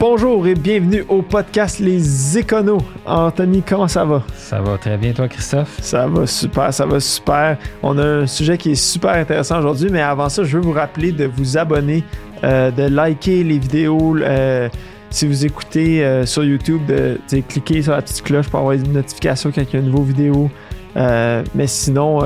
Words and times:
Bonjour 0.00 0.46
et 0.46 0.54
bienvenue 0.54 1.04
au 1.10 1.20
podcast 1.20 1.78
Les 1.78 2.38
Éconos. 2.38 2.80
Anthony, 3.04 3.60
comment 3.60 3.86
ça 3.86 4.02
va? 4.06 4.22
Ça 4.34 4.58
va 4.62 4.78
très 4.78 4.96
bien, 4.96 5.12
toi, 5.12 5.28
Christophe? 5.28 5.78
Ça 5.82 6.06
va 6.06 6.26
super, 6.26 6.72
ça 6.72 6.86
va 6.86 6.98
super. 7.00 7.58
On 7.82 7.98
a 7.98 8.02
un 8.02 8.26
sujet 8.26 8.56
qui 8.56 8.70
est 8.70 8.76
super 8.76 9.10
intéressant 9.10 9.58
aujourd'hui, 9.58 9.90
mais 9.92 10.00
avant 10.00 10.30
ça, 10.30 10.42
je 10.42 10.56
veux 10.56 10.62
vous 10.62 10.72
rappeler 10.72 11.12
de 11.12 11.26
vous 11.26 11.58
abonner, 11.58 12.02
euh, 12.44 12.70
de 12.70 12.84
liker 12.84 13.44
les 13.44 13.58
vidéos. 13.58 14.16
Euh, 14.16 14.70
si 15.10 15.26
vous 15.26 15.44
écoutez 15.44 16.02
euh, 16.02 16.24
sur 16.24 16.44
YouTube, 16.44 16.86
de, 16.86 17.20
de 17.30 17.40
cliquer 17.42 17.82
sur 17.82 17.92
la 17.92 18.00
petite 18.00 18.22
cloche 18.22 18.48
pour 18.48 18.60
avoir 18.60 18.72
une 18.72 18.94
notification 18.94 19.52
quand 19.54 19.60
il 19.60 19.70
y 19.70 19.76
a 19.76 19.80
une 19.80 19.90
nouvelle 19.90 20.14
vidéo. 20.14 20.50
Mais 20.96 21.66
sinon, 21.66 22.20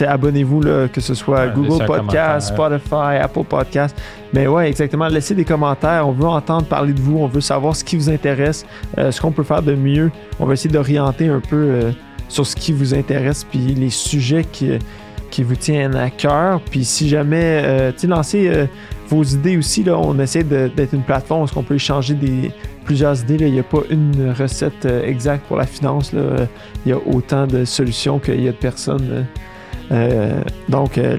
abonnez-vous, 0.00 0.62
là, 0.62 0.88
que 0.88 1.00
ce 1.00 1.14
soit 1.14 1.46
Ouais, 1.46 1.52
Google 1.54 1.84
Podcast. 1.86 2.48
Spotify, 2.48 3.18
Apple 3.20 3.44
Podcast. 3.44 3.96
Mais 4.32 4.46
ouais, 4.46 4.68
exactement. 4.68 5.08
Laissez 5.08 5.34
des 5.34 5.44
commentaires. 5.44 6.06
On 6.08 6.12
veut 6.12 6.26
entendre 6.26 6.66
parler 6.66 6.92
de 6.92 7.00
vous. 7.00 7.18
On 7.18 7.26
veut 7.26 7.40
savoir 7.40 7.76
ce 7.76 7.84
qui 7.84 7.96
vous 7.96 8.08
intéresse, 8.08 8.64
euh, 8.98 9.10
ce 9.10 9.20
qu'on 9.20 9.32
peut 9.32 9.42
faire 9.42 9.62
de 9.62 9.74
mieux. 9.74 10.10
On 10.40 10.46
va 10.46 10.54
essayer 10.54 10.70
d'orienter 10.70 11.28
un 11.28 11.40
peu 11.40 11.56
euh, 11.56 11.92
sur 12.28 12.46
ce 12.46 12.56
qui 12.56 12.72
vous 12.72 12.94
intéresse, 12.94 13.44
puis 13.44 13.58
les 13.60 13.90
sujets 13.90 14.44
qui, 14.44 14.78
qui 15.30 15.42
vous 15.42 15.56
tiennent 15.56 15.96
à 15.96 16.10
cœur. 16.10 16.60
Puis 16.70 16.84
si 16.84 17.08
jamais, 17.08 17.62
euh, 17.64 17.92
tu 17.96 18.06
lancez 18.06 18.68
vos 19.08 19.22
idées 19.22 19.58
aussi. 19.58 19.84
Là, 19.84 19.98
on 19.98 20.18
essaie 20.18 20.44
d'être 20.44 20.94
une 20.94 21.02
plateforme 21.02 21.42
où 21.42 21.46
on 21.56 21.62
peut 21.62 21.74
échanger 21.74 22.14
des, 22.14 22.50
plusieurs 22.84 23.20
idées. 23.20 23.38
là. 23.38 23.46
Il 23.46 23.52
n'y 23.52 23.60
a 23.60 23.64
pas 23.64 23.82
une 23.90 24.32
recette 24.38 24.86
exacte 24.86 25.46
pour 25.46 25.58
la 25.58 25.66
finance. 25.66 26.12
là. 26.12 26.46
Il 26.86 26.90
y 26.90 26.92
a 26.92 26.98
autant 26.98 27.46
de 27.46 27.64
solutions 27.66 28.18
qu'il 28.18 28.42
y 28.42 28.48
a 28.48 28.52
de 28.52 28.56
personnes. 28.56 29.26
Euh, 29.90 30.40
donc, 30.68 30.96
euh, 30.98 31.16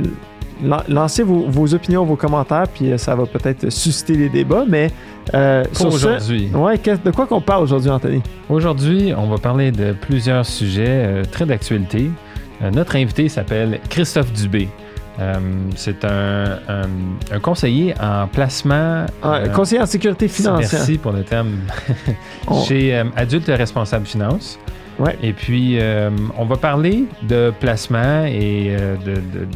lan- 0.64 0.84
lancez 0.88 1.24
vos, 1.24 1.46
vos 1.48 1.74
opinions, 1.74 2.06
vos 2.06 2.16
commentaires, 2.16 2.68
puis 2.74 2.92
euh, 2.92 2.98
ça 2.98 3.16
va 3.16 3.26
peut-être 3.26 3.70
susciter 3.70 4.14
les 4.16 4.30
débats. 4.30 4.66
Mais 4.68 4.90
euh, 5.34 5.64
Pour 5.74 5.94
aujourd'hui. 5.94 6.50
ouais, 6.54 6.78
de 6.78 7.12
quoi 7.12 7.28
qu'on 7.28 7.42
parle 7.42 7.64
aujourd'hui, 7.64 7.90
Anthony? 7.90 8.22
Aujourd'hui, 8.50 9.14
on 9.18 9.28
va 9.28 9.38
parler 9.38 9.72
de 9.72 9.94
plusieurs 9.94 10.46
sujets 10.46 10.86
euh, 10.88 11.24
très 11.30 11.46
d'actualité. 11.46 12.10
Euh, 12.62 12.72
notre 12.72 12.96
invité 12.96 13.30
s'appelle 13.30 13.80
Christophe 13.90 14.32
Dubé. 14.34 14.68
C'est 15.76 16.04
un, 16.06 16.58
un- 16.68 16.90
un 17.32 17.40
conseiller 17.40 17.94
en 18.02 18.26
placement. 18.28 19.06
Ah, 19.22 19.42
conseiller 19.54 19.80
en 19.82 19.86
sécurité 19.86 20.28
financière. 20.28 20.70
Merci 20.74 20.98
pour 20.98 21.12
le 21.12 21.24
terme. 21.24 21.52
On- 22.48 22.64
Chez 22.66 23.00
Adulte 23.16 23.46
Responsable 23.48 24.08
Finance. 24.08 24.58
Ouais. 25.00 25.18
Et 25.24 25.34
puis, 25.34 25.80
euh, 25.80 26.10
on 26.38 26.46
va 26.46 26.56
parler 26.58 27.06
de 27.28 27.52
placement 27.60 28.26
et 28.26 28.68
euh, 28.78 28.96
de- 28.98 29.16
de- 29.16 29.48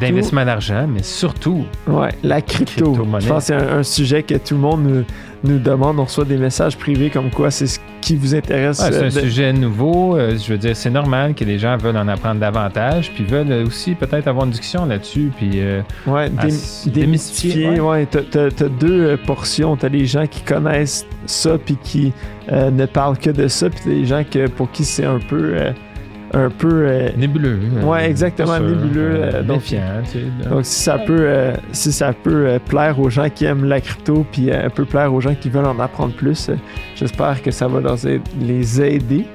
d'investissement 0.00 0.44
d'argent, 0.44 0.86
mais 0.88 1.02
surtout, 1.02 1.64
ouais, 1.86 2.08
la 2.22 2.40
crypto. 2.42 2.94
Je 3.20 3.28
pense 3.28 3.38
que 3.38 3.40
c'est 3.40 3.54
un, 3.54 3.78
un 3.78 3.82
sujet 3.84 4.22
que 4.24 4.34
tout 4.34 4.54
le 4.54 4.60
monde 4.60 5.04
nous, 5.44 5.58
demande. 5.58 5.98
On 5.98 6.04
reçoit 6.04 6.24
des 6.24 6.36
messages 6.36 6.76
privés 6.76 7.10
comme 7.10 7.30
quoi 7.30 7.50
c'est 7.50 7.66
ce 7.66 7.78
qui 8.00 8.16
vous 8.16 8.34
intéresse. 8.34 8.80
Ouais, 8.80 8.88
c'est 8.92 8.98
euh, 8.98 9.02
un 9.02 9.06
de- 9.06 9.10
sujet 9.10 9.52
nouveau. 9.52 10.16
euh, 10.16 10.36
je 10.36 10.52
veux 10.52 10.58
dire, 10.58 10.74
c'est 10.76 10.90
normal 10.90 11.34
que 11.34 11.44
les 11.44 11.58
gens 11.58 11.76
veulent 11.76 11.96
en 11.96 12.08
apprendre 12.08 12.40
davantage, 12.40 13.12
puis 13.14 13.24
veulent 13.24 13.64
aussi 13.66 13.94
peut-être 13.94 14.26
avoir 14.28 14.44
une 14.46 14.50
discussion 14.52 14.86
là-dessus. 14.86 15.30
Puis, 15.36 15.50
euh, 15.60 15.82
Ouais, 16.06 16.28
dé- 16.30 16.36
démystifier. 16.36 16.92
démystifier, 16.92 17.80
Ouais, 17.80 18.06
t'as, 18.06 18.22
deux 18.68 19.00
euh, 19.04 19.16
portions. 19.26 19.76
T'as 19.76 19.88
les 19.88 20.06
gens 20.06 20.26
qui 20.26 20.40
connaissent 20.42 21.06
ça 21.26 21.58
puis 21.58 21.76
qui 21.82 22.12
euh, 22.50 22.70
ne 22.70 22.86
parlent 22.86 23.18
que 23.18 23.30
de 23.30 23.46
ça, 23.48 23.68
puis 23.70 23.80
t'as 23.84 23.90
les 23.90 24.06
gens 24.06 24.22
que, 24.28 24.46
pour 24.48 24.70
qui 24.70 24.84
c'est 24.84 25.04
un 25.04 25.18
peu, 25.20 25.52
euh, 25.54 25.70
un 26.32 26.48
peu. 26.50 26.68
euh, 26.86 27.08
nébuleux. 27.16 27.58
euh, 27.78 27.84
Ouais, 27.84 28.08
exactement, 28.08 28.56
sûr, 28.56 28.64
nébuleux, 28.68 29.10
euh, 29.16 29.42
donc- 29.42 29.56
méfiant, 29.56 29.80
tu 30.04 30.10
sais, 30.10 30.48
donc 30.48 30.64
si 30.64 30.82
ça 30.82 30.98
peut, 30.98 31.16
euh, 31.20 31.54
si 31.72 31.92
ça 31.92 32.12
peut 32.12 32.46
euh, 32.46 32.58
plaire 32.58 32.98
aux 33.00 33.10
gens 33.10 33.28
qui 33.28 33.44
aiment 33.46 33.64
la 33.64 33.80
crypto 33.80 34.24
puis 34.30 34.50
euh, 34.50 34.66
un 34.66 34.70
peu 34.70 34.84
plaire 34.84 35.12
aux 35.12 35.20
gens 35.20 35.34
qui 35.34 35.48
veulent 35.50 35.66
en 35.66 35.78
apprendre 35.80 36.14
plus, 36.14 36.48
euh, 36.48 36.54
j'espère 36.94 37.42
que 37.42 37.50
ça 37.50 37.66
va 37.68 37.80
leur 37.80 37.96
les 38.40 38.80
aider. 38.82 39.26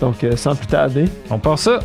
Donc 0.00 0.24
euh, 0.24 0.34
sans 0.36 0.54
plus 0.56 0.66
tarder, 0.66 1.04
On 1.30 1.38
part 1.38 1.58
ça. 1.58 1.80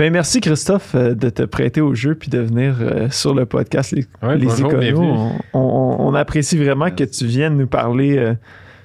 Ben 0.00 0.12
merci 0.12 0.40
Christophe 0.40 0.94
euh, 0.94 1.14
de 1.14 1.28
te 1.28 1.42
prêter 1.42 1.80
au 1.82 1.94
jeu 1.94 2.14
puis 2.14 2.30
de 2.30 2.38
venir 2.38 2.76
euh, 2.80 3.08
sur 3.10 3.34
le 3.34 3.44
podcast 3.44 3.92
Les, 3.92 4.06
Ouais, 4.22 4.38
les 4.38 4.46
bonjour. 4.46 4.70
On, 5.52 5.60
on- 5.60 5.96
on 6.08 6.14
apprécie 6.14 6.56
vraiment 6.56 6.90
que 6.90 7.04
tu 7.04 7.26
viennes 7.26 7.56
nous 7.58 7.66
parler 7.66 8.16
euh, 8.16 8.34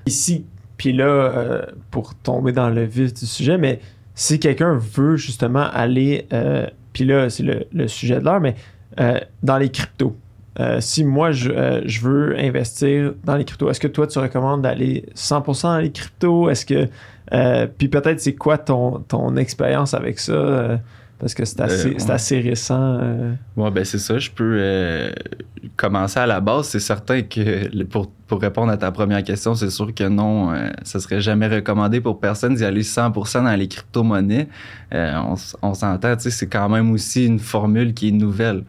ici. 0.06 0.46
Puis 0.78 0.92
là, 0.92 1.06
euh, 1.06 1.62
pour 1.90 2.16
tomber 2.16 2.52
dans 2.52 2.70
le 2.70 2.84
vif 2.84 3.14
du 3.14 3.26
sujet, 3.26 3.58
mais 3.58 3.80
si 4.14 4.40
quelqu'un 4.42 4.78
veut 4.78 5.16
justement 5.16 5.64
aller, 5.72 6.28
euh, 6.34 6.68
puis 6.92 7.06
là, 7.06 7.30
c'est 7.30 7.44
le, 7.44 7.66
le 7.72 7.88
sujet 7.88 8.20
de 8.20 8.26
l'heure, 8.26 8.42
mais 8.42 8.56
euh, 9.00 9.18
dans 9.42 9.58
les 9.58 9.70
cryptos. 9.70 10.16
Euh, 10.60 10.82
si 10.82 11.06
moi, 11.06 11.32
je, 11.32 11.50
euh, 11.50 11.82
je 11.86 12.02
veux 12.02 12.38
investir 12.38 13.14
dans 13.24 13.36
les 13.38 13.46
cryptos, 13.46 13.70
est-ce 13.70 13.80
que 13.80 13.88
toi, 13.88 14.06
tu 14.08 14.20
recommandes 14.20 14.62
d'aller 14.64 15.06
100% 15.16 15.62
dans 15.64 15.78
les 15.78 15.92
cryptos? 15.92 16.50
Est-ce 16.50 16.66
que... 16.66 16.88
euh, 17.34 17.68
puis 17.78 17.88
peut-être, 17.88 18.20
c'est 18.20 18.36
quoi 18.36 18.58
ton, 18.58 19.00
ton 19.08 19.36
expérience 19.38 19.94
avec 19.94 20.20
ça? 20.20 20.80
Parce 21.20 21.34
que 21.34 21.46
c'est 21.46 21.62
assez, 21.62 21.90
Euh, 21.90 21.94
ouais. 21.94 22.12
assez 22.12 22.40
récent. 22.42 22.98
euh. 23.02 23.34
Ouais, 23.56 23.72
ben 23.72 23.84
c'est 23.86 23.98
ça. 24.00 24.18
Je 24.18 24.30
peux 24.32 24.58
euh, 24.60 25.12
commencer 25.78 26.20
à 26.20 26.26
la 26.26 26.40
base. 26.42 26.68
C'est 26.68 26.80
certain 26.80 27.22
que 27.22 27.84
pour, 27.86 28.12
pour 28.28 28.42
répondre 28.42 28.72
à 28.72 28.78
ta 28.78 28.92
première 28.92 29.24
question, 29.24 29.56
c'est 29.56 29.70
sûr 29.70 29.94
que 29.94 30.08
non, 30.08 30.54
ça 30.84 31.00
serait 31.00 31.22
jamais 31.22 31.48
recommandé 31.48 32.02
pour 32.02 32.20
personne 32.20 32.56
d'y 32.56 32.66
aller 32.66 32.84
100% 32.84 33.44
dans 33.44 33.56
les 33.56 33.68
crypto-monnaies. 33.68 34.48
On, 34.92 35.36
on 35.62 35.74
s'entend, 35.74 36.16
c'est 36.20 36.48
quand 36.48 36.70
même 36.70 36.92
aussi 36.92 37.26
une 37.26 37.40
formule 37.40 37.94
qui 37.94 38.10
est 38.10 38.12
nouvelle. 38.12 38.64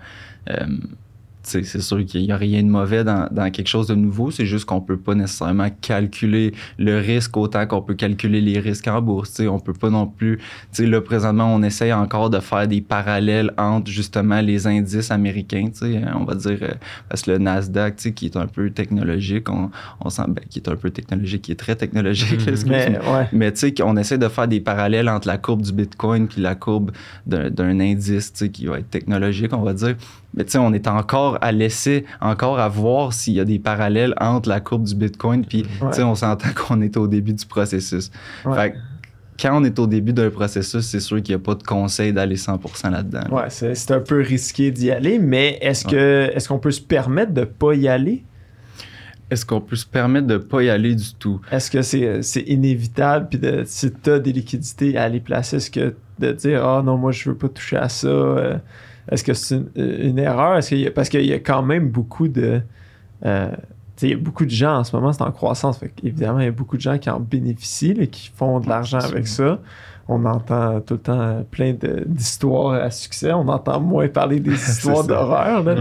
C'est 1.46 1.80
sûr 1.80 2.04
qu'il 2.04 2.22
n'y 2.22 2.32
a 2.32 2.36
rien 2.36 2.62
de 2.62 2.68
mauvais 2.68 3.04
dans, 3.04 3.28
dans 3.30 3.50
quelque 3.50 3.68
chose 3.68 3.86
de 3.86 3.94
nouveau. 3.94 4.30
C'est 4.30 4.46
juste 4.46 4.64
qu'on 4.64 4.80
peut 4.80 4.96
pas 4.96 5.14
nécessairement 5.14 5.68
calculer 5.80 6.52
le 6.78 6.98
risque 6.98 7.36
autant 7.36 7.66
qu'on 7.66 7.82
peut 7.82 7.94
calculer 7.94 8.40
les 8.40 8.58
risques 8.58 8.88
en 8.88 9.00
bourse. 9.00 9.30
Tu 9.34 9.42
sais, 9.44 9.48
on 9.48 9.60
peut 9.60 9.72
pas 9.72 9.90
non 9.90 10.06
plus 10.06 10.38
là, 10.78 11.00
présentement, 11.00 11.54
on 11.54 11.62
essaye 11.62 11.92
encore 11.92 12.30
de 12.30 12.40
faire 12.40 12.66
des 12.66 12.80
parallèles 12.80 13.52
entre 13.56 13.90
justement 13.90 14.40
les 14.40 14.66
indices 14.66 15.10
américains, 15.10 15.68
sais, 15.72 16.02
on 16.18 16.24
va 16.24 16.34
dire, 16.34 16.58
euh, 16.62 16.72
parce 17.08 17.22
que 17.22 17.30
le 17.30 17.38
Nasdaq, 17.38 17.96
qui 18.14 18.26
est 18.26 18.36
un 18.36 18.46
peu 18.46 18.70
technologique, 18.70 19.48
on, 19.48 19.70
on 20.00 20.10
sent, 20.10 20.22
ben, 20.28 20.42
qui 20.50 20.58
est 20.58 20.68
un 20.68 20.76
peu 20.76 20.90
technologique, 20.90 21.42
qui 21.42 21.52
est 21.52 21.56
très 21.56 21.76
technologique, 21.76 22.32
Mhm. 22.40 22.48
excuse-moi. 22.48 22.76
Mais 22.76 22.98
ouais. 22.98 23.28
Mais 23.32 23.52
tu 23.52 23.58
sais, 23.60 23.74
qu'on 23.74 23.96
essaie 23.96 24.18
de 24.18 24.28
faire 24.28 24.48
des 24.48 24.60
parallèles 24.60 25.08
entre 25.08 25.28
la 25.28 25.38
courbe 25.38 25.62
du 25.62 25.72
Bitcoin 25.72 26.26
puis 26.28 26.40
la 26.42 26.54
courbe 26.54 26.90
d'un 27.26 27.80
indice, 27.80 28.32
qui 28.52 28.66
va 28.66 28.78
être 28.78 28.90
technologique, 28.90 29.52
on 29.52 29.62
va 29.62 29.72
dire. 29.74 29.96
Mais 30.36 30.44
tu 30.44 30.52
sais, 30.52 30.58
on 30.58 30.72
est 30.72 30.86
encore 30.86 31.38
à 31.40 31.50
laisser, 31.52 32.04
encore 32.20 32.58
à 32.58 32.68
voir 32.68 33.12
s'il 33.12 33.34
y 33.34 33.40
a 33.40 33.44
des 33.44 33.58
parallèles 33.58 34.14
entre 34.20 34.48
la 34.48 34.60
courbe 34.60 34.84
du 34.84 34.94
Bitcoin 34.94 35.44
puis, 35.44 35.62
Ouais. 35.80 35.88
tu 35.90 35.96
sais, 35.96 36.02
on 36.02 36.14
s'entend 36.14 36.48
qu'on 36.54 36.80
est 36.82 36.96
au 36.96 37.06
début 37.06 37.32
du 37.32 37.46
processus. 37.46 38.10
Ouais. 38.44 38.54
Fait 38.54 38.70
que 38.72 38.76
quand 39.40 39.60
on 39.60 39.64
est 39.64 39.78
au 39.78 39.86
début 39.86 40.12
d'un 40.14 40.30
processus, 40.30 40.86
c'est 40.86 41.00
sûr 41.00 41.22
qu'il 41.22 41.34
n'y 41.34 41.40
a 41.42 41.44
pas 41.44 41.54
de 41.54 41.62
conseil 41.62 42.12
d'aller 42.12 42.36
100% 42.36 42.90
là-dedans. 42.90 43.24
Ouais, 43.30 43.48
c'est 43.50 43.90
un 43.90 44.00
peu 44.00 44.20
risqué 44.22 44.70
d'y 44.70 44.90
aller, 44.90 45.18
mais 45.18 45.58
est-ce 45.60 45.84
que 45.84 46.30
est-ce 46.34 46.48
qu'on 46.48 46.58
peut 46.58 46.70
se 46.70 46.80
permettre 46.80 47.32
de 47.32 47.44
pas 47.44 47.74
y 47.74 47.86
aller? 47.88 48.24
Est-ce 49.30 49.44
qu'on 49.44 49.60
peut 49.60 49.76
se 49.76 49.84
permettre 49.86 50.26
de 50.28 50.34
ne 50.34 50.38
pas 50.38 50.62
y 50.62 50.70
aller 50.70 50.94
du 50.94 51.12
tout? 51.18 51.40
Est-ce 51.50 51.70
que 51.70 51.82
c'est 51.82 52.40
inévitable? 52.46 53.26
Puis 53.28 53.38
de, 53.38 53.62
si 53.66 53.90
tu 53.92 54.10
as 54.10 54.18
des 54.20 54.32
liquidités 54.32 54.96
à 54.96 55.08
les 55.08 55.20
placer, 55.20 55.56
est-ce 55.56 55.70
que 55.70 55.94
de 56.18 56.32
dire 56.32 56.64
Ah 56.64 56.82
non, 56.84 56.96
moi 56.96 57.12
je 57.12 57.28
veux 57.28 57.36
pas 57.36 57.48
toucher 57.48 57.76
à 57.76 57.88
ça, 57.88 58.06
euh, 58.08 58.56
est-ce 59.10 59.24
que 59.24 59.34
c'est 59.34 59.56
une, 59.56 59.68
une 59.76 60.18
erreur? 60.18 60.56
Est-ce 60.56 60.68
qu'il 60.70 60.78
y 60.80 60.86
a- 60.86 60.90
parce 60.90 61.08
qu'il 61.08 61.24
y 61.26 61.32
a 61.32 61.38
quand 61.38 61.62
même 61.62 61.88
beaucoup 61.88 62.28
de. 62.28 62.60
euh, 63.24 63.50
il 64.02 64.10
y 64.10 64.12
a 64.12 64.16
beaucoup 64.18 64.44
de 64.44 64.50
gens 64.50 64.76
en 64.80 64.84
ce 64.84 64.94
moment, 64.94 65.10
c'est 65.12 65.22
en 65.22 65.32
croissance. 65.32 65.78
Fait 65.78 65.90
évidemment, 66.02 66.40
il 66.40 66.44
y 66.44 66.48
a 66.48 66.52
beaucoup 66.52 66.76
de 66.76 66.82
gens 66.82 66.98
qui 66.98 67.08
en 67.08 67.18
bénéficient, 67.18 67.94
là, 67.94 68.06
qui 68.06 68.30
font 68.34 68.60
de 68.60 68.68
l'argent 68.68 68.98
avec 68.98 69.26
ça. 69.26 69.58
On 70.08 70.24
entend 70.26 70.80
tout 70.82 70.94
le 70.94 71.00
temps 71.00 71.44
plein 71.50 71.72
de- 71.72 72.04
d'histoires 72.06 72.74
à 72.74 72.90
succès. 72.90 73.32
On 73.32 73.48
entend 73.48 73.80
moins 73.80 74.06
parler 74.08 74.38
des 74.38 74.52
histoires 74.70 75.02
d'horreur. 75.04 75.64
là, 75.64 75.74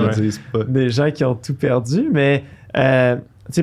des 0.68 0.90
gens 0.90 1.12
qui 1.12 1.24
ont 1.26 1.36
tout 1.36 1.56
perdu, 1.56 2.10
mais 2.12 2.44
euh, 2.78 3.18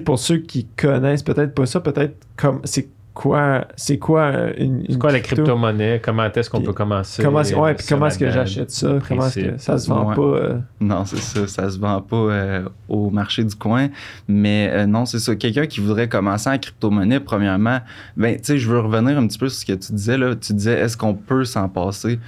pour 0.05 0.19
ceux 0.19 0.37
qui 0.39 0.67
connaissent 0.77 1.23
peut-être 1.23 1.55
pas 1.55 1.65
ça, 1.67 1.81
peut-être 1.81 2.15
comme 2.37 2.61
c'est 2.65 2.89
quoi, 3.15 3.67
c'est 3.77 3.99
quoi 3.99 4.33
une, 4.57 4.99
quoi 4.99 5.13
la 5.13 5.21
crypto? 5.21 5.43
crypto-monnaie? 5.45 6.01
Comment 6.03 6.25
est-ce 6.25 6.49
qu'on 6.49 6.59
Puis 6.59 6.67
peut 6.67 6.73
commencer? 6.73 7.23
Comment, 7.23 7.41
est-ce- 7.41 7.55
ouais, 7.55 7.75
puis 7.75 7.85
Ça 7.85 7.95
comment 7.95 8.07
est-ce 8.07 8.19
que 8.19 8.31
j'achète 8.31 8.71
ça? 8.71 8.99
Comment 9.07 9.27
est-ce 9.27 9.41
que 9.41 9.59
ça 9.59 9.77
se 9.79 9.89
vend 9.89 10.09
Ouais. 10.09 10.15
pas? 10.15 10.23
euh, 10.23 10.59
Non, 10.81 11.05
c'est 11.05 11.19
ça. 11.19 11.47
Ça 11.47 11.71
se 11.71 11.79
vend 11.79 12.01
pas 12.01 12.17
euh, 12.17 12.69
au 12.89 13.11
marché 13.11 13.45
du 13.45 13.55
coin. 13.55 13.89
Mais 14.29 14.71
euh, 14.73 14.87
non, 14.87 15.05
c'est 15.07 15.19
ça. 15.19 15.37
Quelqu'un 15.37 15.67
qui 15.67 15.81
voudrait 15.81 16.09
commencer 16.09 16.49
en 16.51 16.59
crypto-monnaie, 16.59 17.21
premièrement, 17.21 17.81
ben, 18.17 18.37
tu 18.37 18.45
sais, 18.45 18.59
je 18.59 18.69
veux 18.71 18.81
revenir 18.81 19.19
un 19.19 19.27
petit 19.27 19.39
peu 19.39 19.49
sur 19.49 19.61
ce 19.61 19.67
que 19.67 19.73
tu 19.73 19.93
disais, 19.93 20.17
là. 20.17 20.35
Tu 20.35 20.53
disais, 20.55 20.79
est-ce 20.81 20.97
qu'on 20.97 21.15
peut 21.15 21.45
s'en 21.45 21.69
passer? 21.69 22.19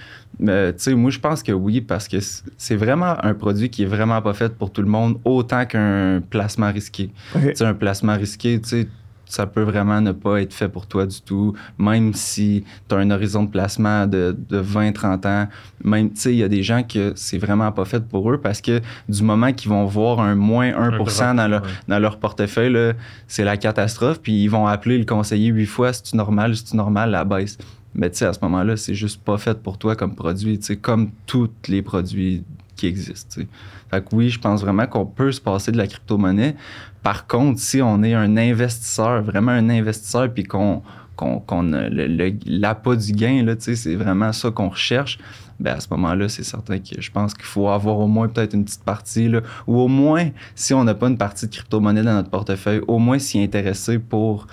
Euh, 0.46 0.72
tu 0.72 0.78
sais, 0.78 0.94
moi, 0.94 1.10
je 1.10 1.20
pense 1.20 1.42
que 1.44 1.52
oui, 1.52 1.80
parce 1.80 2.08
que 2.08 2.16
c'est 2.58 2.74
vraiment 2.76 3.14
un 3.24 3.34
produit 3.34 3.70
qui 3.70 3.84
est 3.84 3.86
vraiment 3.86 4.20
pas 4.20 4.34
fait 4.34 4.52
pour 4.52 4.72
tout 4.72 4.82
le 4.82 4.88
monde, 4.88 5.18
autant 5.24 5.64
qu'un 5.64 6.20
placement 6.28 6.72
risqué. 6.72 7.10
ok. 7.36 7.40
Tu 7.50 7.54
sais, 7.54 7.64
un 7.64 7.74
placement 7.74 8.16
risqué, 8.16 8.60
tu 8.60 8.68
sais, 8.68 8.88
ça 9.26 9.46
peut 9.46 9.62
vraiment 9.62 10.00
ne 10.00 10.12
pas 10.12 10.40
être 10.42 10.52
fait 10.52 10.68
pour 10.68 10.86
toi 10.86 11.06
du 11.06 11.20
tout, 11.20 11.54
même 11.78 12.14
si 12.14 12.64
tu 12.88 12.94
as 12.94 12.98
un 12.98 13.10
horizon 13.10 13.44
de 13.44 13.50
placement 13.50 14.06
de, 14.06 14.36
de 14.48 14.62
20-30 14.62 15.26
ans. 15.26 15.48
Même, 15.82 16.10
tu 16.10 16.20
sais, 16.20 16.32
il 16.32 16.38
y 16.38 16.42
a 16.42 16.48
des 16.48 16.62
gens 16.62 16.82
que 16.82 17.12
c'est 17.16 17.38
vraiment 17.38 17.70
pas 17.72 17.84
fait 17.84 18.06
pour 18.06 18.30
eux 18.30 18.38
parce 18.38 18.60
que 18.60 18.80
du 19.08 19.22
moment 19.22 19.52
qu'ils 19.52 19.70
vont 19.70 19.84
voir 19.86 20.20
un 20.20 20.34
moins 20.34 20.70
1% 20.70 20.96
drop, 20.96 21.36
dans, 21.36 21.48
leur, 21.48 21.62
ouais. 21.62 21.68
dans 21.88 21.98
leur 21.98 22.18
portefeuille, 22.18 22.94
c'est 23.28 23.44
la 23.44 23.56
catastrophe. 23.56 24.20
Puis 24.20 24.44
ils 24.44 24.48
vont 24.48 24.66
appeler 24.66 24.98
le 24.98 25.04
conseiller 25.04 25.48
huit 25.48 25.66
fois, 25.66 25.92
c'est-tu 25.92 26.16
normal, 26.16 26.56
c'est-tu 26.56 26.76
normal, 26.76 27.10
la 27.10 27.24
baisse. 27.24 27.58
Mais 27.94 28.10
tu 28.10 28.18
sais, 28.18 28.26
à 28.26 28.32
ce 28.32 28.40
moment-là, 28.42 28.76
c'est 28.76 28.94
juste 28.94 29.22
pas 29.22 29.38
fait 29.38 29.62
pour 29.62 29.78
toi 29.78 29.94
comme 29.94 30.14
produit, 30.14 30.58
tu 30.58 30.66
sais, 30.66 30.76
comme 30.76 31.10
tous 31.26 31.50
les 31.68 31.82
produits 31.82 32.42
qui 32.76 32.86
existent. 32.86 33.28
tu 33.34 33.40
sais. 33.42 33.48
Fait 33.90 34.04
que 34.04 34.14
oui, 34.14 34.28
je 34.30 34.38
pense 34.40 34.60
vraiment 34.62 34.86
qu'on 34.86 35.06
peut 35.06 35.30
se 35.32 35.40
passer 35.40 35.70
de 35.72 35.76
la 35.76 35.86
crypto-monnaie. 35.86 36.56
Par 37.02 37.26
contre, 37.26 37.60
si 37.60 37.80
on 37.82 38.02
est 38.02 38.14
un 38.14 38.36
investisseur, 38.36 39.22
vraiment 39.22 39.52
un 39.52 39.68
investisseur, 39.70 40.32
puis 40.32 40.44
qu'on 40.44 40.82
qu'on 41.16 41.72
a 41.74 41.88
le- 41.88 42.34
l'appât 42.44 42.96
du 42.96 43.12
gain, 43.12 43.46
c'est 43.60 43.94
vraiment 43.94 44.32
ça 44.32 44.50
qu'on 44.50 44.68
recherche, 44.70 45.20
ben 45.60 45.74
à 45.76 45.78
ce 45.80 45.86
moment-là, 45.92 46.28
c'est 46.28 46.42
certain 46.42 46.80
que 46.80 47.00
je 47.00 47.10
pense 47.12 47.34
qu'il 47.34 47.44
faut 47.44 47.68
avoir 47.68 48.00
au 48.00 48.08
moins 48.08 48.26
peut-être 48.26 48.52
une 48.54 48.64
petite 48.64 48.82
partie, 48.82 49.28
là, 49.28 49.40
ou 49.68 49.78
au 49.78 49.86
moins, 49.86 50.30
si 50.56 50.74
on 50.74 50.82
n'a 50.82 50.94
pas 50.94 51.06
une 51.06 51.16
partie 51.16 51.46
de 51.46 51.52
crypto-monnaie 51.52 52.02
dans 52.02 52.14
notre 52.14 52.30
portefeuille, 52.30 52.80
au 52.88 52.98
moins 52.98 53.20
s'y 53.20 53.40
intéresser 53.40 54.00
pour, 54.00 54.48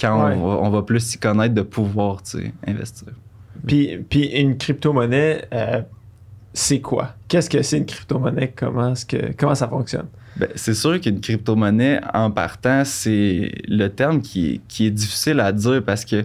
quand 0.00 0.26
Ouais. 0.26 0.34
on, 0.34 0.48
va, 0.48 0.54
on 0.62 0.70
va 0.70 0.82
plus 0.82 0.98
s'y 0.98 1.18
connaître, 1.18 1.54
de 1.54 1.62
pouvoir 1.62 2.20
investir. 2.66 3.08
Puis, 3.64 3.98
puis 4.10 4.24
une 4.40 4.58
crypto-monnaie, 4.58 5.44
euh, 5.52 5.82
c'est 6.54 6.80
quoi? 6.80 7.14
Qu'est-ce 7.26 7.50
que 7.50 7.60
c'est 7.62 7.78
une 7.78 7.86
crypto-monnaie? 7.86 8.52
Comment, 8.54 8.92
est-ce 8.92 9.04
que, 9.04 9.32
comment 9.36 9.56
ça 9.56 9.68
fonctionne? 9.68 10.06
Ben, 10.36 10.48
c'est 10.54 10.74
sûr 10.74 11.00
qu'une 11.00 11.20
crypto-monnaie, 11.20 12.00
en 12.14 12.30
partant, 12.30 12.84
c'est 12.84 13.52
le 13.68 13.88
terme 13.88 14.20
qui 14.20 14.54
est, 14.54 14.60
qui 14.68 14.86
est 14.86 14.90
difficile 14.90 15.40
à 15.40 15.52
dire 15.52 15.82
parce 15.84 16.04
que 16.04 16.24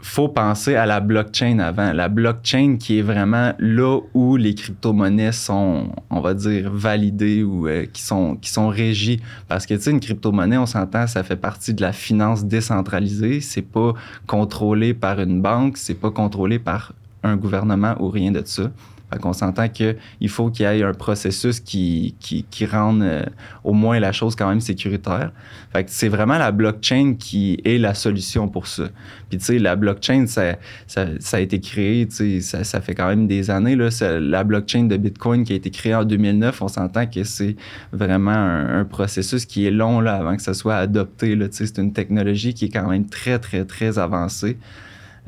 faut 0.00 0.28
penser 0.28 0.76
à 0.76 0.86
la 0.86 1.00
blockchain 1.00 1.58
avant. 1.58 1.92
La 1.92 2.08
blockchain 2.08 2.76
qui 2.78 2.98
est 2.98 3.02
vraiment 3.02 3.52
là 3.58 4.00
où 4.14 4.36
les 4.36 4.54
crypto-monnaies 4.54 5.32
sont, 5.32 5.88
on 6.10 6.20
va 6.20 6.34
dire, 6.34 6.70
validées 6.72 7.42
ou 7.42 7.66
euh, 7.66 7.86
qui, 7.92 8.02
sont, 8.02 8.36
qui 8.36 8.50
sont 8.50 8.68
régies. 8.68 9.20
Parce 9.48 9.66
que, 9.66 9.74
tu 9.74 9.80
sais, 9.80 9.90
une 9.90 10.00
crypto-monnaie, 10.00 10.58
on 10.58 10.66
s'entend, 10.66 11.06
ça 11.06 11.22
fait 11.24 11.36
partie 11.36 11.74
de 11.74 11.82
la 11.82 11.92
finance 11.92 12.44
décentralisée. 12.44 13.40
C'est 13.40 13.62
pas 13.62 13.94
contrôlé 14.26 14.94
par 14.94 15.20
une 15.20 15.42
banque, 15.42 15.76
c'est 15.76 15.94
pas 15.94 16.10
contrôlé 16.10 16.58
par 16.58 16.92
un 17.24 17.36
gouvernement 17.36 17.96
ou 17.98 18.08
rien 18.08 18.30
de 18.30 18.42
ça. 18.44 18.70
Fait 19.10 19.18
qu'on 19.18 19.32
s'entend 19.32 19.68
qu'il 19.68 19.96
faut 20.28 20.50
qu'il 20.50 20.66
y 20.66 20.68
ait 20.68 20.82
un 20.82 20.92
processus 20.92 21.60
qui, 21.60 22.14
qui, 22.20 22.44
qui 22.44 22.66
rende 22.66 23.02
euh, 23.02 23.24
au 23.64 23.72
moins 23.72 23.98
la 24.00 24.12
chose 24.12 24.36
quand 24.36 24.48
même 24.48 24.60
sécuritaire. 24.60 25.32
Fait 25.72 25.84
que 25.84 25.90
c'est 25.90 26.08
vraiment 26.08 26.36
la 26.36 26.52
blockchain 26.52 27.14
qui 27.18 27.60
est 27.64 27.78
la 27.78 27.94
solution 27.94 28.48
pour 28.48 28.66
ça. 28.66 28.84
Puis 29.28 29.38
tu 29.38 29.44
sais, 29.44 29.58
la 29.58 29.76
blockchain, 29.76 30.26
ça, 30.26 30.56
ça, 30.86 31.06
ça 31.20 31.38
a 31.38 31.40
été 31.40 31.60
créé, 31.60 32.06
tu 32.06 32.14
sais, 32.14 32.40
ça, 32.40 32.64
ça 32.64 32.80
fait 32.80 32.94
quand 32.94 33.08
même 33.08 33.26
des 33.26 33.50
années. 33.50 33.76
Là, 33.76 33.88
la 34.20 34.44
blockchain 34.44 34.84
de 34.84 34.96
Bitcoin 34.96 35.44
qui 35.44 35.52
a 35.52 35.56
été 35.56 35.70
créée 35.70 35.94
en 35.94 36.04
2009, 36.04 36.62
on 36.62 36.68
s'entend 36.68 37.06
que 37.06 37.24
c'est 37.24 37.56
vraiment 37.92 38.30
un, 38.30 38.84
processus 38.84 39.44
qui 39.44 39.66
est 39.66 39.70
long 39.70 40.00
là, 40.00 40.14
avant 40.14 40.36
que 40.36 40.42
ça 40.42 40.54
soit 40.54 40.76
adopté. 40.76 41.36
Tu 41.36 41.46
sais, 41.50 41.66
c'est 41.66 41.78
une 41.78 41.92
technologie 41.92 42.54
qui 42.54 42.66
est 42.66 42.70
quand 42.70 42.88
même 42.88 43.06
très, 43.06 43.38
très, 43.38 43.64
très 43.64 43.98
avancée. 43.98 44.56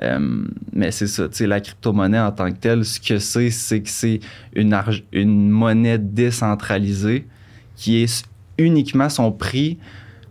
Euh, 0.03 0.45
mais 0.73 0.91
c'est 0.91 1.07
ça, 1.07 1.29
la 1.41 1.61
crypto-monnaie 1.61 2.21
en 2.21 2.33
tant 2.33 2.51
que 2.51 2.57
telle, 2.57 2.85
ce 2.85 2.99
que 3.01 3.19
c'est, 3.19 3.51
c'est 3.51 3.83
que 3.83 3.89
c'est 3.89 4.21
une, 4.55 5.51
monnaie 5.51 5.99
décentralisée 5.99 7.27
qui 7.77 8.03
est 8.03 8.25
uniquement 8.57 9.09
son 9.09 9.31
prix 9.33 9.79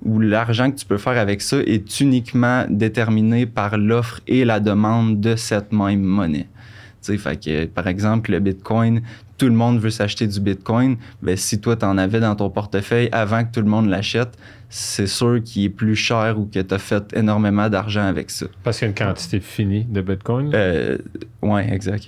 ou 0.03 0.19
l'argent 0.19 0.71
que 0.71 0.77
tu 0.77 0.85
peux 0.85 0.97
faire 0.97 1.17
avec 1.17 1.41
ça 1.41 1.57
est 1.57 1.99
uniquement 1.99 2.65
déterminé 2.69 3.45
par 3.45 3.77
l'offre 3.77 4.21
et 4.27 4.45
la 4.45 4.59
demande 4.59 5.19
de 5.19 5.35
cette 5.35 5.71
même 5.71 6.01
monnaie. 6.01 6.47
Fait 7.01 7.39
que, 7.39 7.65
par 7.65 7.87
exemple, 7.87 8.31
le 8.31 8.39
Bitcoin, 8.39 9.01
tout 9.39 9.47
le 9.47 9.53
monde 9.53 9.79
veut 9.79 9.89
s'acheter 9.89 10.27
du 10.27 10.39
Bitcoin. 10.39 10.97
Ben, 11.23 11.35
si 11.35 11.59
toi, 11.59 11.75
tu 11.75 11.85
en 11.85 11.97
avais 11.97 12.19
dans 12.19 12.35
ton 12.35 12.49
portefeuille 12.51 13.09
avant 13.11 13.43
que 13.43 13.51
tout 13.51 13.61
le 13.61 13.69
monde 13.69 13.89
l'achète, 13.89 14.37
c'est 14.69 15.07
sûr 15.07 15.41
qu'il 15.43 15.63
est 15.63 15.69
plus 15.69 15.95
cher 15.95 16.37
ou 16.39 16.45
que 16.45 16.59
tu 16.59 16.73
as 16.73 16.77
fait 16.77 17.11
énormément 17.15 17.69
d'argent 17.69 18.03
avec 18.05 18.29
ça. 18.29 18.45
Parce 18.63 18.77
qu'il 18.77 18.85
y 18.85 18.89
a 18.89 18.89
une 18.91 18.95
quantité 19.07 19.39
finie 19.39 19.85
de 19.85 20.01
Bitcoin? 20.01 20.51
Euh, 20.53 20.97
ouais, 21.41 21.73
exact. 21.73 22.07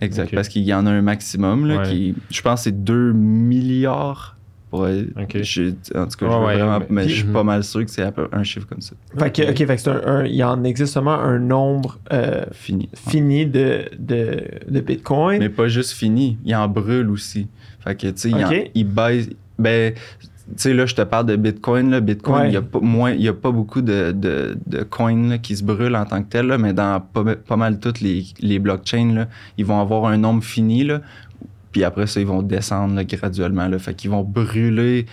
Exact. 0.00 0.32
Parce 0.34 0.48
qu'il 0.48 0.62
y 0.62 0.72
en 0.72 0.86
a 0.86 0.90
un 0.90 1.02
maximum, 1.02 1.66
là, 1.66 1.78
Ouais. 1.82 1.88
qui, 1.88 2.14
je 2.30 2.40
pense, 2.40 2.60
que 2.60 2.64
c'est 2.64 2.84
2 2.84 3.12
milliards. 3.12 4.36
Ouais, 4.70 5.06
en 5.16 5.24
tout 5.24 5.28
cas, 5.28 5.38
Ouais, 5.38 5.46
je 5.46 6.24
veux 6.24 6.28
ouais, 6.28 6.56
vraiment, 6.56 6.78
mais- 6.80 6.86
mais 6.90 7.08
je 7.08 7.14
suis 7.14 7.24
pas 7.32 7.42
mal 7.42 7.64
sûr 7.64 7.84
que 7.84 7.90
c'est 7.90 8.02
un 8.32 8.42
chiffre 8.42 8.66
comme 8.68 8.82
ça. 8.82 8.94
Fait 9.18 9.32
que, 9.34 9.50
ok, 9.50 9.56
fait 9.56 9.66
que 9.66 9.80
c'est 9.80 9.88
un, 9.90 10.02
un- 10.06 10.24
il 10.26 10.34
y 10.34 10.44
en 10.44 10.62
existe 10.64 10.92
seulement 10.92 11.18
un 11.18 11.38
nombre 11.38 11.98
euh, 12.12 12.44
Fini. 12.52 12.88
fini 12.94 13.46
de, 13.46 13.86
de, 13.98 14.42
de 14.68 14.80
Bitcoin. 14.80 15.38
Mais 15.38 15.48
pas 15.48 15.68
juste 15.68 15.92
fini, 15.92 16.36
il 16.44 16.54
en 16.54 16.68
brûle 16.68 17.08
aussi. 17.10 17.48
Fait 17.80 17.94
que, 17.94 18.08
tu 18.08 18.12
sais, 18.16 18.28
il 18.30 18.44
en- 18.44 18.48
Ok. 18.48 18.70
il 18.74 18.84
baisse. 18.86 19.30
Ben, 19.58 19.94
tu 19.94 20.54
sais, 20.56 20.72
là, 20.74 20.86
je 20.86 20.94
te 20.94 21.02
parle 21.02 21.26
de 21.26 21.36
Bitcoin. 21.36 21.90
Là. 21.90 22.00
Bitcoin, 22.00 22.42
Ouais. 22.42 22.48
il 22.48 22.54
y 22.54 22.56
a 22.56 22.62
pas, 22.62 22.80
moins, 22.80 23.10
il 23.12 23.20
y 23.22 23.28
a 23.28 23.32
pas 23.34 23.50
beaucoup 23.50 23.82
de, 23.82 24.12
de, 24.12 24.56
de 24.66 24.82
coins 24.82 25.28
là, 25.30 25.38
qui 25.38 25.56
se 25.56 25.64
brûlent 25.64 25.96
en 25.96 26.04
tant 26.04 26.22
que 26.22 26.28
tel, 26.28 26.46
là, 26.46 26.58
mais 26.58 26.72
dans 26.72 27.00
pas, 27.00 27.24
pas 27.36 27.56
mal 27.56 27.80
toutes 27.80 28.00
les, 28.00 28.24
les 28.40 28.58
blockchains, 28.58 29.14
là, 29.14 29.28
ils 29.58 29.64
vont 29.66 29.80
avoir 29.80 30.06
un 30.06 30.16
nombre 30.16 30.42
fini. 30.42 30.84
Là, 30.84 31.00
puis 31.78 31.84
après 31.84 32.08
ça, 32.08 32.18
ils 32.20 32.26
vont 32.26 32.42
descendre 32.42 32.96
là, 32.96 33.04
graduellement. 33.04 33.68
Là, 33.68 33.78
fait 33.78 33.94
qu'ils 33.94 34.10
vont 34.10 34.24
brûler 34.24 35.06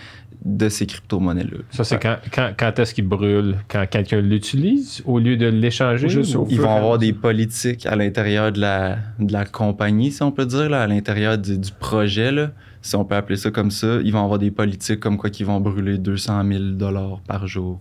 de 0.44 0.68
ces 0.68 0.84
crypto-monnaies-là. 0.86 1.58
Ça, 1.70 1.84
c'est 1.84 2.00
quand, 2.02 2.16
quand, 2.32 2.50
quand 2.58 2.78
est-ce 2.80 2.92
qu'il 2.92 3.06
brûle? 3.06 3.54
Quand 3.68 3.84
quelqu'un 3.88 4.20
l'utilise? 4.20 5.00
Au 5.04 5.18
lieu 5.20 5.36
de 5.36 5.46
l'échanger? 5.46 6.08
Ils 6.50 6.60
vont 6.60 6.76
avoir 6.76 6.98
des 6.98 7.12
politiques 7.12 7.86
à 7.86 7.94
l'intérieur 7.94 8.50
de 8.50 8.60
la, 8.60 8.96
de 9.20 9.32
la 9.32 9.44
compagnie, 9.44 10.10
si 10.10 10.22
on 10.24 10.32
peut 10.32 10.46
dire, 10.46 10.68
là, 10.68 10.82
à 10.82 10.86
l'intérieur 10.88 11.38
du, 11.38 11.56
du 11.56 11.70
projet, 11.70 12.32
là, 12.32 12.50
si 12.82 12.96
on 12.96 13.04
peut 13.04 13.14
appeler 13.14 13.36
ça 13.36 13.50
comme 13.52 13.70
ça. 13.70 13.98
Ils 14.04 14.12
vont 14.12 14.24
avoir 14.24 14.38
des 14.40 14.50
politiques 14.50 14.98
comme 15.00 15.16
quoi 15.18 15.30
qu'ils 15.30 15.46
vont 15.46 15.60
brûler 15.60 15.98
200 15.98 16.42
000 16.48 16.62
dollars 16.72 17.20
par 17.26 17.46
jour, 17.46 17.80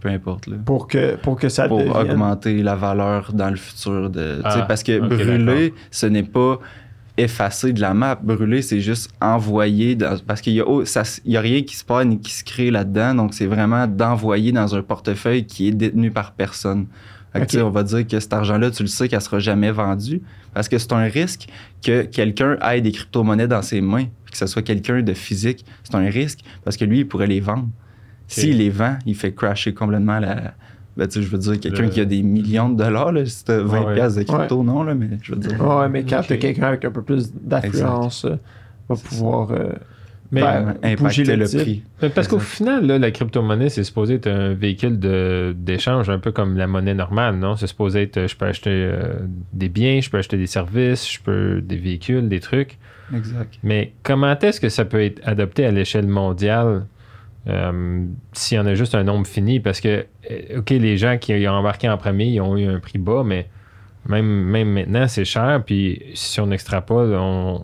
peu 0.00 0.08
importe. 0.08 0.46
Là, 0.46 0.56
Pour 0.64 0.86
que, 0.88 1.16
pour 1.16 1.36
que 1.36 1.48
ça 1.48 1.68
pour 1.68 1.78
devienne. 1.78 1.96
augmenter 1.96 2.62
la 2.62 2.76
valeur 2.76 3.32
dans 3.34 3.50
le 3.50 3.56
futur. 3.56 4.08
De, 4.10 4.40
Ah, 4.42 4.62
parce 4.66 4.82
que 4.84 4.98
brûler, 5.00 5.74
ce 5.90 6.06
n'est 6.06 6.22
pas 6.24 6.58
effacer 7.16 7.72
de 7.72 7.80
la 7.80 7.94
map. 7.94 8.16
Brûler, 8.22 8.62
c'est 8.62 8.80
juste 8.80 9.10
envoyer. 9.20 9.94
dans- 9.94 10.18
parce 10.26 10.40
qu'il 10.40 10.54
y 10.54 10.60
a, 10.60 10.66
oh, 10.68 10.84
ça, 10.84 11.02
il 11.24 11.32
y 11.32 11.36
a 11.36 11.40
rien 11.40 11.62
qui 11.62 11.76
se 11.76 11.84
passe 11.84 12.06
ni 12.06 12.18
qui 12.20 12.32
se 12.32 12.44
crée 12.44 12.70
là-dedans. 12.70 13.14
Donc, 13.14 13.34
c'est 13.34 13.46
vraiment 13.46 13.86
d'envoyer 13.86 14.52
dans 14.52 14.74
un 14.74 14.82
portefeuille 14.82 15.46
qui 15.46 15.68
est 15.68 15.72
détenu 15.72 16.10
par 16.10 16.32
personne. 16.32 16.86
Que, 17.32 17.58
on 17.62 17.70
va 17.70 17.84
dire 17.84 18.04
que 18.06 18.18
cet 18.18 18.32
argent-là, 18.32 18.72
tu 18.72 18.82
le 18.82 18.88
sais 18.88 19.08
qu'elle 19.08 19.20
sera 19.20 19.38
jamais 19.38 19.70
vendue. 19.70 20.20
Parce 20.52 20.68
que 20.68 20.78
c'est 20.78 20.92
un 20.92 21.04
risque 21.04 21.46
que 21.84 22.02
quelqu'un 22.02 22.58
ait 22.58 22.80
des 22.80 22.90
crypto-monnaies 22.90 23.46
dans 23.46 23.62
ses 23.62 23.80
mains, 23.80 24.06
que 24.30 24.36
ce 24.36 24.46
soit 24.46 24.62
quelqu'un 24.62 25.00
de 25.02 25.14
physique. 25.14 25.64
C'est 25.84 25.94
un 25.94 26.10
risque 26.10 26.40
parce 26.64 26.76
que 26.76 26.84
lui, 26.84 27.00
il 27.00 27.06
pourrait 27.08 27.28
les 27.28 27.38
vendre. 27.40 27.68
S'il 28.26 28.58
les 28.58 28.70
vend, 28.70 28.96
il 29.06 29.14
fait 29.14 29.32
crasher 29.32 29.74
complètement 29.74 30.18
la. 30.18 30.54
Ben, 31.00 31.08
tu 31.08 31.14
sais, 31.14 31.22
je 31.22 31.30
veux 31.30 31.38
dire, 31.38 31.58
quelqu'un 31.58 31.84
Le- 31.84 31.88
qui 31.88 31.98
a 32.02 32.04
des 32.04 32.22
millions 32.22 32.68
de 32.68 32.76
dollars, 32.76 33.10
là, 33.10 33.24
si 33.24 33.42
t'as 33.42 33.58
20 33.62 33.84
Ouais, 33.86 33.94
piastres 33.94 34.18
de 34.18 34.24
crypto, 34.24 34.62
non, 34.62 34.82
là, 34.82 34.94
mais 34.94 35.08
je 35.22 35.32
veux 35.32 35.40
dire. 35.40 35.58
Ouais, 35.58 35.88
mais 35.88 36.04
quand 36.04 36.20
t'as 36.28 36.36
quelqu'un 36.36 36.64
avec 36.64 36.84
un 36.84 36.90
peu 36.90 37.00
plus 37.00 37.32
d'influence, 37.32 38.26
euh, 38.26 38.36
va 38.86 38.96
pouvoir 38.96 39.50
euh, 39.52 39.72
Mais, 40.30 40.42
faire 40.42 40.74
impacter 40.82 40.96
bouger 40.96 41.36
le, 41.36 41.46
prix. 41.46 41.84
mais 42.02 42.10
parce 42.10 42.28
qu'au 42.28 42.38
final, 42.38 42.86
là, 42.86 42.98
la 42.98 43.10
crypto-monnaie, 43.12 43.70
c'est 43.70 43.82
supposé 43.82 44.16
être 44.16 44.26
un 44.26 44.52
véhicule 44.52 44.98
de- 44.98 45.54
d'échange 45.56 46.10
un 46.10 46.18
peu 46.18 46.32
comme 46.32 46.58
la 46.58 46.66
monnaie 46.66 46.92
normale, 46.92 47.36
non? 47.38 47.56
C'est 47.56 47.66
supposé 47.66 48.02
être, 48.02 48.18
euh, 48.18 48.28
je 48.28 48.36
peux 48.36 48.44
acheter 48.44 48.68
euh, 48.70 49.14
des 49.54 49.70
biens, 49.70 50.00
je 50.02 50.10
peux 50.10 50.18
acheter 50.18 50.36
des 50.36 50.46
services, 50.46 51.10
je 51.10 51.18
peux 51.20 51.62
des 51.62 51.76
véhicules, 51.78 52.28
des 52.28 52.40
trucs. 52.40 52.76
Exact. 53.16 53.54
Mais 53.62 53.94
comment 54.02 54.38
est-ce 54.38 54.60
que 54.60 54.68
ça 54.68 54.84
peut 54.84 55.02
être 55.02 55.20
adopté 55.26 55.64
à 55.64 55.70
l'échelle 55.70 56.06
mondiale? 56.06 56.84
Euh, 57.48 58.04
s'il 58.32 58.56
y 58.56 58.60
en 58.60 58.66
a 58.66 58.74
juste 58.74 58.94
un 58.94 59.04
nombre 59.04 59.26
fini? 59.26 59.60
Parce 59.60 59.80
que, 59.80 60.06
euh, 60.30 60.58
OK, 60.58 60.70
les 60.70 60.96
gens 60.96 61.18
qui 61.18 61.32
ont 61.48 61.52
embarqué 61.52 61.88
en 61.88 61.96
premier, 61.96 62.26
ils 62.26 62.40
ont 62.40 62.56
eu 62.56 62.66
un 62.66 62.80
prix 62.80 62.98
bas, 62.98 63.22
mais 63.24 63.48
même, 64.06 64.26
même 64.26 64.70
maintenant, 64.70 65.08
c'est 65.08 65.24
cher. 65.24 65.62
Puis 65.64 66.02
si 66.14 66.40
on 66.40 66.50
extrapole, 66.50 67.14
on, 67.14 67.62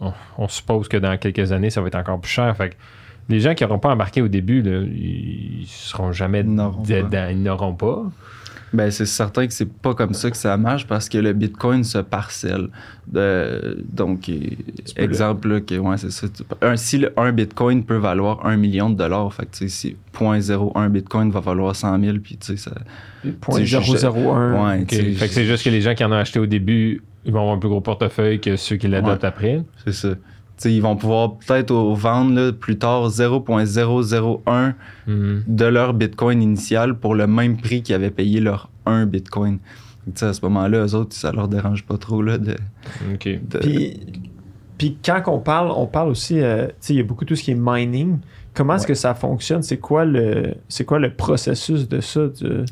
on, 0.00 0.12
on 0.38 0.48
suppose 0.48 0.88
que 0.88 0.96
dans 0.96 1.16
quelques 1.16 1.52
années, 1.52 1.70
ça 1.70 1.80
va 1.80 1.88
être 1.88 1.96
encore 1.96 2.20
plus 2.20 2.30
cher. 2.30 2.54
Fait 2.56 2.70
que 2.70 2.74
les 3.28 3.40
gens 3.40 3.54
qui 3.54 3.64
n'auront 3.64 3.78
pas 3.78 3.90
embarqué 3.90 4.22
au 4.22 4.28
début, 4.28 4.62
là, 4.62 4.82
ils 4.82 5.66
seront 5.66 6.12
jamais. 6.12 6.40
Ils 6.40 7.42
n'auront 7.42 7.74
pas. 7.74 8.04
Ben, 8.72 8.90
c'est 8.90 9.06
certain 9.06 9.46
que 9.46 9.52
c'est 9.52 9.70
pas 9.72 9.94
comme 9.94 10.12
ça 10.12 10.30
que 10.30 10.36
ça 10.36 10.56
marche 10.56 10.86
parce 10.86 11.08
que 11.08 11.18
le 11.18 11.32
Bitcoin 11.32 11.84
se 11.84 11.98
parcelle. 11.98 12.68
De- 13.06 13.84
donc, 13.92 14.26
peux 14.26 15.02
exemple, 15.02 15.48
là, 15.48 15.60
que, 15.60 15.76
ouais, 15.76 15.96
c'est 15.96 16.10
ça. 16.10 16.26
Un, 16.60 16.76
si 16.76 16.98
le- 16.98 17.12
un 17.16 17.30
Bitcoin 17.32 17.84
peut 17.84 17.96
valoir 17.96 18.44
un 18.44 18.56
million 18.56 18.90
de 18.90 18.96
dollars, 18.96 19.32
fait 19.32 19.46
que, 19.46 19.68
si 19.68 19.96
0.01 20.12 20.88
Bitcoin 20.88 21.30
va 21.30 21.40
valoir 21.40 21.76
100 21.76 22.00
000, 22.00 22.18
puis 22.22 22.36
tu 22.36 22.46
sais, 22.48 22.56
ça. 22.56 22.72
Point 23.40 23.62
je- 23.64 23.76
001. 23.78 24.52
Ouais, 24.74 24.80
Ok. 24.82 24.88
tu 24.88 24.96
sais, 24.96 25.12
Fait 25.12 25.28
que 25.28 25.34
c'est 25.34 25.44
juste 25.46 25.64
que 25.64 25.70
les 25.70 25.80
gens 25.80 25.94
qui 25.94 26.04
en 26.04 26.10
ont 26.10 26.16
acheté 26.16 26.38
au 26.40 26.46
début, 26.46 27.02
ils 27.24 27.32
vont 27.32 27.40
avoir 27.40 27.56
un 27.56 27.58
plus 27.58 27.68
gros 27.68 27.80
portefeuille 27.80 28.40
que 28.40 28.56
ceux 28.56 28.76
qui 28.76 28.88
l'adoptent 28.88 29.24
après. 29.24 29.62
C'est 29.84 29.92
ça. 29.94 30.08
Ils 30.64 30.80
vont 30.80 30.96
pouvoir 30.96 31.34
peut-être 31.36 31.70
au- 31.70 31.94
vendre 31.94 32.34
là, 32.34 32.52
plus 32.52 32.78
tard 32.78 33.10
0.001 33.10 34.74
Mhm. 35.06 35.42
de 35.46 35.64
leur 35.64 35.94
Bitcoin 35.94 36.42
initial 36.42 36.98
pour 36.98 37.14
le 37.14 37.26
même 37.26 37.56
prix 37.56 37.82
qu'ils 37.82 37.94
avaient 37.94 38.10
payé 38.10 38.40
leur 38.40 38.70
1 38.86 39.06
Bitcoin. 39.06 39.58
À 40.22 40.32
ce 40.32 40.40
moment-là, 40.44 40.86
eux 40.86 40.94
autres, 40.94 41.14
ça 41.16 41.32
leur 41.32 41.48
dérange 41.48 41.84
pas 41.84 41.98
trop 41.98 42.22
là, 42.22 42.38
de, 42.38 42.54
Puis, 43.58 44.00
puis 44.78 44.96
quand 45.04 45.22
on 45.26 45.38
parle, 45.40 45.72
on 45.74 45.86
parle 45.86 46.10
aussi, 46.10 46.40
euh, 46.40 46.68
il 46.88 46.96
y 46.96 47.00
a 47.00 47.02
beaucoup 47.02 47.24
tout 47.24 47.34
ce 47.34 47.42
qui 47.42 47.50
est 47.50 47.58
mining. 47.58 48.18
Comment 48.56 48.76
est-ce 48.76 48.86
que 48.86 48.94
ça 48.94 49.14
fonctionne? 49.14 49.62
C'est 49.62 49.76
quoi 49.76 50.04
le 50.06 50.54
c'est 50.68 50.84
quoi 50.84 50.98
le 50.98 51.12
processus 51.12 51.86
de 51.88 52.00
ça? 52.00 52.20
de- 52.40 52.64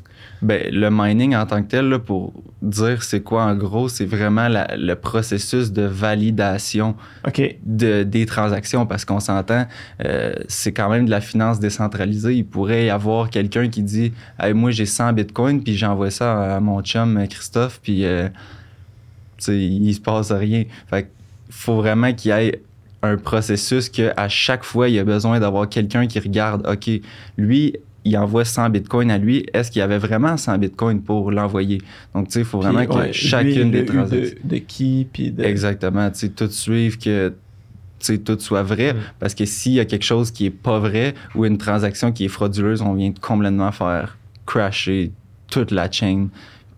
Ben, 0.42 0.68
le 0.72 0.88
mining 0.90 1.34
en 1.36 1.44
tant 1.46 1.62
que 1.62 1.68
tel, 1.68 1.88
là, 1.90 1.98
pour 1.98 2.32
dire 2.62 3.02
c'est 3.02 3.20
quoi 3.20 3.44
en 3.44 3.54
gros, 3.54 3.88
c'est 3.90 4.06
vraiment 4.06 4.48
la- 4.48 4.76
le 4.76 4.94
processus 4.94 5.72
de 5.72 5.82
validation 5.82 6.96
de, 7.64 8.02
des 8.02 8.24
transactions 8.26 8.86
parce 8.86 9.04
qu'on 9.04 9.20
s'entend, 9.20 9.66
euh, 10.04 10.32
c'est 10.48 10.72
quand 10.72 10.88
même 10.88 11.04
de 11.06 11.10
la 11.10 11.20
finance 11.20 11.60
décentralisée. 11.60 12.34
Il 12.34 12.46
pourrait 12.46 12.86
y 12.86 12.90
avoir 12.90 13.28
quelqu'un 13.28 13.68
qui 13.68 13.82
dit 13.82 14.12
hey, 14.40 14.54
Moi, 14.54 14.70
j'ai 14.70 14.86
100 14.86 15.12
bitcoins, 15.12 15.62
puis 15.62 15.76
j'envoie 15.76 16.10
ça 16.10 16.56
à 16.56 16.60
mon 16.60 16.80
chum 16.82 17.26
Christophe, 17.28 17.80
puis 17.82 18.04
euh, 18.06 18.28
il 19.48 19.92
se 19.94 20.00
passe 20.00 20.32
rien. 20.32 20.64
Fait 20.88 21.02
que 21.04 21.08
faut 21.50 21.76
vraiment 21.76 22.12
qu'il 22.12 22.30
y 22.30 22.34
ait 22.34 22.62
un 23.04 23.16
processus 23.16 23.88
que 23.88 24.12
à 24.16 24.28
chaque 24.28 24.64
fois, 24.64 24.88
il 24.88 24.94
y 24.94 24.98
a 24.98 25.04
besoin 25.04 25.38
d'avoir 25.40 25.68
quelqu'un 25.68 26.06
qui 26.06 26.18
regarde 26.18 26.66
OK, 26.66 26.90
lui, 27.36 27.76
il 28.06 28.18
envoie 28.18 28.44
100 28.44 28.68
bitcoins 28.70 29.10
à 29.10 29.16
lui. 29.18 29.46
Est-ce 29.54 29.70
qu'il 29.70 29.80
y 29.80 29.82
avait 29.82 29.98
vraiment 29.98 30.36
100 30.36 30.58
bitcoins 30.58 31.00
pour 31.02 31.30
l'envoyer? 31.30 31.80
Donc, 32.14 32.26
tu 32.28 32.32
sais, 32.34 32.38
il 32.40 32.44
faut 32.44 32.60
vraiment 32.60 32.80
Puis, 32.80 32.88
que 32.88 32.94
ouais, 32.94 33.12
chacune 33.12 33.62
lui, 33.62 33.70
des 33.70 33.84
transactions. 33.86 34.38
de, 34.44 34.50
de 34.56 34.58
qui, 34.58 35.06
puis 35.12 35.30
de... 35.30 35.42
Exactement, 35.42 36.10
tu 36.10 36.18
sais, 36.18 36.28
tout 36.28 36.50
suivre 36.50 36.98
que 36.98 37.32
tu 38.00 38.06
sais, 38.06 38.18
tout 38.18 38.38
soit 38.38 38.62
vrai. 38.62 38.92
Mm. 38.92 38.96
Parce 39.18 39.34
que 39.34 39.46
s'il 39.46 39.72
y 39.72 39.80
a 39.80 39.86
quelque 39.86 40.04
chose 40.04 40.30
qui 40.30 40.44
est 40.46 40.50
pas 40.50 40.78
vrai 40.78 41.14
ou 41.34 41.46
une 41.46 41.56
transaction 41.56 42.12
qui 42.12 42.26
est 42.26 42.28
frauduleuse, 42.28 42.82
on 42.82 42.92
vient 42.92 43.10
de 43.10 43.18
complètement 43.18 43.72
faire 43.72 44.18
crasher 44.44 45.10
toute 45.48 45.70
la 45.70 45.90
chaîne. 45.90 46.28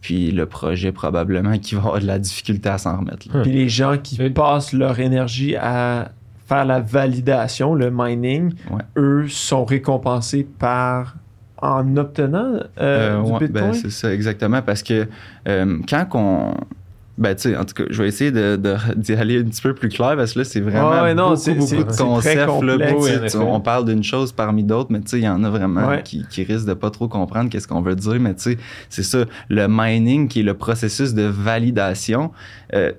Puis 0.02 0.30
le 0.30 0.46
projet, 0.46 0.92
probablement, 0.92 1.58
qui 1.58 1.74
va 1.74 1.80
avoir 1.80 1.98
de 2.00 2.06
la 2.06 2.20
difficulté 2.20 2.68
à 2.68 2.78
s'en 2.78 2.98
remettre. 2.98 3.26
là. 3.34 3.42
Puis 3.42 3.50
les 3.50 3.68
gens 3.68 3.96
qui 4.00 4.16
Euh, 4.22 4.30
passent 4.30 4.72
leur 4.72 5.00
énergie 5.00 5.56
à 5.56 6.12
faire 6.46 6.64
la 6.64 6.80
validation, 6.80 7.74
le 7.74 7.90
mining, 7.92 8.52
Ouais. 8.70 8.82
eux 8.96 9.28
sont 9.28 9.64
récompensés 9.64 10.46
par 10.58 11.16
en 11.62 11.96
obtenant 11.96 12.54
euh, 12.54 12.60
Euh, 12.80 13.22
du 13.22 13.30
ouais, 13.32 13.38
Bitcoin? 13.40 13.64
ben, 13.70 13.72
c'est 13.72 13.90
ça, 13.90 14.12
exactement. 14.12 14.62
Parce 14.62 14.82
que 14.82 15.06
euh, 15.48 15.78
quand 15.88 16.06
on. 16.14 16.54
Ben, 17.18 17.34
tu 17.34 17.48
sais, 17.48 17.56
en 17.56 17.64
tout 17.64 17.72
cas, 17.72 17.84
je 17.88 18.02
vais 18.02 18.08
essayer 18.08 18.30
de, 18.30 18.56
de- 18.56 18.76
d'y 18.94 19.14
aller 19.14 19.40
un 19.40 19.44
petit 19.44 19.62
peu 19.62 19.72
plus 19.74 19.88
clair 19.88 20.16
parce 20.18 20.34
que 20.34 20.40
là, 20.40 20.44
c'est 20.44 20.60
vraiment 20.60 20.90
Ouais, 21.00 21.14
non, 21.14 21.30
beaucoup, 21.30 21.36
c'est- 21.36 21.54
beaucoup 21.54 21.66
c'est- 21.66 21.76
de 21.78 21.82
concepts. 22.02 22.36
là, 22.62 23.28
tu 23.30 23.36
on 23.38 23.60
parle 23.62 23.86
d'une 23.86 24.04
chose 24.04 24.32
parmi 24.32 24.62
d'autres, 24.64 24.92
mais 24.92 25.00
tu 25.00 25.08
sais, 25.08 25.18
il 25.20 25.24
y 25.24 25.28
en 25.28 25.42
a 25.42 25.48
vraiment 25.48 25.88
Ouais. 25.88 26.02
qui, 26.02 26.26
qui 26.28 26.42
risquent 26.44 26.68
de 26.68 26.74
pas 26.74 26.90
trop 26.90 27.08
comprendre 27.08 27.48
qu'est-ce 27.48 27.66
qu'on 27.66 27.80
veut 27.80 27.96
dire. 27.96 28.20
Mais 28.20 28.34
tu 28.34 28.42
sais, 28.42 28.58
c'est 28.90 29.02
ça, 29.02 29.24
le 29.48 29.66
mining 29.66 30.28
qui 30.28 30.40
est 30.40 30.42
le 30.42 30.52
processus 30.52 31.14
de 31.14 31.22
validation, 31.22 32.32
euh, 32.74 32.92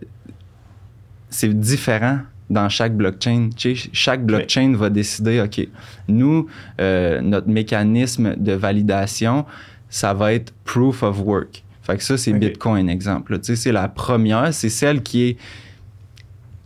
c'est 1.29 1.53
différent 1.53 2.17
dans 2.49 2.69
chaque 2.69 2.95
blockchain. 2.95 3.49
Tu 3.55 3.75
sais, 3.75 3.89
chaque 3.93 4.25
blockchain 4.25 4.73
va 4.75 4.89
décider, 4.89 5.41
OK, 5.41 5.67
nous, 6.07 6.47
euh, 6.79 7.21
notre 7.21 7.49
mécanisme 7.49 8.35
de 8.37 8.53
validation, 8.53 9.45
ça 9.89 10.13
va 10.13 10.33
être 10.33 10.53
proof 10.63 11.03
of 11.03 11.19
work. 11.21 11.63
Fait 11.81 11.97
que 11.97 12.03
ça, 12.03 12.17
c'est. 12.17 12.33
Bitcoin, 12.33 12.89
exemple. 12.89 13.39
Tu 13.39 13.45
sais, 13.45 13.55
c'est 13.55 13.71
la 13.71 13.87
première, 13.87 14.53
c'est 14.53 14.69
celle 14.69 15.01
qui 15.01 15.29
est 15.29 15.37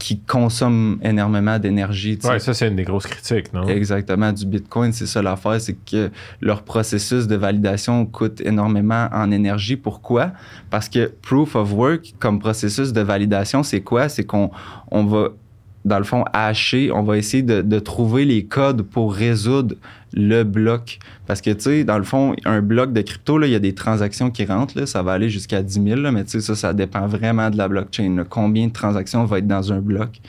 qui 0.02 0.20
consomme 0.20 1.00
énormément 1.04 1.60
d'énergie. 1.60 2.18
Ouais, 2.24 2.40
ça, 2.40 2.56
c'est 2.56 2.68
une 2.68 2.76
des 2.76 2.84
grosses 2.84 3.06
critiques, 3.06 3.54
non? 3.54 3.68
Exactement, 3.68 4.32
du 4.34 4.48
Bitcoin, 4.48 4.92
c'est 4.94 5.06
ça 5.06 5.22
l'affaire, 5.22 5.62
c'est 5.62 5.76
que 5.76 6.10
leur 6.42 6.64
processus 6.64 7.28
de 7.28 7.36
validation 7.36 8.08
coûte 8.08 8.42
énormément 8.42 9.08
en 9.12 9.30
énergie. 9.30 9.76
Pourquoi? 9.76 10.32
Parce 10.72 10.90
que 10.90 11.12
Proof 11.22 11.56
of 11.56 11.72
Work, 11.74 12.16
comme 12.20 12.40
processus 12.40 12.94
de 12.94 13.02
validation, 13.02 13.62
c'est 13.62 13.82
quoi? 13.82 14.10
C'est 14.10 14.24
qu'on 14.24 14.50
on 14.90 15.06
va, 15.06 15.30
dans 15.86 15.98
le 15.98 16.04
fond, 16.04 16.24
hacher, 16.34 16.92
on 16.92 17.04
va 17.04 17.18
essayer 17.18 17.44
de, 17.44 17.80
trouver 17.80 18.26
les 18.26 18.46
codes 18.46 18.84
pour 18.84 19.14
résoudre 19.14 19.76
le 20.14 20.44
bloc. 20.44 21.00
Parce 21.26 21.42
que, 21.42 21.50
tu 21.52 21.62
sais, 21.62 21.84
dans 21.84 21.98
le 21.98 22.04
fond, 22.04 22.36
un 22.46 22.62
bloc 22.62 22.94
de 22.94 23.02
crypto, 23.02 23.42
il 23.42 23.50
y 23.50 23.56
a 23.56 23.60
des 23.60 23.74
transactions 23.74 24.30
qui 24.30 24.46
rentrent, 24.46 24.86
ça 24.86 25.02
va 25.02 25.14
aller 25.14 25.30
jusqu'à 25.30 25.62
10 25.62 25.84
000, 25.84 26.02
là, 26.02 26.12
mais 26.12 26.24
tu 26.24 26.32
sais, 26.32 26.42
ça, 26.42 26.56
ça 26.56 26.74
dépend 26.74 27.08
vraiment 27.08 27.50
de 27.50 27.58
la 27.58 27.68
blockchain. 27.68 28.24
Combien 28.30 28.68
de 28.68 28.74
transactions 28.74 29.26
va 29.26 29.40
être 29.40 29.48
dans 29.48 29.74
un 29.74 29.80
bloc? 29.80 30.20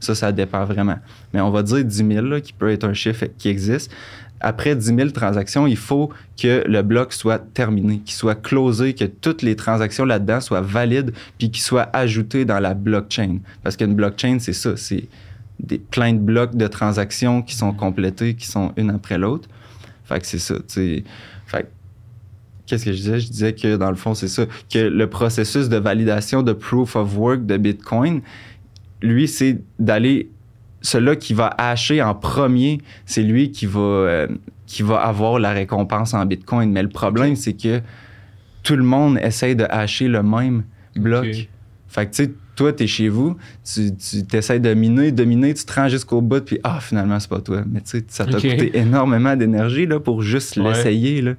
Ça, 0.00 0.14
ça 0.14 0.32
dépend 0.32 0.64
vraiment. 0.64 0.98
Mais 1.32 1.40
on 1.40 1.50
va 1.50 1.62
dire 1.62 1.84
10 1.84 1.96
000, 1.96 2.26
là, 2.26 2.40
qui 2.40 2.52
peut 2.52 2.70
être 2.70 2.84
un 2.84 2.94
chiffre 2.94 3.26
qui 3.38 3.48
existe. 3.48 3.92
Après 4.42 4.76
10 4.76 4.94
000 4.96 5.10
transactions, 5.10 5.66
il 5.66 5.76
faut 5.76 6.10
que 6.40 6.64
le 6.66 6.82
bloc 6.82 7.12
soit 7.12 7.38
terminé, 7.38 8.00
qu'il 8.00 8.14
soit 8.14 8.34
closé, 8.34 8.94
que 8.94 9.04
toutes 9.04 9.42
les 9.42 9.56
transactions 9.56 10.04
là-dedans 10.04 10.40
soient 10.40 10.60
valides, 10.60 11.12
puis 11.38 11.50
qu'il 11.50 11.62
soit 11.62 11.88
ajouté 11.92 12.44
dans 12.44 12.58
la 12.58 12.74
blockchain. 12.74 13.38
Parce 13.62 13.76
qu'une 13.76 13.94
blockchain, 13.94 14.38
c'est 14.40 14.52
ça, 14.52 14.76
c'est 14.76 15.04
des, 15.60 15.78
plein 15.78 16.12
de 16.12 16.18
blocs 16.18 16.56
de 16.56 16.66
transactions 16.66 17.42
qui 17.42 17.54
sont 17.54 17.72
complétés, 17.72 18.34
qui 18.34 18.46
sont 18.46 18.72
une 18.76 18.90
après 18.90 19.16
l'autre. 19.16 19.48
Fait 20.04 20.20
que 20.20 20.26
c'est 20.26 20.38
ça, 20.38 20.56
tu 20.56 20.64
sais. 20.68 21.04
Qu'est-ce 22.66 22.84
que 22.84 22.92
je 22.92 22.96
disais? 22.96 23.20
Je 23.20 23.28
disais 23.28 23.52
que 23.52 23.76
dans 23.76 23.90
le 23.90 23.96
fond, 23.96 24.14
c'est 24.14 24.28
ça, 24.28 24.46
que 24.72 24.78
le 24.78 25.06
processus 25.08 25.68
de 25.68 25.76
validation 25.76 26.42
de 26.42 26.52
proof 26.52 26.96
of 26.96 27.16
work 27.16 27.44
de 27.44 27.56
Bitcoin, 27.56 28.22
lui, 29.02 29.28
c'est 29.28 29.58
d'aller. 29.78 30.30
Celui 30.82 31.16
qui 31.16 31.32
va 31.34 31.54
hacher 31.58 32.02
en 32.02 32.14
premier, 32.14 32.78
c'est 33.06 33.22
lui 33.22 33.50
qui 33.50 33.66
va, 33.66 33.80
euh, 33.80 34.26
qui 34.66 34.82
va 34.82 34.96
avoir 35.00 35.38
la 35.38 35.52
récompense 35.52 36.12
en 36.14 36.26
Bitcoin. 36.26 36.70
Mais 36.72 36.82
le 36.82 36.88
problème, 36.88 37.36
c'est 37.36 37.52
que 37.54 37.80
tout 38.62 38.76
le 38.76 38.82
monde 38.84 39.18
essaye 39.22 39.56
de 39.56 39.64
hacher 39.70 40.08
le 40.08 40.22
même 40.22 40.64
bloc. 40.96 41.26
Fait 41.88 42.06
que, 42.06 42.14
tu 42.14 42.24
sais, 42.24 42.32
toi, 42.56 42.72
t'es 42.72 42.86
chez 42.86 43.08
vous, 43.08 43.36
tu, 43.64 43.90
tu 43.96 44.36
essaies 44.36 44.60
de 44.60 44.74
miner, 44.74 45.10
de 45.12 45.24
miner, 45.24 45.54
tu 45.54 45.64
te 45.64 45.72
rends 45.72 45.88
jusqu'au 45.88 46.20
bout, 46.20 46.44
puis 46.44 46.58
ah, 46.62 46.80
finalement, 46.80 47.18
c'est 47.18 47.28
pas 47.30 47.40
toi. 47.40 47.62
Mais 47.70 47.80
tu 47.80 47.90
sais, 47.98 48.04
ça 48.08 48.24
t'a 48.24 48.32
coûté 48.32 48.76
énormément 48.78 49.34
d'énergie 49.36 49.86
là, 49.86 50.00
pour 50.00 50.22
juste 50.22 50.56
Ouais. 50.56 50.68
l'essayer. 50.68 51.22
Là. 51.22 51.32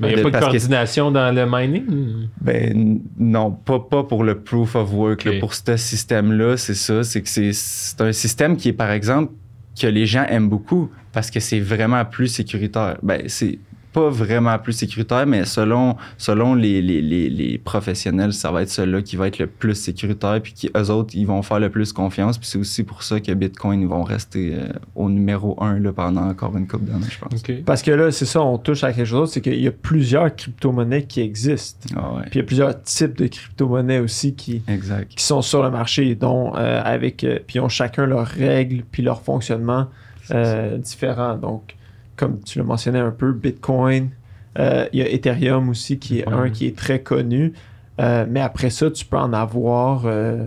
Mais 0.00 0.10
il 0.12 0.14
n'y 0.14 0.20
a 0.20 0.24
pas 0.24 0.30
de 0.30 0.34
que- 0.36 0.40
coordination 0.40 1.10
dans 1.10 1.34
le 1.34 1.46
mining? 1.46 2.28
Ben 2.40 3.00
non, 3.18 3.50
pas, 3.50 3.78
pas 3.80 4.02
pour 4.04 4.24
le 4.24 4.40
proof 4.40 4.74
of 4.74 4.92
work. 4.92 5.24
là. 5.24 5.32
Pour 5.40 5.54
ce 5.54 5.76
système-là, 5.76 6.56
c'est 6.56 6.74
ça. 6.74 7.02
C'est 7.04 7.22
que 7.22 7.28
c'est 7.28 8.00
un 8.00 8.12
système 8.12 8.56
qui 8.56 8.70
est, 8.70 8.72
par 8.72 8.90
exemple, 8.90 9.32
que 9.80 9.86
les 9.86 10.06
gens 10.06 10.24
aiment 10.28 10.48
beaucoup 10.48 10.90
parce 11.12 11.30
que 11.30 11.40
c'est 11.40 11.60
vraiment 11.60 12.04
plus 12.04 12.28
sécuritaire. 12.28 12.96
Ben, 13.02 13.22
c'est 13.26 13.58
pas 13.92 14.08
vraiment 14.08 14.58
plus 14.58 14.72
sécuritaire, 14.72 15.26
mais 15.26 15.44
selon, 15.44 15.96
selon 16.18 16.54
les, 16.54 16.80
les, 16.80 17.00
les, 17.00 17.28
les 17.28 17.58
professionnels, 17.58 18.32
ça 18.32 18.50
va 18.50 18.62
être 18.62 18.70
celui-là 18.70 19.02
qui 19.02 19.16
va 19.16 19.26
être 19.28 19.38
le 19.38 19.46
plus 19.46 19.74
sécuritaire, 19.74 20.40
puis 20.42 20.52
qui, 20.52 20.70
eux 20.76 20.90
autres, 20.90 21.14
ils 21.14 21.26
vont 21.26 21.42
faire 21.42 21.60
le 21.60 21.70
plus 21.70 21.92
confiance. 21.92 22.38
Puis 22.38 22.48
c'est 22.48 22.58
aussi 22.58 22.84
pour 22.84 23.02
ça 23.02 23.20
que 23.20 23.32
Bitcoin, 23.32 23.80
ils 23.82 23.88
vont 23.88 24.02
rester 24.02 24.54
euh, 24.54 24.68
au 24.94 25.08
numéro 25.08 25.60
un 25.62 25.78
là, 25.78 25.92
pendant 25.92 26.22
encore 26.28 26.56
une 26.56 26.66
couple 26.66 26.86
d'années, 26.86 27.06
je 27.10 27.18
pense. 27.18 27.42
Parce 27.64 27.82
que 27.82 27.90
là, 27.90 28.10
c'est 28.12 28.26
ça, 28.26 28.40
on 28.40 28.58
touche 28.58 28.84
à 28.84 28.92
quelque 28.92 29.06
chose, 29.06 29.32
c'est 29.32 29.40
qu'il 29.40 29.60
y 29.60 29.68
a 29.68 29.72
plusieurs 29.72 30.34
crypto-monnaies 30.34 31.04
qui 31.04 31.20
existent. 31.20 31.88
Ah 31.96 32.14
ouais, 32.14 32.22
Puis 32.30 32.34
il 32.34 32.36
y 32.38 32.40
a 32.40 32.46
plusieurs 32.46 32.82
types 32.82 33.16
de 33.16 33.26
crypto-monnaies 33.26 33.98
aussi 33.98 34.34
qui, 34.34 34.62
exact. 34.68 35.10
qui 35.14 35.24
sont 35.24 35.42
sur 35.42 35.62
le 35.62 35.70
marché, 35.70 36.14
dont 36.14 36.54
euh, 36.56 36.80
avec. 36.84 37.24
euh, 37.24 37.38
puis 37.46 37.56
ils 37.56 37.60
ont 37.60 37.68
chacun 37.68 38.06
leurs 38.06 38.26
règles 38.26 38.84
puis 38.90 39.02
leur 39.02 39.22
fonctionnement 39.22 39.88
euh, 40.30 40.78
différents. 40.78 41.36
Donc, 41.36 41.74
comme 42.20 42.40
tu 42.42 42.58
le 42.58 42.64
mentionnais 42.64 42.98
un 43.00 43.10
peu, 43.10 43.32
Bitcoin, 43.32 44.10
euh, 44.58 44.86
il 44.92 44.98
y 44.98 45.02
a 45.02 45.08
Ethereum 45.10 45.70
aussi 45.70 45.98
qui 45.98 46.18
est 46.20 46.28
un 46.28 46.50
qui 46.50 46.66
est 46.66 46.76
très 46.76 47.00
connu. 47.02 47.52
Euh, 48.00 48.26
mais 48.28 48.40
après 48.40 48.68
ça, 48.70 48.90
tu 48.90 49.04
peux 49.06 49.16
en 49.16 49.32
avoir 49.32 50.02
euh, 50.04 50.44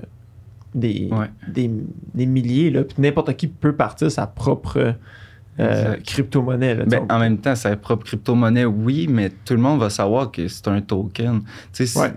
des, 0.76 1.10
Ouais. 1.12 1.30
des, 1.48 1.70
des 2.14 2.26
milliers. 2.26 2.70
Là, 2.70 2.84
puis 2.84 2.96
n'importe 3.00 3.36
qui 3.36 3.48
peut 3.48 3.74
partir 3.76 4.12
sa 4.12 4.28
propre 4.28 4.96
crypto-monnaie. 6.06 6.76
là, 6.76 6.86
Ben, 6.86 7.06
en 7.10 7.20
même 7.20 7.38
temps, 7.38 7.56
sa 7.56 7.76
propre 7.76 8.06
crypto-monnaie, 8.06 8.66
oui, 8.66 9.08
mais 9.10 9.30
tout 9.46 9.54
le 9.54 9.60
monde 9.60 9.80
va 9.80 9.90
savoir 9.90 10.32
que 10.32 10.48
c'est 10.48 10.68
un 10.68 10.82
token. 10.82 11.42
Tu 11.74 11.86
sais, 11.88 12.00
Ouais. 12.00 12.12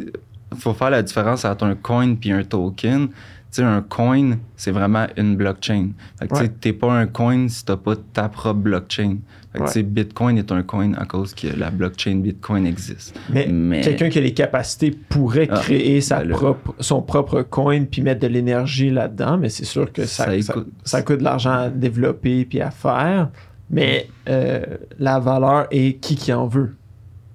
il 0.52 0.58
faut 0.58 0.72
faire 0.75 0.90
la 0.90 1.02
différence 1.02 1.44
entre 1.44 1.64
un 1.64 1.75
coin 1.75 2.14
puis 2.14 2.30
un 2.32 2.42
token. 2.44 3.08
Tu 3.52 3.62
un 3.62 3.80
coin, 3.80 4.32
c'est 4.56 4.70
vraiment 4.70 5.06
une 5.16 5.34
blockchain. 5.36 5.90
Tu 6.20 6.34
Ouais. 6.34 6.48
t'es 6.48 6.72
pas 6.75 6.92
un 6.92 7.06
coin 7.06 7.48
si 7.48 7.64
t'as 7.64 7.76
pas 7.76 7.94
ta 8.12 8.28
propre 8.28 8.60
blockchain. 8.60 9.18
Ouais. 9.60 9.82
Bitcoin 9.82 10.38
est 10.38 10.52
un 10.52 10.62
coin 10.62 10.92
à 10.94 11.04
cause 11.06 11.34
que 11.34 11.48
la 11.48 11.70
blockchain 11.70 12.16
Bitcoin 12.16 12.66
existe. 12.66 13.18
Mais, 13.30 13.46
Mais- 13.48 13.80
quelqu'un 13.80 14.08
qui 14.08 14.18
a 14.18 14.20
les 14.20 14.34
capacités 14.34 14.90
pourrait 14.90 15.48
Ah, 15.50 15.58
créer 15.60 16.00
sa 16.00 16.20
ben 16.20 16.28
là. 16.30 16.34
propre, 16.36 16.75
son 16.80 17.02
propre 17.02 17.42
coin 17.42 17.84
puis 17.84 18.02
mettre 18.02 18.20
de 18.20 18.26
l'énergie 18.26 18.90
là-dedans, 18.90 19.38
mais 19.38 19.48
c'est 19.48 19.64
sûr 19.64 19.92
que 19.92 20.04
ça, 20.04 20.25
Ça 20.25 20.42
ça, 20.42 20.54
écoute- 20.54 20.72
ça 20.84 21.02
coûte 21.02 21.18
de 21.18 21.25
l'argent 21.25 21.52
à 21.52 21.68
développer 21.70 22.44
puis 22.44 22.60
à 22.60 22.70
faire. 22.70 23.30
Mais 23.70 24.08
euh, 24.28 24.60
la 24.98 25.18
valeur 25.18 25.66
est 25.70 25.98
qui 26.00 26.14
qui 26.16 26.32
en 26.32 26.46
veut. 26.46 26.76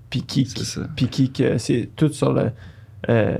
Puis 0.09 0.23
qui, 0.23 0.47
puis 0.95 1.07
qui 1.07 1.31
que 1.31 1.57
c'est 1.57 1.89
tout 1.95 2.09
sur 2.11 2.33
le, 2.33 2.51
euh, 3.09 3.35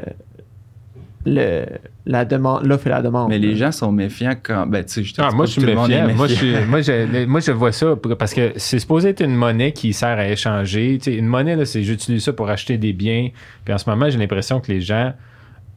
le 1.25 1.65
la 2.05 2.25
demande, 2.25 2.65
l'offre 2.65 2.87
et 2.87 2.89
la 2.89 3.01
demande. 3.01 3.29
Mais 3.29 3.37
les 3.37 3.55
gens 3.55 3.71
sont 3.71 3.91
méfiants 3.91 4.33
quand. 4.41 4.65
Ben, 4.65 4.83
tu 4.83 4.91
sais, 4.91 5.03
je 5.03 5.13
te 5.13 5.21
Ah, 5.21 5.29
dis 5.29 5.35
moi, 5.35 5.45
je 5.45 5.55
que 5.55 5.61
suis 5.61 5.75
méfiant. 5.75 6.15
Moi, 6.15 6.27
je, 6.27 6.33
suis- 6.33 6.65
moi, 6.67 6.81
je, 6.81 7.25
moi, 7.25 7.39
je 7.39 7.51
vois 7.51 7.71
ça 7.71 7.95
parce 8.17 8.33
que 8.33 8.53
c'est 8.55 8.79
supposé 8.79 9.09
être 9.09 9.21
une 9.21 9.35
monnaie 9.35 9.71
qui 9.71 9.93
sert 9.93 10.17
à 10.17 10.27
échanger. 10.27 10.97
Tu 10.97 11.11
sais, 11.11 11.17
une 11.17 11.27
monnaie, 11.27 11.55
là, 11.55 11.65
c'est 11.65 11.83
j'utilise 11.83 12.23
ça 12.23 12.33
pour 12.33 12.49
acheter 12.49 12.77
des 12.77 12.93
biens. 12.93 13.29
Puis 13.63 13.73
en 13.73 13.77
ce 13.77 13.89
moment, 13.89 14.09
j'ai 14.09 14.17
l'impression 14.17 14.59
que 14.59 14.71
les 14.71 14.81
gens 14.81 15.13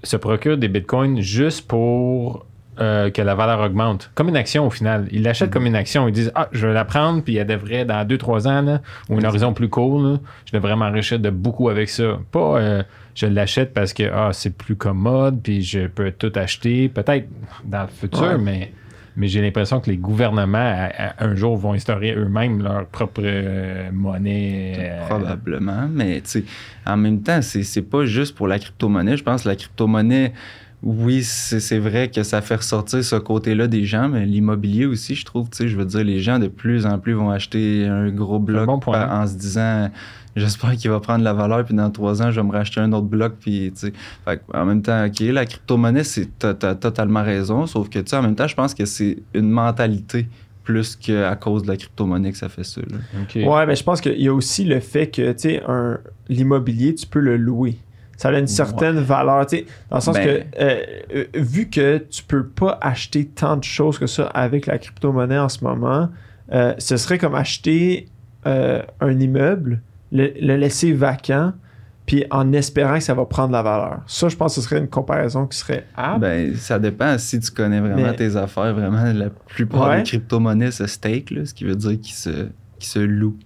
se 0.03 0.17
procurent 0.17 0.59
des 0.59 0.69
bitcoins 0.69 1.21
juste 1.21 1.67
pour 1.69 2.47
euh, 2.81 3.11
que 3.11 3.23
la 3.23 3.35
valeur 3.35 3.61
augmente. 3.61 4.11
Comme 4.15 4.29
une 4.29 4.37
action 4.37 4.67
au 4.67 4.71
final. 4.71 5.07
Ils 5.13 5.23
l'achètent 5.23 5.51
comme 5.51 5.67
une 5.67 5.77
action. 5.77 6.09
Ils 6.09 6.13
disent 6.13 6.33
Ah, 6.35 6.49
je 6.53 6.67
vais 6.67 6.75
la 6.75 6.85
prendre, 6.85 7.23
puis 7.23 7.37
elle 7.37 7.47
devrait, 7.47 7.85
dans 7.85 8.05
2-3 8.07 8.49
ans, 8.49 8.63
là, 8.63 8.81
ou 9.09 9.19
un 9.19 9.25
horizon 9.25 9.53
plus 9.53 9.69
court, 9.69 10.01
là, 10.03 10.19
je 10.47 10.53
devrais 10.53 10.77
m'enrichir 10.77 11.19
de 11.19 11.31
beaucoup 11.31 11.69
avec 11.69 11.89
ça. 11.89 12.19
Pas 12.33 12.59
euh, 12.59 12.83
je 13.15 13.27
l'achète 13.27 13.73
parce 13.75 13.93
que 13.93 14.05
ah, 14.13 14.31
c'est 14.33 14.57
plus 14.57 14.77
commode, 14.77 15.41
puis 15.43 15.63
je 15.63 15.87
peux 15.87 16.11
tout 16.11 16.33
acheter. 16.35 16.89
Peut-être 16.89 17.29
dans 17.65 17.83
le 17.83 17.89
futur, 17.89 18.23
Ouais. 18.23 18.39
mais. 18.39 18.73
Mais 19.17 19.29
j'ai 19.29 19.41
l'impression 19.41 19.79
que 19.79 19.89
les 19.89 19.97
gouvernements, 19.97 20.59
à- 20.59 20.91
à- 21.21 21.25
un 21.25 21.37
jour, 21.37 21.57
vont 21.57 21.73
instaurer 21.75 22.17
eux-mêmes 22.17 22.61
leur 22.65 22.85
propre 22.87 23.21
euh, 23.25 23.89
monnaie. 23.93 24.91
Probablement, 25.09 25.89
mais 25.89 26.21
tu 26.23 26.31
sais, 26.31 26.45
en 26.85 26.97
même 26.97 27.23
temps, 27.23 27.41
c'est 27.41 27.63
c'est 27.63 27.83
pas 27.83 28.07
juste 28.07 28.35
pour 28.35 28.49
la 28.49 28.59
crypto-monnaie. 28.59 29.17
Je 29.17 29.23
pense 29.23 29.45
que 29.45 29.49
la 29.51 29.55
crypto-monnaie, 29.55 30.33
oui, 30.87 31.23
c'est 31.25 31.61
c'est 31.61 31.79
vrai 31.79 32.11
que 32.11 32.23
ça 32.23 32.43
fait 32.43 32.57
ressortir 32.57 33.03
ce 33.03 33.17
côté-là 33.17 33.67
des 33.69 33.85
gens, 33.87 34.09
mais 34.11 34.27
l'immobilier 34.27 34.85
aussi, 34.85 35.15
je 35.15 35.25
trouve, 35.25 35.49
tu 35.49 35.57
sais, 35.57 35.69
je 35.69 35.77
veux 35.79 35.87
dire, 35.87 36.05
les 36.05 36.21
gens 36.21 36.39
de 36.39 36.49
plus 36.49 36.85
en 36.85 36.99
plus 36.99 37.15
vont 37.15 37.31
acheter 37.31 37.87
un 37.87 38.11
gros 38.11 38.39
bloc 38.39 38.67
bon 38.67 38.79
point. 38.79 39.09
en 39.11 39.27
se 39.27 39.35
disant, 39.35 39.91
j'espère 40.37 40.73
qu'il 40.77 40.91
va 40.91 41.01
prendre 41.01 41.25
la 41.25 41.33
valeur, 41.33 41.65
puis 41.65 41.75
dans 41.75 41.91
trois 41.91 42.21
ans, 42.23 42.31
je 42.31 42.39
vais 42.41 42.47
me 42.47 42.53
racheter 42.53 42.81
un 42.81 42.93
autre 42.93 43.07
bloc, 43.07 43.35
puis 43.41 43.73
tu 43.75 43.87
sais. 43.87 43.93
Fait 44.27 44.43
en 44.53 44.67
même 44.67 44.83
temps, 44.83 45.07
OK, 45.07 45.21
la 45.21 45.47
crypto-monnaie, 45.47 46.05
c'est 46.05 46.29
t'as 46.39 46.53
t'as 46.53 46.75
totalement 46.75 47.23
raison, 47.23 47.67
sauf 47.67 47.89
que, 47.89 47.99
tu 48.01 48.11
sais, 48.11 48.17
en 48.17 48.23
même 48.23 48.35
temps, 48.37 48.47
je 48.49 48.55
pense 48.55 48.75
que 48.75 48.85
c'est 48.85 49.19
une 49.33 49.49
mentalité 49.51 50.27
plus 50.65 50.97
qu'à 50.97 51.35
cause 51.37 51.63
de 51.63 51.69
la 51.69 51.77
crypto-monnaie 51.77 52.33
que 52.33 52.39
ça 52.39 52.49
fait 52.51 52.65
ça, 52.65 52.81
là. 52.83 52.99
ok. 53.23 53.37
Ouais, 53.37 53.67
mais 53.67 53.77
je 53.77 53.85
pense 53.85 54.01
qu'il 54.01 54.21
y 54.21 54.29
a 54.29 54.35
aussi 54.35 54.65
le 54.65 54.81
fait 54.81 55.09
que, 55.09 55.33
tu 55.33 55.39
sais, 55.39 55.63
un- 55.67 55.99
l'immobilier, 56.29 56.95
tu 56.95 57.07
peux 57.07 57.21
le 57.21 57.37
louer. 57.37 57.77
Ça 58.17 58.29
a 58.29 58.39
une 58.39 58.47
certaine 58.47 58.99
valeur, 59.01 59.47
tu 59.47 59.59
sais, 59.59 59.67
dans 59.91 59.97
le 59.97 60.03
sens 60.03 60.15
Ben- 60.17 60.25
que, 60.45 60.63
euh, 60.63 60.81
euh, 61.15 61.25
vu 61.35 61.69
que 61.69 61.99
tu 61.99 62.23
peux 62.23 62.45
pas 62.47 62.79
acheter 62.81 63.27
tant 63.27 63.57
de 63.57 63.65
choses 63.65 63.99
que 63.99 64.07
ça 64.07 64.27
avec 64.27 64.67
la 64.67 64.79
crypto-monnaie 64.79 65.39
en 65.39 65.49
ce 65.49 65.65
moment, 65.65 66.09
euh, 66.53 66.75
ce 66.79 66.97
serait 66.97 67.19
comme 67.19 67.35
acheter 67.35 68.07
euh, 68.47 68.83
un 69.01 69.19
immeuble, 69.19 69.81
le, 70.13 70.33
le 70.41 70.57
laisser 70.57 70.93
vacant, 70.93 71.53
puis 72.07 72.25
en 72.31 72.53
espérant 72.53 72.95
que 72.99 73.01
ça 73.05 73.15
va 73.15 73.25
prendre 73.25 73.53
la 73.53 73.63
valeur. 73.63 74.01
Ça, 74.07 74.29
je 74.29 74.37
pense 74.37 74.55
que 74.55 74.61
ce 74.61 74.69
serait 74.69 74.79
une 74.79 74.89
comparaison 74.89 75.47
qui 75.47 75.57
serait 75.57 75.87
apte. 75.97 76.21
Ben, 76.21 76.55
ça 76.55 76.79
dépend 76.79 77.17
si 77.17 77.41
tu 77.41 77.51
connais 77.51 77.81
vraiment 77.81 77.97
Mais- 77.97 78.15
tes 78.15 78.37
affaires. 78.37 78.75
Vraiment, 78.75 79.03
la 79.15 79.31
plupart 79.31 79.89
Ouais. 79.89 79.97
des 79.99 80.03
crypto-monnaies 80.03 80.71
se 80.73 80.87
stake, 80.87 81.31
là, 81.31 81.47
ce 81.47 81.55
qui 81.55 81.65
veut 81.65 81.75
dire 81.77 81.99
qu'ils 81.99 82.15
se, 82.15 82.49
qu'ils 82.79 82.89
se 82.91 82.99
louent. 82.99 83.39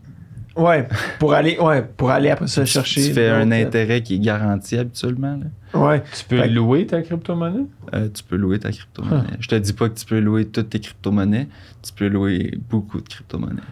Ouais, 0.58 0.86
pour 1.18 1.32
aller, 1.34 1.56
ouais, 1.58 1.82
pour 1.96 2.10
aller 2.10 2.30
après 2.30 2.46
ça 2.48 2.64
chercher. 2.66 3.02
Tu 3.06 3.12
fais 3.12 3.28
un 3.28 3.44
d'autres- 3.46 3.56
intérêt 3.66 4.02
qui 4.02 4.16
est 4.16 4.18
garanti 4.18 4.76
habituellement. 4.76 5.38
là. 5.72 5.78
Ouais, 5.80 6.02
Tu 6.16 6.24
peux 6.24 6.38
Fait 6.38 6.48
louer 6.48 6.86
ta 6.86 7.00
crypto-monnaie? 7.02 7.66
Euh, 7.94 8.08
tu 8.12 8.22
peux 8.24 8.36
louer 8.36 8.58
ta 8.58 8.70
crypto-monnaie. 8.70 9.22
Je 9.40 9.48
te 9.48 9.54
dis 9.54 9.72
pas 9.72 9.88
que 9.88 9.98
tu 9.98 10.04
peux 10.06 10.18
louer 10.18 10.46
toutes 10.46 10.70
tes 10.70 10.80
crypto-monnaies. 10.80 11.46
Tu 11.82 11.92
peux 11.92 12.08
louer 12.08 12.58
beaucoup 12.68 13.00
de 13.00 13.08
crypto-monnaies. 13.08 13.62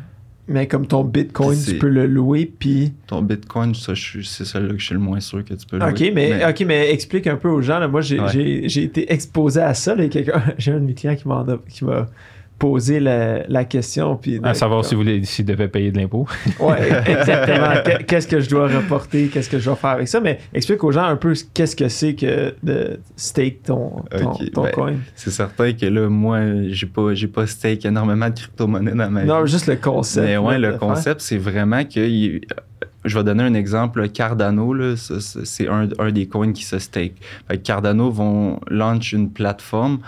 mais 0.49 0.69
comme 0.69 0.87
ton 0.87 1.03
Bitcoin, 1.03 1.59
tu 1.61 1.75
peux 1.77 1.89
le 1.89 2.07
louer, 2.07 2.47
puis. 2.59 2.93
Ton 3.09 3.21
Bitcoin, 3.21 3.75
ça, 3.75 3.95
je 3.95 4.01
suis- 4.01 4.25
c'est 4.25 4.45
celle-là 4.45 4.75
que 4.75 4.79
je 4.79 4.85
suis 4.85 4.95
le 4.95 5.01
moins 5.01 5.19
sûr 5.19 5.45
que 5.45 5.55
tu 5.55 5.67
peux 5.67 5.77
louer. 5.79 5.91
Ok, 5.91 6.13
mais, 6.15 6.45
ok, 6.49 6.65
mais 6.69 6.93
explique 6.93 7.27
un 7.27 7.35
peu 7.35 7.49
aux 7.49 7.63
gens. 7.63 7.81
Là. 7.81 7.89
Moi, 7.89 8.01
j'ai 8.03 8.21
Ouais. 8.21 8.65
été 8.65 9.13
exposé 9.13 9.61
à 9.61 9.75
ça. 9.75 9.97
J'ai 10.59 10.71
un 10.73 10.79
de 10.79 10.85
mes 10.85 10.95
clients 10.95 11.17
qui 11.17 11.27
m'a 11.27 12.07
posé 12.59 13.01
la, 13.01 13.47
la 13.49 13.65
question. 13.65 14.17
Puis 14.17 14.41
À 14.43 14.55
savoir 14.55 14.85
si 14.85 14.95
vous 14.95 15.03
voulez, 15.03 15.23
s'il 15.25 15.45
devait 15.45 15.69
payer 15.69 15.91
de 15.93 15.99
l'impôt. 15.99 16.27
Ouais, 16.61 16.89
exactement. 17.07 17.83
Que- 17.85 18.03
Qu'est-ce 18.05 18.27
que 18.27 18.41
je 18.41 18.49
dois 18.49 18.69
reporter? 18.69 19.29
Qu'est-ce 19.29 19.51
que 19.51 19.59
je 19.59 19.65
dois 19.67 19.77
faire 19.77 19.91
avec 19.91 20.09
ça? 20.09 20.21
Mais 20.21 20.39
explique 20.55 20.83
aux 20.85 20.91
gens 20.93 21.05
un 21.05 21.17
peu 21.17 21.35
qu'est-ce 21.53 21.77
que 21.77 21.89
c'est 21.89 22.15
que 22.15 22.55
de 22.63 22.99
stake 23.17 23.63
ton, 23.65 24.05
ton, 24.55 24.63
ben, 24.63 24.71
coin. 24.73 24.95
C'est 25.15 25.31
certain 25.31 25.73
que 25.73 25.87
là, 25.87 26.09
moi, 26.09 26.41
j'ai 26.69 26.87
pas, 26.87 27.13
j'ai 27.15 27.29
pas 27.29 27.47
stake 27.47 27.85
énormément 27.85 28.29
de 28.31 28.35
crypto-monnaies 28.35 28.93
dans 28.95 29.11
ma 29.11 29.23
vie. 29.23 29.29
Non, 29.29 29.45
juste 29.45 29.67
le 29.67 29.77
concept. 29.77 30.27
Mais 30.27 30.37
ouais, 30.39 30.59
le 30.59 30.75
concept, 30.79 31.21
c'est 31.21 31.39
vraiment 31.39 31.85
que. 31.85 32.01
il- 32.01 32.41
je 33.05 33.17
vais 33.17 33.23
donner 33.25 33.45
un 33.45 33.55
exemple. 33.55 34.09
Cardano, 34.09 34.75
c'est 34.97 35.69
un, 35.69 35.89
un 35.99 36.11
des 36.11 36.27
coins 36.27 36.53
qui 36.53 36.65
se 36.65 36.79
stake. 36.81 37.15
Fait 37.47 37.57
que 37.59 37.63
Cardano 37.63 38.11
vont 38.11 38.59
launch 38.69 39.13
une 39.13 39.31
plateforme 39.31 39.99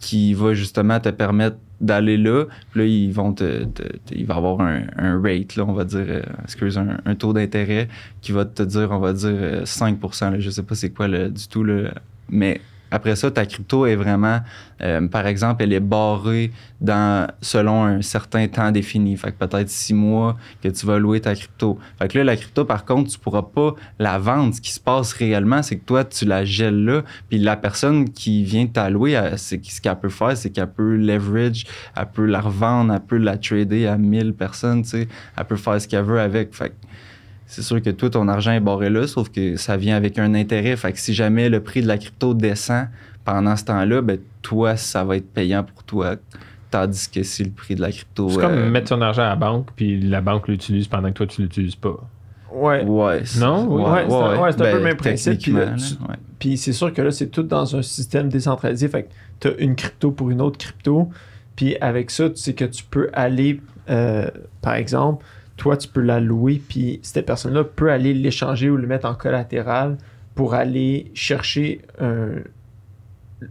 qui 0.00 0.32
va 0.34 0.54
justement 0.54 1.00
te 1.00 1.08
permettre 1.08 1.56
d'aller 1.80 2.16
là. 2.16 2.44
Là, 2.74 2.84
ils 2.84 3.12
vont 3.12 3.32
te, 3.32 3.64
te- 3.64 3.82
te- 3.82 4.14
il 4.14 4.26
va 4.26 4.36
avoir 4.36 4.60
un, 4.60 4.82
un 4.96 5.20
rate, 5.20 5.56
là, 5.56 5.64
on 5.66 5.72
va 5.72 5.84
dire, 5.84 6.04
euh, 6.08 6.22
excuse, 6.44 6.78
un, 6.78 6.98
un 7.04 7.14
taux 7.14 7.32
d'intérêt 7.32 7.88
qui 8.22 8.32
va 8.32 8.44
te 8.44 8.62
dire, 8.62 8.88
on 8.92 8.98
va 8.98 9.12
dire 9.12 9.30
euh, 9.32 9.64
5%. 9.64 10.30
Là, 10.32 10.38
je 10.40 10.50
sais 10.50 10.62
pas 10.62 10.74
c'est 10.74 10.90
quoi 10.90 11.08
là, 11.08 11.28
du 11.28 11.48
tout. 11.48 11.64
Là, 11.64 11.92
mais 12.28 12.60
après 12.96 13.14
ça, 13.14 13.30
ta 13.30 13.44
crypto 13.44 13.84
est 13.84 13.94
vraiment, 13.94 14.40
euh, 14.80 15.06
par 15.06 15.26
exemple, 15.26 15.62
elle 15.62 15.74
est 15.74 15.80
barrée 15.80 16.50
dans, 16.80 17.30
selon 17.42 17.84
un 17.84 18.02
certain 18.02 18.48
temps 18.48 18.70
défini. 18.70 19.16
Fait 19.16 19.32
que 19.32 19.44
peut-être 19.44 19.68
six 19.68 19.92
mois 19.92 20.36
que 20.62 20.68
tu 20.68 20.86
vas 20.86 20.98
louer 20.98 21.20
ta 21.20 21.34
crypto. 21.34 21.78
Fait 21.98 22.08
que 22.08 22.18
là, 22.18 22.24
la 22.24 22.36
crypto, 22.36 22.64
par 22.64 22.84
contre, 22.86 23.10
tu 23.10 23.18
pourras 23.18 23.42
pas 23.42 23.74
la 23.98 24.18
vendre. 24.18 24.54
Ce 24.54 24.60
qui 24.60 24.72
se 24.72 24.80
passe 24.80 25.12
réellement, 25.12 25.62
c'est 25.62 25.76
que 25.76 25.84
toi, 25.84 26.04
tu 26.04 26.24
la 26.24 26.44
gèles 26.44 26.84
là. 26.84 27.02
Puis 27.28 27.38
la 27.38 27.56
personne 27.56 28.08
qui 28.08 28.44
vient 28.44 28.66
t'allouer, 28.66 29.20
c'est 29.36 29.62
ce 29.64 29.80
qu'elle 29.80 29.96
peut 29.96 30.08
faire, 30.08 30.36
c'est 30.36 30.50
qu'elle 30.50 30.72
peut 30.72 30.96
leverage, 30.96 31.66
elle 31.96 32.06
peut 32.06 32.26
la 32.26 32.40
revendre, 32.40 32.94
elle 32.94 33.00
peut 33.00 33.18
la 33.18 33.36
trader 33.36 33.86
à 33.86 33.98
1000 33.98 34.32
personnes, 34.32 34.82
tu 34.82 34.88
sais. 34.88 35.08
Elle 35.36 35.44
peut 35.44 35.56
faire 35.56 35.80
ce 35.80 35.86
qu'elle 35.86 36.04
veut 36.04 36.20
avec. 36.20 36.54
Fait 36.54 36.70
que 36.70 36.74
c'est 37.46 37.62
sûr 37.62 37.80
que 37.80 37.90
tout 37.90 38.10
ton 38.10 38.28
argent 38.28 38.52
est 38.52 38.60
barré 38.60 38.90
là, 38.90 39.06
sauf 39.06 39.28
que 39.30 39.56
ça 39.56 39.76
vient 39.76 39.96
avec 39.96 40.18
un 40.18 40.34
intérêt. 40.34 40.76
Fait 40.76 40.92
que 40.92 40.98
si 40.98 41.14
jamais 41.14 41.48
le 41.48 41.60
prix 41.60 41.80
de 41.82 41.86
la 41.86 41.96
crypto 41.98 42.34
descend 42.34 42.88
pendant 43.24 43.56
ce 43.56 43.64
temps-là, 43.64 44.02
ben 44.02 44.18
toi, 44.42 44.76
ça 44.76 45.04
va 45.04 45.16
être 45.16 45.32
payant 45.32 45.64
pour 45.64 45.82
toi. 45.84 46.16
Tandis 46.70 47.08
que 47.08 47.22
si 47.22 47.44
le 47.44 47.50
prix 47.50 47.76
de 47.76 47.80
la 47.80 47.90
crypto. 47.92 48.28
C'est 48.28 48.40
comme 48.40 48.52
euh, 48.52 48.70
mettre 48.70 48.88
ton 48.88 49.00
argent 49.00 49.22
à 49.22 49.28
la 49.28 49.36
banque, 49.36 49.68
puis 49.76 50.00
la 50.00 50.20
banque 50.20 50.48
l'utilise 50.48 50.88
pendant 50.88 51.08
que 51.08 51.14
toi, 51.14 51.26
tu 51.26 51.42
l'utilises 51.42 51.76
pas. 51.76 51.96
Ouais. 52.52 52.82
Ouais. 52.84 53.22
Non? 53.38 53.66
Oui. 53.68 53.82
Ouais, 53.82 54.04
c'est 54.08 54.14
un- 54.14 54.40
ouais, 54.42 54.52
c'est 54.52 54.60
un 54.62 54.64
peu 54.64 54.70
le 54.72 54.76
Ben, 54.78 54.82
même 54.84 54.96
principe, 54.96 55.40
puis 55.40 55.52
là, 55.52 55.66
techniquement, 55.66 55.86
tu- 55.88 55.94
là, 56.02 56.08
ouais. 56.10 56.16
Puis 56.38 56.56
c'est 56.56 56.72
sûr 56.72 56.92
que 56.92 57.02
là, 57.02 57.10
c'est 57.12 57.28
tout 57.28 57.42
dans 57.44 57.76
un 57.76 57.82
système 57.82 58.28
décentralisé. 58.28 58.88
Fait 58.88 59.04
que 59.04 59.08
tu 59.40 59.48
as 59.48 59.56
une 59.58 59.76
crypto 59.76 60.10
pour 60.10 60.30
une 60.30 60.40
autre 60.40 60.58
crypto. 60.58 61.08
Puis 61.54 61.76
avec 61.80 62.10
ça, 62.10 62.28
tu 62.28 62.36
sais 62.36 62.52
que 62.52 62.64
tu 62.64 62.84
peux 62.84 63.08
aller, 63.14 63.60
euh, 63.88 64.28
par 64.60 64.74
exemple, 64.74 65.24
toi, 65.56 65.76
tu 65.76 65.88
peux 65.88 66.00
la 66.02 66.20
louer. 66.20 66.60
Puis 66.68 67.00
cette 67.02 67.26
personne-là 67.26 67.64
peut 67.64 67.90
aller 67.90 68.12
l'échanger 68.14 68.68
ou 68.70 68.76
le 68.76 68.86
mettre 68.86 69.06
en 69.08 69.14
collatéral 69.14 69.96
pour 70.34 70.54
aller 70.54 71.10
chercher 71.14 71.80
un- 72.00 72.42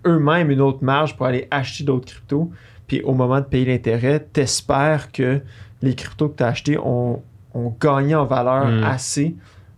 eux-mêmes 0.05 0.51
une 0.51 0.61
autre 0.61 0.83
marge 0.83 1.15
pour 1.15 1.25
aller 1.25 1.47
acheter 1.51 1.83
d'autres 1.83 2.05
cryptos. 2.07 2.51
Puis 2.87 3.01
au 3.01 3.13
moment 3.13 3.39
de 3.39 3.45
payer 3.45 3.65
l'intérêt, 3.65 4.19
t'espères 4.19 5.11
que 5.11 5.41
les 5.81 5.95
cryptos 5.95 6.29
que 6.29 6.37
tu 6.37 6.43
as 6.43 6.47
achetés 6.47 6.77
ont, 6.77 7.21
ont 7.53 7.75
gagné 7.79 8.15
en 8.15 8.25
valeur 8.25 8.67
Mm. 8.67 8.83
assez 8.83 9.35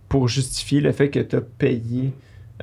pour 0.09 0.27
justifier 0.27 0.81
le 0.81 0.91
fait 0.91 1.09
que 1.09 1.19
tu 1.19 1.35
as 1.35 1.41
payé. 1.41 2.13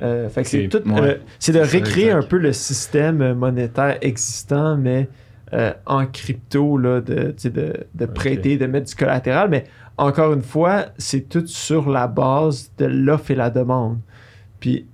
Euh, 0.01 0.27
fait 0.29 0.41
que 0.43 0.47
c'est 0.49 0.67
tout, 0.67 0.79
ouais. 0.89 0.99
euh, 1.01 1.15
c'est 1.39 1.53
de 1.53 1.59
exact. 1.59 2.11
un 2.11 2.21
peu 2.23 2.37
le 2.37 2.51
système 2.51 3.33
monétaire 3.33 3.97
existant, 4.01 4.75
mais 4.75 5.07
euh, 5.55 5.73
en 5.85 6.05
crypto, 6.05 6.77
là, 6.77 6.99
de, 6.99 7.33
de, 7.93 8.05
prêter, 8.05 8.57
de 8.57 8.65
mettre 8.65 8.87
du 8.87 8.95
collatéral. 8.95 9.49
Mais 9.49 9.63
encore 9.97 10.33
une 10.33 10.41
fois, 10.41 10.87
c'est 10.97 11.29
tout 11.29 11.47
sur 11.47 11.89
la 11.89 12.07
base 12.07 12.71
de 12.77 12.85
l'offre 12.85 13.31
et 13.31 13.35
la 13.35 13.49
demande. 13.49 13.99
Puis, 14.59 14.85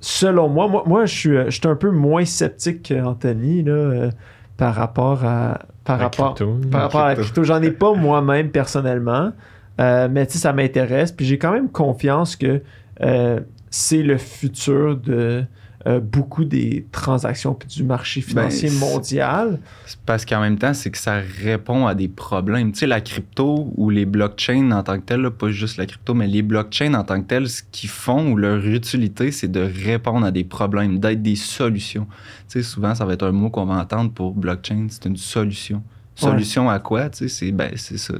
selon 0.00 0.48
moi, 0.48 0.66
moi, 0.66 0.82
moi 0.86 1.06
je, 1.06 1.14
suis, 1.14 1.36
je 1.46 1.50
suis 1.50 1.68
un 1.68 1.76
peu 1.76 1.90
moins 1.90 2.24
sceptique 2.24 2.88
qu'Anthony 2.88 3.62
là, 3.62 3.72
euh, 3.72 4.10
par 4.56 4.74
rapport 4.74 5.24
à. 5.24 5.60
Par 5.84 5.98
La 5.98 6.04
rapport, 6.04 6.34
crypto. 6.34 6.56
par 6.70 6.82
rapport 6.82 7.00
à 7.02 7.08
la 7.08 7.14
crypto. 7.14 7.44
J'en 7.44 7.62
ai 7.62 7.70
pas 7.70 7.94
moi-même 7.94 8.50
personnellement, 8.50 9.32
euh, 9.80 10.08
mais 10.10 10.26
tu 10.26 10.38
ça 10.38 10.52
m'intéresse. 10.52 11.12
Puis 11.12 11.24
j'ai 11.24 11.38
quand 11.38 11.52
même 11.52 11.68
confiance 11.68 12.36
que 12.36 12.62
euh, 13.02 13.40
c'est 13.70 14.02
le 14.02 14.18
futur 14.18 14.96
de, 14.96 15.44
euh, 15.86 15.98
beaucoup 15.98 16.44
des 16.44 16.84
transactions 16.92 17.54
puis 17.54 17.68
du 17.68 17.82
marché 17.84 18.20
financier 18.20 18.68
Ben, 18.68 18.74
c'est- 18.76 18.80
mondial. 18.92 19.58
Parce 20.04 20.26
qu'en 20.26 20.40
même 20.40 20.58
temps, 20.58 20.74
c'est 20.74 20.90
que 20.90 20.98
ça 20.98 21.20
répond 21.42 21.86
à 21.86 21.94
des 21.94 22.08
problèmes. 22.08 22.72
Tu 22.72 22.80
sais, 22.80 22.86
la 22.86 23.00
crypto 23.00 23.72
ou 23.76 23.88
les 23.88 24.04
blockchains 24.04 24.70
en 24.72 24.82
tant 24.82 24.98
que 24.98 25.04
telles, 25.04 25.22
là, 25.22 25.30
pas 25.30 25.50
juste 25.50 25.78
la 25.78 25.86
crypto, 25.86 26.12
mais 26.12 26.26
les 26.26 26.42
blockchains 26.42 26.92
en 26.94 27.02
tant 27.04 27.20
que 27.22 27.26
telles, 27.26 27.48
ce 27.48 27.62
qu'ils 27.72 27.88
font 27.88 28.32
ou 28.32 28.36
leur 28.36 28.64
utilité, 28.66 29.32
c'est 29.32 29.50
de 29.50 29.60
répondre 29.60 30.26
à 30.26 30.30
des 30.30 30.44
problèmes, 30.44 30.98
d'être 30.98 31.22
des 31.22 31.36
solutions. 31.36 32.06
Tu 32.48 32.60
sais, 32.60 32.62
souvent, 32.62 32.94
ça 32.94 33.04
va 33.06 33.14
être 33.14 33.26
un 33.26 33.32
mot 33.32 33.48
qu'on 33.48 33.64
va 33.64 33.74
entendre 33.76 34.12
pour 34.12 34.34
blockchain, 34.34 34.86
c'est 34.90 35.06
une 35.06 35.16
solution. 35.16 35.82
Solution 36.16 36.68
à 36.68 36.78
quoi? 36.80 37.08
Tu 37.08 37.16
sais, 37.18 37.28
c'est 37.28 37.52
ben, 37.52 37.70
ça. 37.76 38.12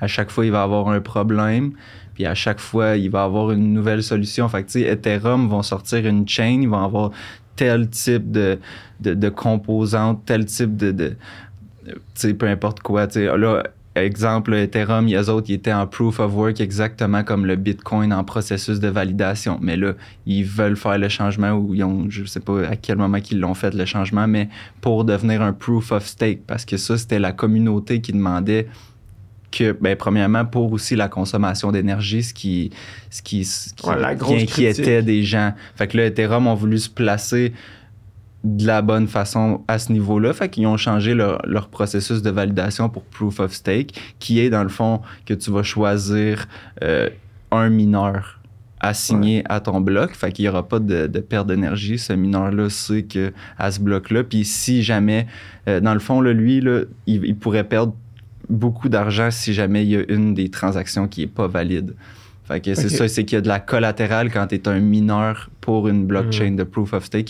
À 0.00 0.08
chaque 0.08 0.32
fois, 0.32 0.44
il 0.44 0.50
va 0.50 0.58
y 0.58 0.62
avoir 0.62 0.88
un 0.88 1.00
problème, 1.00 1.70
puis 2.18 2.26
à 2.26 2.34
chaque 2.34 2.58
fois, 2.58 2.96
il 2.96 3.10
va 3.10 3.22
avoir 3.22 3.52
une 3.52 3.72
nouvelle 3.72 4.02
solution. 4.02 4.48
Fait 4.48 4.64
que, 4.64 4.66
tu 4.72 4.80
sais, 4.80 4.88
Ethereum 4.88 5.48
vont 5.48 5.62
sortir 5.62 6.04
une 6.04 6.28
chain, 6.28 6.58
ils 6.62 6.68
vont 6.68 6.82
avoir 6.82 7.12
tel 7.54 7.88
type 7.88 8.32
de, 8.32 8.58
de, 8.98 9.14
tel 10.26 10.44
type 10.44 10.76
de, 10.76 10.90
de 10.90 11.16
tu 11.86 11.94
sais, 12.14 12.34
peu 12.34 12.48
importe 12.48 12.80
quoi. 12.80 13.06
Tu 13.06 13.20
sais, 13.20 13.38
là, 13.38 13.62
exemple, 13.94 14.52
Ethereum, 14.52 15.06
il 15.06 15.12
y 15.12 15.16
a 15.16 15.20
autres 15.20 15.46
qui 15.46 15.52
étaient 15.52 15.72
en 15.72 15.86
proof 15.86 16.18
of 16.18 16.34
work 16.34 16.60
exactement 16.60 17.22
comme 17.22 17.46
le 17.46 17.54
Bitcoin 17.54 18.12
en 18.12 18.24
processus 18.24 18.80
de 18.80 18.88
validation. 18.88 19.60
Mais 19.62 19.76
là, 19.76 19.92
ils 20.26 20.44
veulent 20.44 20.76
faire 20.76 20.98
le 20.98 21.08
changement 21.08 21.52
ou 21.52 21.72
ils 21.72 21.84
ont, 21.84 22.06
je 22.08 22.24
sais 22.24 22.40
pas 22.40 22.66
à 22.66 22.74
quel 22.74 22.96
moment 22.96 23.20
qu'ils 23.20 23.38
l'ont 23.38 23.54
fait 23.54 23.74
le 23.74 23.84
changement, 23.84 24.26
mais 24.26 24.48
pour 24.80 25.04
devenir 25.04 25.40
un 25.40 25.52
proof 25.52 25.92
of 25.92 26.04
stake. 26.04 26.40
Parce 26.48 26.64
que 26.64 26.78
ça, 26.78 26.98
c'était 26.98 27.20
la 27.20 27.30
communauté 27.30 28.00
qui 28.00 28.10
demandait 28.10 28.66
que, 29.50 29.72
ben, 29.80 29.96
premièrement, 29.96 30.44
pour 30.44 30.72
aussi 30.72 30.94
la 30.96 31.08
consommation 31.08 31.72
d'énergie, 31.72 32.22
ce 32.22 32.34
qui, 32.34 32.70
ce 33.10 33.22
qui, 33.22 33.44
ce 33.44 33.72
qui, 33.74 33.86
Ouais, 33.88 34.04
inquiétait 34.04 34.46
critique. 34.72 35.04
des 35.04 35.22
gens. 35.22 35.52
Fait 35.76 35.86
que 35.88 35.96
là, 35.96 36.06
Ethereum 36.06 36.46
ont 36.46 36.54
voulu 36.54 36.78
se 36.78 36.90
placer 36.90 37.52
de 38.44 38.66
la 38.66 38.82
bonne 38.82 39.08
façon 39.08 39.62
à 39.66 39.78
ce 39.78 39.92
niveau-là. 39.92 40.32
Fait 40.32 40.48
qu'ils 40.48 40.66
ont 40.66 40.76
changé 40.76 41.14
leur, 41.14 41.40
leur 41.46 41.68
processus 41.68 42.22
de 42.22 42.30
validation 42.30 42.88
pour 42.88 43.02
Proof 43.04 43.40
of 43.40 43.52
Stake, 43.52 43.98
qui 44.18 44.38
est 44.40 44.50
dans 44.50 44.62
le 44.62 44.68
fond 44.68 45.00
que 45.26 45.34
tu 45.34 45.50
vas 45.50 45.62
choisir 45.62 46.46
euh, 46.82 47.08
un 47.50 47.68
mineur 47.68 48.40
assigné 48.80 49.42
à 49.48 49.58
ton 49.58 49.80
bloc. 49.80 50.14
Fait 50.14 50.30
qu'il 50.30 50.44
n'y 50.44 50.48
aura 50.50 50.68
pas 50.68 50.78
de, 50.78 51.08
de 51.08 51.18
perte 51.18 51.48
d'énergie. 51.48 51.98
Ce 51.98 52.12
mineur-là 52.12 52.70
sait 52.70 53.02
que 53.02 53.32
à 53.58 53.72
ce 53.72 53.80
bloc-là. 53.80 54.22
Puis 54.22 54.44
si 54.44 54.84
jamais, 54.84 55.26
euh, 55.66 55.80
dans 55.80 55.94
le 55.94 56.00
fond, 56.00 56.20
là, 56.20 56.32
lui, 56.32 56.60
là, 56.60 56.82
il, 57.06 57.24
il 57.24 57.34
pourrait 57.36 57.64
perdre 57.64 57.92
beaucoup 58.48 58.88
d'argent 58.88 59.30
si 59.30 59.52
jamais 59.54 59.84
il 59.84 59.90
y 59.90 59.96
a 59.96 60.04
une 60.08 60.34
des 60.34 60.48
transactions 60.50 61.08
qui 61.08 61.20
n'est 61.22 61.26
pas 61.26 61.46
valide. 61.46 61.94
Fait 62.46 62.60
que 62.60 62.74
c'est 62.74 62.88
ça, 62.88 63.06
c'est 63.08 63.24
qu'il 63.24 63.36
y 63.36 63.38
a 63.38 63.42
de 63.42 63.48
la 63.48 63.60
collatérale 63.60 64.30
quand 64.32 64.46
tu 64.46 64.54
es 64.54 64.68
un 64.68 64.80
mineur 64.80 65.50
pour 65.60 65.86
une 65.86 66.06
blockchain 66.06 66.52
de 66.52 66.62
proof 66.64 66.94
of 66.94 67.04
stake. 67.04 67.28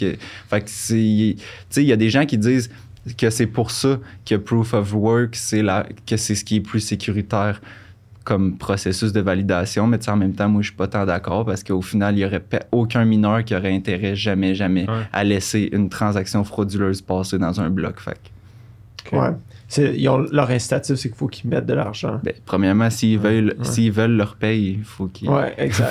Fait 0.49 0.61
que 0.61 0.71
c'est. 0.71 0.95
Tu 1.35 1.37
sais, 1.71 1.83
il 1.83 1.89
y 1.89 1.93
a 1.93 1.97
des 1.97 2.09
gens 2.09 2.25
qui 2.25 2.39
disent 2.39 2.71
que 3.17 3.29
c'est 3.31 3.47
pour 3.49 3.73
ça 3.73 3.99
que 4.25 4.37
proof 4.37 4.75
of 4.75 4.95
work, 4.95 5.35
c'est 5.35 5.63
la, 5.63 5.87
que 6.07 6.17
c'est 6.17 6.37
ce 6.37 6.45
qui 6.45 6.57
est 6.57 6.61
plus 6.61 6.79
sécuritaire 6.79 7.61
comme 8.23 8.59
processus 8.59 9.13
de 9.13 9.21
validation. 9.21 9.89
Mais 9.89 10.09
en 10.09 10.17
même 10.17 10.35
temps, 10.35 10.49
moi, 10.49 10.63
je 10.63 10.69
suis 10.69 10.77
pas 10.77 10.87
tant 10.87 11.05
d'accord 11.05 11.45
parce 11.45 11.65
qu'au 11.65 11.83
final, 11.83 12.17
il 12.17 12.21
y 12.21 12.25
aurait 12.25 12.45
aucun 12.71 13.05
mineur 13.05 13.43
qui 13.45 13.57
aurait 13.57 13.75
intérêt 13.75 14.15
jamais, 14.15 14.55
jamais 14.55 14.83
Ouais. 14.89 15.03
à 15.13 15.25
laisser 15.25 15.69
une 15.73 15.89
transaction 15.89 16.45
frauduleuse 16.45 17.01
passer 17.03 17.39
dans 17.39 17.61
un 17.61 17.71
bloc. 17.71 17.99
Fait 17.99 18.19
que, 19.03 19.17
Ouais. 19.17 19.31
Ils 19.77 20.09
ont, 20.09 20.19
leur 20.33 20.51
incitatif, 20.51 20.97
c'est 20.97 21.09
qu'il 21.09 21.19
faut 21.19 21.27
qu'ils 21.27 21.51
mettent 21.51 21.67
de 21.67 21.75
l'argent. 21.75 22.21
ben, 22.23 22.33
premièrement, 22.47 22.89
s'ils 22.89 23.19
veulent, 23.19 23.55
s'ils 23.63 23.93
veulent 23.93 24.17
leur 24.17 24.37
paye, 24.37 24.77
il 24.79 24.85
faut 24.85 25.07
qu'ils. 25.07 25.29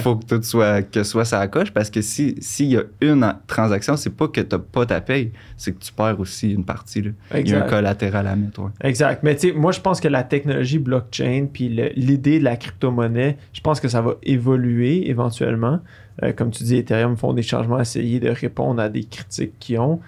Faut 0.02 0.16
que 0.16 0.26
tout 0.26 0.42
soit 0.44 0.82
que 0.84 1.04
soit 1.04 1.26
ça 1.26 1.48
coche 1.48 1.72
parce 1.72 1.90
que 1.90 2.02
si 2.02 2.36
s'il 2.40 2.68
y 2.68 2.78
a 2.78 2.84
une 3.02 3.36
transaction, 3.48 3.98
c'est 3.98 4.10
pas 4.16 4.28
que 4.28 4.42
t'as 4.42 4.60
pas 4.60 4.86
ta 4.86 5.02
paye, 5.02 5.32
c'est 5.58 5.74
que 5.74 5.84
tu 5.84 5.92
perds 5.92 6.20
aussi 6.20 6.52
une 6.52 6.64
partie. 6.64 7.02
Là. 7.02 7.12
Il 7.36 7.50
y 7.50 7.54
a 7.54 7.66
un 7.66 7.68
collatéral 7.68 8.28
à 8.28 8.36
mettre. 8.36 8.62
ouais. 8.62 8.72
Exact. 8.82 9.24
Mais 9.24 9.36
tu 9.36 9.50
sais, 9.50 9.54
moi, 9.54 9.72
je 9.72 9.82
pense 9.82 10.00
que 10.00 10.08
la 10.08 10.24
technologie 10.24 10.80
blockchain, 10.80 11.48
puis 11.52 11.70
l'idée 11.96 12.40
de 12.40 12.44
la 12.44 12.58
crypto-monnaie, 12.58 13.38
je 13.54 13.62
pense 13.62 13.80
que 13.80 13.88
ça 13.88 14.02
va 14.02 14.16
évoluer 14.24 15.10
éventuellement. 15.10 15.80
Euh, 16.24 16.34
comme 16.34 16.52
tu 16.52 16.64
dis, 16.64 16.78
Ethereum 16.78 17.16
font 17.18 17.34
des 17.34 17.44
changements, 17.44 17.80
essayer 17.80 18.20
de 18.20 18.30
répondre 18.30 18.82
à 18.82 18.90
des 18.90 19.04
critiques 19.04 19.54
qu'ils 19.60 19.80
ont. 19.80 20.00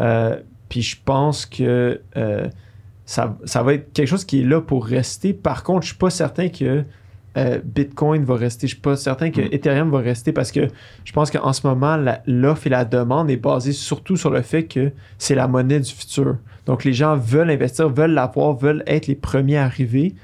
Euh, 0.00 0.36
puis 0.68 0.82
je 0.82 0.96
pense 1.02 1.46
que 1.46 2.00
euh, 2.16 2.48
ça, 3.08 3.38
ça 3.46 3.62
va 3.62 3.72
être 3.72 3.94
quelque 3.94 4.06
chose 4.06 4.26
qui 4.26 4.42
est 4.42 4.44
là 4.44 4.60
pour 4.60 4.84
rester. 4.84 5.32
Par 5.32 5.62
contre, 5.62 5.80
je 5.84 5.92
suis 5.92 5.96
pas 5.96 6.10
certain 6.10 6.50
que 6.50 6.84
euh, 7.38 7.58
Bitcoin 7.64 8.22
va 8.22 8.36
rester. 8.36 8.66
Je 8.66 8.74
suis 8.74 8.82
pas 8.82 8.96
certain 8.96 9.30
que 9.30 9.40
Mm. 9.40 9.48
Ethereum 9.50 9.90
va 9.90 10.00
rester 10.00 10.30
parce 10.30 10.52
que 10.52 10.68
je 11.06 11.12
pense 11.14 11.30
qu'en 11.30 11.54
ce 11.54 11.66
moment, 11.66 11.96
l'offre 12.26 12.66
et 12.66 12.70
la 12.70 12.84
demande 12.84 13.30
est 13.30 13.38
basée 13.38 13.72
surtout 13.72 14.18
sur 14.18 14.28
le 14.28 14.42
fait 14.42 14.64
que 14.64 14.92
c'est 15.16 15.34
la 15.34 15.48
monnaie 15.48 15.80
du 15.80 15.90
futur. 15.90 16.36
Donc, 16.66 16.84
les 16.84 16.92
gens 16.92 17.16
veulent 17.16 17.48
investir, 17.48 17.88
veulent 17.88 18.12
l'avoir, 18.12 18.54
veulent 18.54 18.84
être 18.86 19.06
les 19.06 19.14
premiers 19.14 19.56
arrivés. 19.56 20.14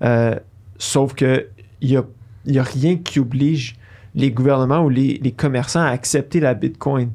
Euh, 0.00 0.34
sauf 0.78 1.12
que 1.12 1.46
il 1.82 1.90
n'y 1.90 1.96
a, 1.98 2.04
y 2.46 2.58
a 2.58 2.62
rien 2.62 2.96
qui 2.96 3.20
oblige 3.20 3.76
les 4.14 4.30
gouvernements 4.30 4.80
ou 4.82 4.88
les, 4.88 5.20
les 5.22 5.32
commerçants 5.32 5.82
à 5.82 5.88
accepter 5.90 6.40
la 6.40 6.54
Bitcoin. 6.54 7.10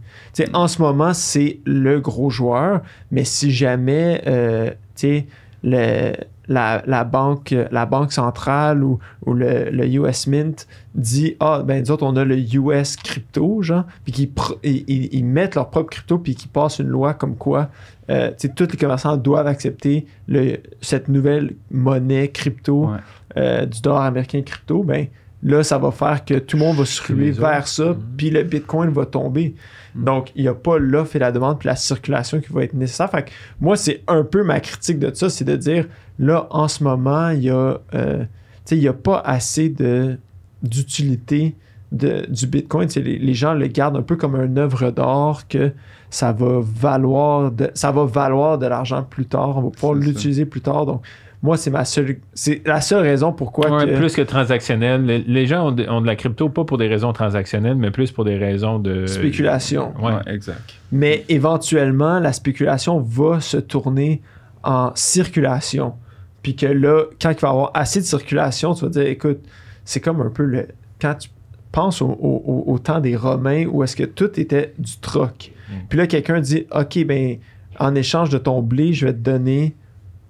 En 0.54 0.68
ce 0.68 0.80
moment, 0.84 1.16
c'est 1.16 1.62
le 1.66 2.00
gros 2.00 2.30
joueur, 2.30 2.82
mais 3.10 3.24
si 3.24 3.50
jamais 3.50 4.22
euh, 4.28 4.70
tu 4.96 5.08
sais, 5.08 5.26
le- 5.64 6.14
la, 6.48 6.84
la 6.86 7.04
banque, 7.04 7.56
la 7.72 7.88
banque 7.88 8.12
centrale 8.14 8.84
ou, 8.84 9.00
ou 9.26 9.34
le, 9.34 9.72
le 9.72 9.88
US 9.96 10.28
Mint 10.28 10.68
dit 10.94 11.36
Ah, 11.40 11.64
ben, 11.66 11.82
nous 11.84 11.90
autres, 11.90 12.06
on 12.06 12.16
a 12.18 12.24
le 12.24 12.38
US 12.38 12.98
crypto, 12.98 13.64
genre, 13.64 13.86
puis 14.04 14.14
qu'ils 14.14 14.30
ils, 14.64 15.26
mettent 15.26 15.56
leur 15.56 15.72
propre 15.72 15.90
crypto, 15.90 16.20
puis 16.20 16.36
qu'ils 16.36 16.52
passent 16.52 16.78
une 16.78 16.90
loi 16.90 17.16
comme 17.16 17.36
quoi 17.36 17.70
euh, 18.12 18.30
tu 18.30 18.48
sais, 18.48 18.54
tous 18.54 18.68
les 18.72 18.78
commerçants 18.78 19.18
doivent 19.18 19.48
accepter 19.48 20.06
le, 20.28 20.58
cette 20.82 21.08
nouvelle 21.08 21.54
monnaie 21.72 22.28
crypto 22.28 22.90
Ouais. 22.90 22.98
euh, 23.38 23.66
du 23.66 23.82
dollar 23.82 24.04
américain 24.04 24.44
crypto, 24.44 24.84
ben 24.84 25.08
là, 25.46 25.64
ça 25.64 25.78
va 25.78 25.92
faire 25.92 26.26
que 26.26 26.34
tout 26.40 26.58
le 26.58 26.64
monde 26.64 26.76
va 26.78 26.86
se 26.86 27.02
ruer 27.02 27.32
vers 27.32 27.68
ça, 27.68 27.86
Mhm. 27.86 27.98
puis 28.18 28.30
le 28.32 28.44
Bitcoin 28.44 28.90
va 28.90 29.06
tomber. 29.06 29.56
Mhm. 29.96 30.04
Donc, 30.04 30.32
il 30.36 30.42
n'y 30.42 30.48
a 30.50 30.54
pas 30.54 30.78
l'offre 30.78 31.16
et 31.16 31.20
la 31.20 31.32
demande, 31.32 31.60
puis 31.60 31.68
la 31.68 31.76
circulation 31.78 32.42
qui 32.42 32.52
va 32.52 32.64
être 32.64 32.74
nécessaire. 32.74 33.10
Fait 33.12 33.24
que 33.24 33.30
moi, 33.62 33.78
c'est 33.78 34.02
un 34.08 34.24
peu 34.24 34.44
ma 34.44 34.60
critique 34.60 35.00
de 35.00 35.14
ça, 35.14 35.30
c'est 35.30 35.46
de 35.46 35.56
dire, 35.56 35.86
là, 36.20 36.48
en 36.50 36.68
ce 36.68 36.84
moment, 36.84 37.30
il 37.30 37.44
y 37.44 37.50
a, 37.50 37.78
euh, 37.94 38.26
y 38.72 38.88
a 38.88 38.94
pas 38.94 39.20
assez 39.24 39.70
de 39.70 40.18
d'utilité 40.64 41.56
de, 41.92 42.26
du 42.28 42.48
Bitcoin. 42.48 42.90
Les, 42.96 43.20
les 43.20 43.34
gens 43.36 43.54
le 43.54 43.68
gardent 43.68 43.98
un 43.98 44.02
peu 44.02 44.16
comme 44.16 44.36
une 44.36 44.58
œuvre 44.58 44.90
d'art 44.90 45.48
que 45.48 45.72
ça 46.10 46.32
va 46.32 46.60
valoir 46.62 47.52
de, 47.52 47.70
ça 47.76 47.92
va 47.92 48.06
valoir 48.06 48.58
de 48.58 48.66
l'argent 48.66 49.04
plus 49.04 49.26
tard. 49.28 49.58
On 49.58 49.62
va 49.62 49.70
pouvoir 49.70 49.94
ça. 49.96 50.06
l'utiliser 50.08 50.46
plus 50.46 50.62
tard. 50.62 50.86
Donc, 50.88 51.04
moi, 51.44 51.58
c'est 51.58 51.70
ma 51.70 51.86
seule, 51.86 52.18
c'est 52.34 52.62
la 52.66 52.82
seule 52.82 53.02
raison 53.04 53.32
pourquoi 53.32 53.70
Ouais, 53.70 53.86
que- 53.86 53.98
Plus 53.98 54.16
que 54.16 54.22
transactionnel. 54.22 55.06
Les, 55.06 55.20
les 55.20 55.46
gens 55.46 55.68
ont 55.68 55.72
de, 55.72 55.88
ont 55.88 56.02
de 56.02 56.08
la 56.08 56.16
crypto 56.16 56.50
pas 56.50 56.64
pour 56.64 56.78
des 56.78 56.88
raisons 56.88 57.14
transactionnelles, 57.14 57.76
mais 57.76 57.92
plus 57.92 58.12
pour 58.12 58.26
des 58.26 58.38
raisons 58.38 58.80
de. 58.80 59.06
Spéculation. 59.06 59.94
Ouais. 60.02 60.14
Ouais, 60.14 60.34
exact. 60.34 60.74
Mais 60.92 61.24
éventuellement, 61.30 62.20
la 62.20 62.34
spéculation 62.34 63.00
va 63.00 63.40
se 63.42 63.58
tourner 63.58 64.22
en 64.64 64.92
circulation. 64.96 65.94
Puis 66.42 66.56
que 66.56 66.66
là, 66.68 67.04
quand 67.22 67.32
il 67.32 67.40
va 67.40 67.48
y 67.48 67.52
avoir 67.52 67.72
assez 67.74 68.00
de 68.00 68.06
circulation, 68.06 68.74
tu 68.74 68.86
vas 68.86 68.90
dire, 68.92 69.08
écoute, 69.08 69.40
c'est 69.84 70.00
comme 70.00 70.22
un 70.22 70.30
peu 70.30 70.44
le. 70.44 70.68
Quand 71.02 71.16
tu 71.16 71.30
penses 71.72 72.02
au, 72.02 72.08
au- 72.08 72.44
au- 72.46 72.74
au 72.74 72.80
temps 72.80 73.00
des 73.00 73.16
Romains 73.16 73.66
où 73.66 73.84
est-ce 73.84 73.96
que 73.96 74.04
tout 74.04 74.40
était 74.40 74.74
du 74.80 74.98
troc. 75.00 75.52
Puis 75.90 75.98
là, 75.98 76.08
quelqu'un 76.08 76.40
dit, 76.40 76.66
OK, 76.72 77.04
ben, 77.06 77.38
en 77.80 77.96
échange 77.96 78.30
de 78.30 78.38
ton 78.38 78.62
blé, 78.62 78.94
je 78.94 79.08
vais 79.08 79.14
te 79.14 79.18
donner 79.20 79.76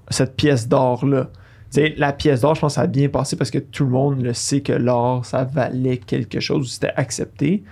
cette 0.09 0.35
pièce 0.35 0.67
d'or-là. 0.67 1.29
La 1.97 2.13
pièce 2.13 2.41
d'or, 2.41 2.55
je 2.55 2.61
pense 2.61 2.75
ça 2.75 2.81
a 2.81 2.87
bien 2.87 3.09
passé 3.09 3.35
parce 3.35 3.51
que 3.51 3.57
tout 3.59 3.83
le 3.83 3.89
monde 3.89 4.21
le 4.21 4.33
sait 4.33 4.61
que 4.61 4.71
l'or, 4.71 5.25
ça 5.25 5.43
valait 5.43 5.97
quelque 5.97 6.39
chose, 6.39 6.71
c'était 6.71 6.93
accepté. 6.95 7.63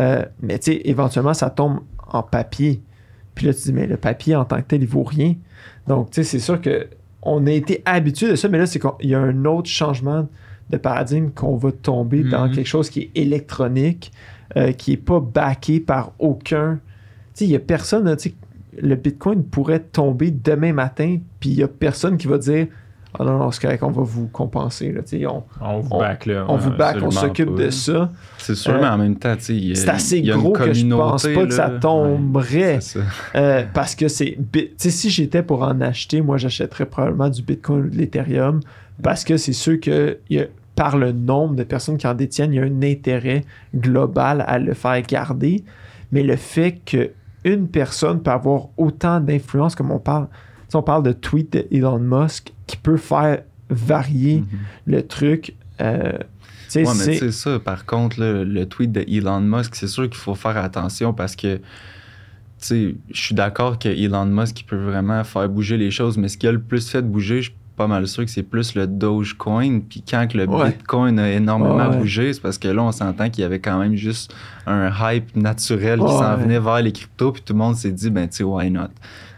Euh, 0.00 0.24
mais 0.40 0.58
tu 0.58 0.72
sais, 0.72 0.80
éventuellement, 0.84 1.34
ça 1.34 1.48
tombe 1.50 1.80
en 2.08 2.22
papier. 2.22 2.82
Puis 3.34 3.46
là, 3.46 3.54
tu 3.54 3.60
dis, 3.62 3.72
mais 3.72 3.86
le 3.86 3.96
papier 3.96 4.34
en 4.34 4.44
tant 4.44 4.56
que 4.56 4.62
tel, 4.62 4.82
il 4.82 4.88
vaut 4.88 5.04
rien. 5.04 5.34
Donc, 5.86 6.10
tu 6.10 6.16
sais, 6.16 6.24
c'est 6.24 6.38
sûr 6.40 6.60
que 6.60 6.88
on 7.22 7.46
a 7.46 7.52
été 7.52 7.82
habitué 7.84 8.28
de 8.28 8.34
ça, 8.34 8.48
mais 8.48 8.58
là, 8.58 8.66
c'est 8.66 8.80
qu'il 8.80 9.10
y 9.10 9.14
a 9.14 9.20
un 9.20 9.44
autre 9.44 9.68
changement 9.70 10.26
de 10.70 10.76
paradigme 10.76 11.30
qu'on 11.30 11.56
va 11.56 11.70
tomber 11.70 12.24
dans 12.24 12.48
Mhm. 12.48 12.54
quelque 12.54 12.66
chose 12.66 12.90
qui 12.90 13.00
est 13.02 13.10
électronique, 13.14 14.10
euh, 14.56 14.72
qui 14.72 14.90
n'est 14.92 14.96
pas 14.96 15.20
backé 15.20 15.78
par 15.78 16.12
aucun. 16.18 16.80
Tu 17.34 17.38
sais, 17.38 17.44
il 17.44 17.50
n'y 17.50 17.56
a 17.56 17.60
personne, 17.60 18.06
là, 18.06 18.16
tu 18.16 18.30
sais, 18.30 18.34
le 18.80 18.94
Bitcoin 18.96 19.44
pourrait 19.44 19.80
tomber 19.80 20.30
demain 20.30 20.72
matin, 20.72 21.18
puis 21.40 21.50
il 21.50 21.56
n'y 21.56 21.62
a 21.62 21.68
personne 21.68 22.16
qui 22.16 22.26
va 22.26 22.38
dire 22.38 22.66
Ah 23.18 23.24
non, 23.24 23.36
non, 23.38 23.50
c'est 23.50 23.60
correct, 23.60 23.82
on 23.82 23.90
va 23.90 24.02
vous 24.02 24.26
compenser. 24.28 24.90
Là, 24.90 25.02
on, 25.30 25.42
On 25.60 25.80
vous 25.80 25.88
On- 25.92 25.98
back, 25.98 26.24
là. 26.24 26.46
on 26.48 26.54
ouais. 26.54 26.60
vous 26.60 26.70
back, 26.70 26.96
on 27.02 27.10
s'occupe 27.10 27.54
pas. 27.54 27.64
de 27.64 27.70
ça. 27.70 28.10
C'est 28.38 28.54
sûr, 28.54 28.72
Euh, 28.72 28.78
mais 28.80 28.86
en 28.88 28.96
même 28.96 29.16
temps, 29.16 29.36
tu 29.36 29.42
sais, 29.42 29.54
il 29.54 29.68
y 29.68 29.72
a- 29.72 29.74
C'est 29.74 29.90
assez 29.90 30.18
il 30.18 30.24
y 30.24 30.30
a 30.32 30.34
une 30.34 30.40
gros 30.40 30.52
que 30.52 30.72
je 30.72 30.86
pense 30.86 31.24
pas 31.26 31.44
que 31.46 31.52
ça 31.52 31.68
tomberait. 31.78 32.76
Ouais, 32.76 32.80
c'est 32.80 33.00
ça. 33.00 33.04
Euh, 33.34 33.64
parce 33.74 33.94
que 33.94 34.08
c'est. 34.08 34.38
si 34.78 35.10
j'étais 35.10 35.42
pour 35.42 35.62
en 35.62 35.80
acheter, 35.82 36.22
moi, 36.22 36.38
j'achèterais 36.38 36.86
probablement 36.86 37.28
du 37.28 37.42
Bitcoin 37.42 37.84
ou 37.84 37.90
de 37.90 37.96
l'Ethereum 37.96 38.60
parce 39.02 39.24
que 39.24 39.36
c'est 39.36 39.52
sûr 39.52 39.78
que 39.78 40.16
il 40.30 40.38
y 40.38 40.40
a- 40.40 40.46
par 40.74 40.96
le 40.96 41.12
nombre 41.12 41.54
de 41.54 41.64
personnes 41.64 41.98
qui 41.98 42.06
en 42.06 42.14
détiennent, 42.14 42.54
il 42.54 42.56
y 42.56 42.60
a 42.60 42.62
un 42.62 42.82
intérêt 42.82 43.44
global 43.76 44.42
à 44.46 44.58
le 44.58 44.72
faire 44.72 45.00
garder. 45.02 45.62
mais 46.12 46.22
le 46.22 46.36
fait 46.36 46.78
qu'une 47.44 47.68
personne 47.68 48.22
peut 48.22 48.30
avoir 48.30 48.68
autant 48.76 49.20
d'influence, 49.20 49.74
comme 49.74 49.90
on 49.90 49.98
parle, 49.98 50.28
si 50.68 50.76
on 50.76 50.82
parle 50.82 51.02
de 51.02 51.12
tweet 51.12 51.52
de 51.52 51.66
Elon 51.70 51.98
Musk, 51.98 52.52
qui 52.66 52.76
peut 52.76 52.96
faire 52.96 53.42
varier 53.70 54.38
Mhm. 54.40 54.46
le 54.86 55.06
truc. 55.06 55.54
euh, 55.80 56.12
Ouais, 56.74 56.84
mais 56.84 57.18
c'est- 57.18 57.32
ça, 57.32 57.58
par 57.58 57.84
contre, 57.84 58.18
là, 58.20 58.44
le 58.44 58.64
tweet 58.66 58.92
de 58.92 59.04
Elon 59.06 59.40
Musk, 59.40 59.74
c'est 59.74 59.86
sûr 59.88 60.04
qu'il 60.04 60.18
faut 60.20 60.34
faire 60.34 60.56
attention 60.56 61.12
parce 61.12 61.36
que, 61.36 61.56
tu 61.56 61.62
sais, 62.58 62.94
je 63.10 63.20
suis 63.20 63.34
d'accord 63.34 63.78
que 63.78 63.88
Elon 63.88 64.24
Musk 64.26 64.60
il 64.60 64.64
peut 64.64 64.76
vraiment 64.82 65.22
faire 65.24 65.48
bouger 65.50 65.76
les 65.76 65.90
choses, 65.90 66.16
mais 66.16 66.28
ce 66.28 66.38
qui 66.38 66.46
a 66.46 66.52
le 66.52 66.60
plus 66.60 66.88
fait 66.88 67.02
bouger, 67.02 67.42
je 67.42 67.50
pas 67.76 67.86
mal 67.86 68.06
sûr 68.06 68.24
que 68.24 68.30
c'est 68.30 68.42
plus 68.42 68.74
le 68.74 68.86
Dogecoin. 68.86 69.80
Puis 69.80 70.02
quand 70.08 70.26
que 70.28 70.36
le 70.38 70.46
Ouais. 70.48 70.70
Bitcoin 70.70 71.18
a 71.18 71.30
énormément 71.30 71.76
Ouais, 71.90 71.96
bougé, 71.96 72.32
c'est 72.32 72.40
parce 72.40 72.58
que 72.58 72.68
là, 72.68 72.82
on 72.82 72.92
s'entend 72.92 73.30
qu'il 73.30 73.42
y 73.42 73.44
avait 73.44 73.58
quand 73.60 73.78
même 73.78 73.94
juste 73.96 74.34
un 74.66 74.90
hype 75.12 75.34
naturel 75.36 75.98
qui 76.00 76.06
s'en 76.08 76.36
ouais. 76.36 76.42
venait 76.42 76.58
vers 76.60 76.82
les 76.82 76.92
cryptos, 76.92 77.32
puis 77.32 77.42
tout 77.42 77.52
le 77.52 77.58
monde 77.58 77.74
s'est 77.76 77.90
dit, 77.92 78.10
ben, 78.10 78.28
tu 78.28 78.36
sais, 78.38 78.44
why 78.44 78.70
not? 78.70 78.88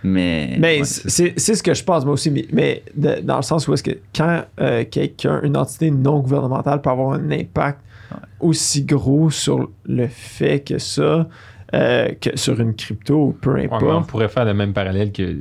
Mais. 0.02 0.56
Mais 0.58 0.78
ouais, 0.80 0.84
c'est 0.84 1.38
ce 1.38 1.62
que 1.62 1.72
je 1.74 1.82
pense, 1.84 2.04
moi 2.04 2.14
aussi. 2.14 2.30
Mais, 2.30 2.46
mais 2.52 2.82
de- 2.96 3.20
dans 3.22 3.36
le 3.36 3.42
sens 3.42 3.66
où 3.68 3.72
est-ce 3.74 3.82
que 3.82 3.96
quand 4.14 4.44
euh, 4.60 4.84
quelqu'un, 4.90 5.40
une 5.42 5.56
entité 5.56 5.90
non 5.90 6.20
gouvernementale 6.20 6.80
peut 6.82 6.90
avoir 6.90 7.12
un 7.12 7.30
impact 7.30 7.80
Ouais. 8.10 8.18
aussi 8.40 8.84
gros 8.84 9.30
sur 9.30 9.70
le 9.86 10.06
fait 10.08 10.60
que 10.60 10.76
ça, 10.76 11.26
euh, 11.74 12.10
que 12.20 12.36
sur 12.36 12.60
une 12.60 12.74
crypto, 12.74 13.34
peu 13.40 13.54
Ouais, 13.54 13.62
mais 13.62 13.68
on 13.72 13.76
importe. 13.76 14.08
pourrait 14.10 14.28
faire 14.28 14.44
le 14.44 14.52
même 14.52 14.74
parallèle 14.74 15.10
que 15.10 15.36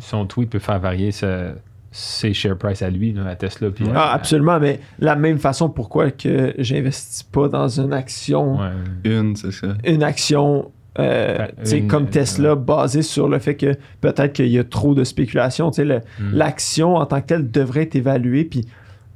son 0.00 0.26
tweet 0.26 0.50
peut 0.50 0.58
faire 0.58 0.80
varier 0.80 1.12
sa- 1.12 1.54
ses 1.92 2.32
share 2.34 2.56
price 2.56 2.82
à 2.82 2.90
lui, 2.90 3.12
là, 3.12 3.26
à 3.26 3.34
Tesla. 3.36 3.70
Puis 3.70 3.84
ah, 3.94 4.10
à- 4.10 4.14
absolument, 4.14 4.60
mais 4.60 4.80
la 5.00 5.16
même 5.16 5.38
façon, 5.38 5.68
pourquoi 5.68 6.10
que 6.10 6.54
j'investis 6.58 7.22
pas 7.24 7.48
dans 7.48 7.68
une 7.80 7.92
action, 7.92 8.58
Ouais. 8.60 8.70
Une, 9.04 9.34
c'est 9.36 9.50
ça. 9.52 9.68
une 9.84 10.02
action 10.02 10.70
euh, 10.98 11.34
Enfin, 11.36 11.46
tu 11.62 11.66
sais, 11.70 11.78
une- 11.78 11.88
comme 11.88 12.06
Tesla 12.08 12.56
basée 12.56 13.02
sur 13.02 13.28
le 13.28 13.38
fait 13.38 13.54
que 13.56 13.74
peut-être 14.00 14.32
qu'il 14.32 14.48
y 14.48 14.58
a 14.58 14.64
trop 14.64 14.94
de 14.94 15.04
spéculation. 15.04 15.70
Tu 15.70 15.76
sais, 15.76 15.84
le- 15.84 16.00
Mm. 16.18 16.32
L'action 16.34 16.96
en 16.96 17.06
tant 17.06 17.20
que 17.20 17.26
telle 17.26 17.50
devrait 17.50 17.82
être 17.82 17.94
évaluée. 17.94 18.44
Puis 18.44 18.66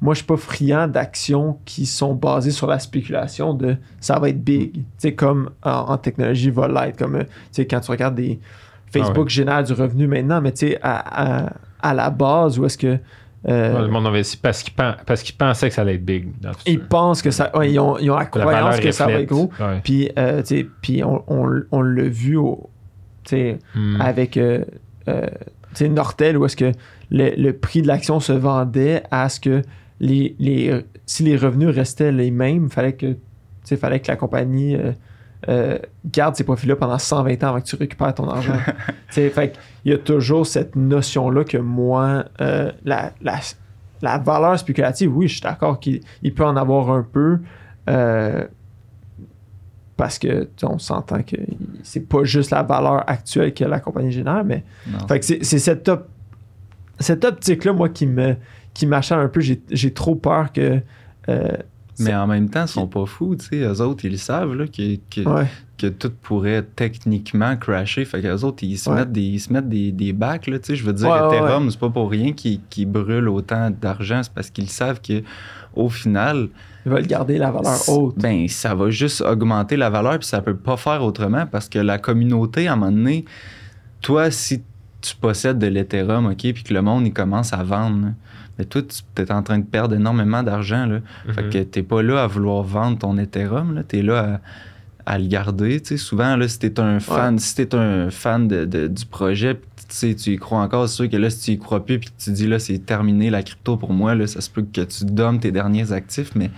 moi, 0.01 0.15
je 0.15 0.19
suis 0.19 0.27
pas 0.27 0.37
friand 0.37 0.87
d'actions 0.87 1.59
qui 1.65 1.85
sont 1.87 2.15
basées 2.15 2.53
sur 2.53 2.69
la 2.69 2.79
spéculation 2.79 3.55
de 3.55 3.77
ça 4.01 4.19
va 4.21 4.29
être 4.29 4.43
big. 4.43 4.73
Tu 4.75 4.81
sais, 4.99 5.15
comme 5.15 5.51
en, 5.65 5.71
en 5.71 5.97
technologie 5.99 6.51
va 6.51 6.69
l'être. 6.69 6.97
Comme 6.97 7.17
euh, 7.17 7.25
tu 7.25 7.29
sais, 7.53 7.67
quand 7.67 7.81
tu 7.81 7.91
regardes 7.91 8.15
des 8.15 8.39
Facebook 8.93 9.17
Ah 9.17 9.21
ouais. 9.23 9.29
génère 9.29 9.65
du 9.65 9.73
revenu 9.73 10.07
maintenant, 10.07 10.41
mais 10.41 10.53
tu 10.53 10.69
sais, 10.69 10.79
à, 10.81 11.45
à- 11.47 11.53
à 11.85 11.95
la 11.95 12.11
base, 12.11 12.59
où 12.59 12.65
est-ce 12.67 12.79
que. 12.79 12.99
euh, 13.49 13.79
le 13.83 13.89
monde 13.89 14.07
investit 14.07 14.37
parce 14.39 14.63
qu'il 14.63 14.73
pen- 14.75 14.97
parce 15.07 15.23
qu'il 15.23 15.35
pensait 15.37 15.69
que 15.69 15.75
ça 15.75 15.83
allait 15.83 15.95
être 15.97 16.05
big. 16.05 16.29
ils 16.67 16.81
pensent 16.81 17.21
que 17.23 17.31
ça. 17.31 17.51
ouais, 17.57 17.71
ils, 17.73 17.79
ont, 17.79 17.99
ils 17.99 18.11
ont 18.11 18.17
la 18.17 18.25
croyance 18.27 18.81
que 18.81 18.91
ça 18.91 19.07
va 19.07 19.13
être 19.21 19.29
gros. 19.29 19.51
Ouais. 19.61 19.81
Puis, 19.85 20.11
euh, 20.19 20.43
puis 20.81 21.05
on, 21.05 21.23
on- 21.29 21.63
on 21.71 21.83
l'a 21.83 22.05
vu 22.09 22.37
au, 22.37 22.71
tu 23.25 23.31
sais, 23.37 23.59
Mm. 23.75 24.01
avec 24.01 24.37
euh, 24.37 24.65
euh, 25.09 25.27
Nortel, 25.91 26.39
où 26.39 26.45
est-ce 26.47 26.57
que 26.57 26.73
le, 27.11 27.31
le 27.37 27.53
prix 27.53 27.83
de 27.83 27.87
l'action 27.87 28.19
se 28.21 28.33
vendait 28.33 29.03
à 29.11 29.29
ce 29.29 29.41
que 29.41 29.63
les, 30.01 30.35
les, 30.39 30.85
si 31.07 31.23
les 31.23 31.37
revenus 31.37 31.69
restaient 31.69 32.13
les 32.13 32.31
mêmes, 32.31 32.71
fallait 32.71 32.95
que, 32.95 33.17
fallait 33.79 34.01
que 34.01 34.09
la 34.09 34.17
compagnie 34.17 34.75
euh, 35.49 35.79
garde 36.07 36.37
ces 36.37 36.45
profits-là 36.45 36.77
pendant 36.77 36.99
120 36.99 37.43
ans 37.45 37.49
avant 37.49 37.61
que 37.61 37.67
tu 37.67 37.77
récupères 37.77 38.15
ton 38.15 38.29
argent. 38.29 38.57
Fait 39.09 39.31
qu'il 39.33 39.93
y 39.93 39.95
a 39.95 39.99
toujours 39.99 40.47
cette 40.47 40.75
notion-là 40.77 41.45
que 41.45 41.59
moi, 41.59 42.25
euh, 42.41 42.73
la, 42.85 43.13
la, 43.21 43.39
la 44.03 44.19
valeur 44.19 44.59
spéculative, 44.59 45.15
oui, 45.17 45.29
je 45.29 45.35
suis 45.35 45.43
d'accord 45.43 45.79
qu'il 45.81 46.01
il 46.23 46.33
peut 46.35 46.45
en 46.45 46.57
avoir 46.57 46.91
un 46.91 47.03
peu. 47.03 47.39
euh, 47.89 48.45
parce 49.97 50.19
que 50.19 50.49
on 50.65 50.79
s'entend 50.79 51.23
que 51.23 51.37
c'est 51.85 52.09
pas 52.09 52.25
juste 52.25 52.51
la 52.51 52.63
valeur 52.65 53.09
actuelle 53.09 53.55
que 53.55 53.65
la 53.65 53.79
compagnie 53.79 54.11
génère, 54.11 54.45
mais 54.45 54.65
c'est 55.23 55.59
cette, 55.61 55.89
op- 55.89 56.09
cette 56.99 57.25
optique-là, 57.25 57.73
moi, 57.73 57.89
qui 57.89 58.07
me 58.07 58.35
qui 58.73 58.87
m'achète 58.87 59.19
un 59.19 59.29
peu. 59.29 59.41
J'ai 59.41 59.63
j'ai 59.71 59.93
trop 59.93 60.17
peur 60.17 60.53
que. 60.53 60.81
euh, 61.29 61.49
Mais 61.99 62.15
en 62.15 62.27
même 62.27 62.49
temps, 62.51 62.65
ils 62.65 62.69
sont 62.69 62.87
pas 62.89 63.07
fous, 63.07 63.37
tu 63.37 63.47
sais. 63.47 63.57
Eux 63.61 63.81
autres, 63.81 64.05
ils 64.05 64.13
le 64.13 64.17
savent, 64.17 64.55
là, 64.55 64.67
que, 64.67 64.97
que, 65.11 65.21
ouais, 65.29 65.47
que 65.79 65.87
tout 65.87 66.11
pourrait 66.23 66.63
techniquement 66.77 67.57
crasher. 67.57 68.05
Fait 68.05 68.21
qu'eux 68.21 68.43
autres, 68.43 68.65
ils 68.65 68.77
se 68.79 68.91
Ouais. 68.91 68.97
mettent 68.97 69.13
des, 69.13 69.23
ils 69.23 69.41
se 69.41 69.53
mettent 69.53 69.69
des, 69.69 69.93
des 69.93 70.13
bacs, 70.13 70.47
là, 70.47 70.59
tu 70.59 70.67
sais. 70.67 70.77
Je 70.77 70.85
veux 70.85 70.93
dire, 70.93 71.09
Ouais, 71.09 71.19
Ethereum, 71.37 71.71
c'est 71.71 71.79
pas 71.79 71.91
pour 71.91 72.11
rien 72.11 72.33
qu'ils 72.33 72.87
brûlent 72.91 73.29
autant 73.29 73.71
d'argent. 73.71 74.23
C'est 74.23 74.33
parce 74.33 74.51
qu'ils 74.51 74.71
savent 74.71 75.01
que 75.01 75.23
au 75.77 75.89
final, 75.89 76.49
ils 76.87 76.93
veulent 76.93 77.07
garder 77.07 77.39
la 77.39 77.51
valeur 77.51 77.89
haute. 77.89 78.17
ben, 78.19 78.47
ça 78.49 78.75
va 78.75 78.91
juste 78.91 79.21
augmenter 79.23 79.77
la 79.77 79.91
valeur, 79.91 80.19
puis 80.19 80.29
ça 80.29 80.41
peut 80.41 80.55
pas 80.57 80.77
faire 80.77 81.03
autrement 81.03 81.47
parce 81.47 81.69
que 81.69 81.79
la 81.81 81.99
communauté, 81.99 82.69
à 82.69 82.75
un 82.75 82.77
moment 82.77 82.93
donné, 82.93 83.25
toi, 84.01 84.31
si 84.31 84.63
tu 85.01 85.17
possèdes 85.17 85.59
de 85.59 85.67
l'Ethereum, 85.67 86.27
OK, 86.27 86.39
puis 86.39 86.63
que 86.63 86.73
le 86.75 86.81
monde, 86.83 87.07
il 87.07 87.13
commence 87.13 87.53
à 87.53 87.63
vendre, 87.63 88.13
mais 88.59 88.65
toi, 88.65 88.83
tu 88.83 89.23
es 89.23 89.33
en 89.33 89.43
train 89.43 89.59
de 89.59 89.65
perdre 89.65 89.95
énormément 89.95 90.43
d'argent, 90.43 90.87
là. 90.87 90.99
Fait 91.35 91.43
Mhm. 91.45 91.51
que 91.51 91.59
t'es 91.65 91.83
pas 91.83 92.03
là 92.03 92.23
à 92.23 92.27
vouloir 92.27 92.63
vendre 92.63 92.99
ton 92.99 93.17
Ethereum, 93.19 93.75
là. 93.75 93.83
T'es 93.83 94.03
là 94.03 94.41
à, 95.07 95.15
à 95.15 95.19
le 95.19 95.27
garder, 95.27 95.81
tu 95.81 95.89
sais. 95.89 95.97
Souvent, 95.97 96.35
là, 96.37 96.49
si 96.49 96.59
t'es 96.59 96.81
un 96.81 96.99
fan, 97.01 97.39
si 97.39 97.55
t'es 97.57 97.75
un 97.75 98.11
fan 98.11 98.49
de, 98.49 98.65
de- 98.65 98.87
du 98.87 99.05
projet, 99.07 99.55
tu 99.57 99.61
sais, 99.89 100.15
tu 100.15 100.33
y 100.33 100.37
crois 100.37 100.61
encore, 100.61 100.89
c'est 100.89 100.95
sûr 100.97 101.11
que 101.11 101.17
là, 101.17 101.29
si 101.31 101.41
tu 101.41 101.51
y 101.53 101.59
crois 101.59 101.85
plus, 101.85 101.99
puis 101.99 102.09
que 102.11 102.15
tu 102.25 102.31
dis, 102.33 102.47
là, 102.47 102.59
c'est 102.59 102.79
terminé 102.79 103.29
la 103.31 103.43
crypto 103.43 103.77
pour 103.77 103.93
moi, 103.93 104.15
là, 104.15 104.27
ça 104.27 104.41
se 104.41 104.49
peut 104.49 104.63
que 104.73 104.81
tu 104.83 105.05
donnes 105.05 105.41
tes 105.41 105.53
derniers 105.53 105.93
actifs, 105.93 106.31
mais 106.35 106.51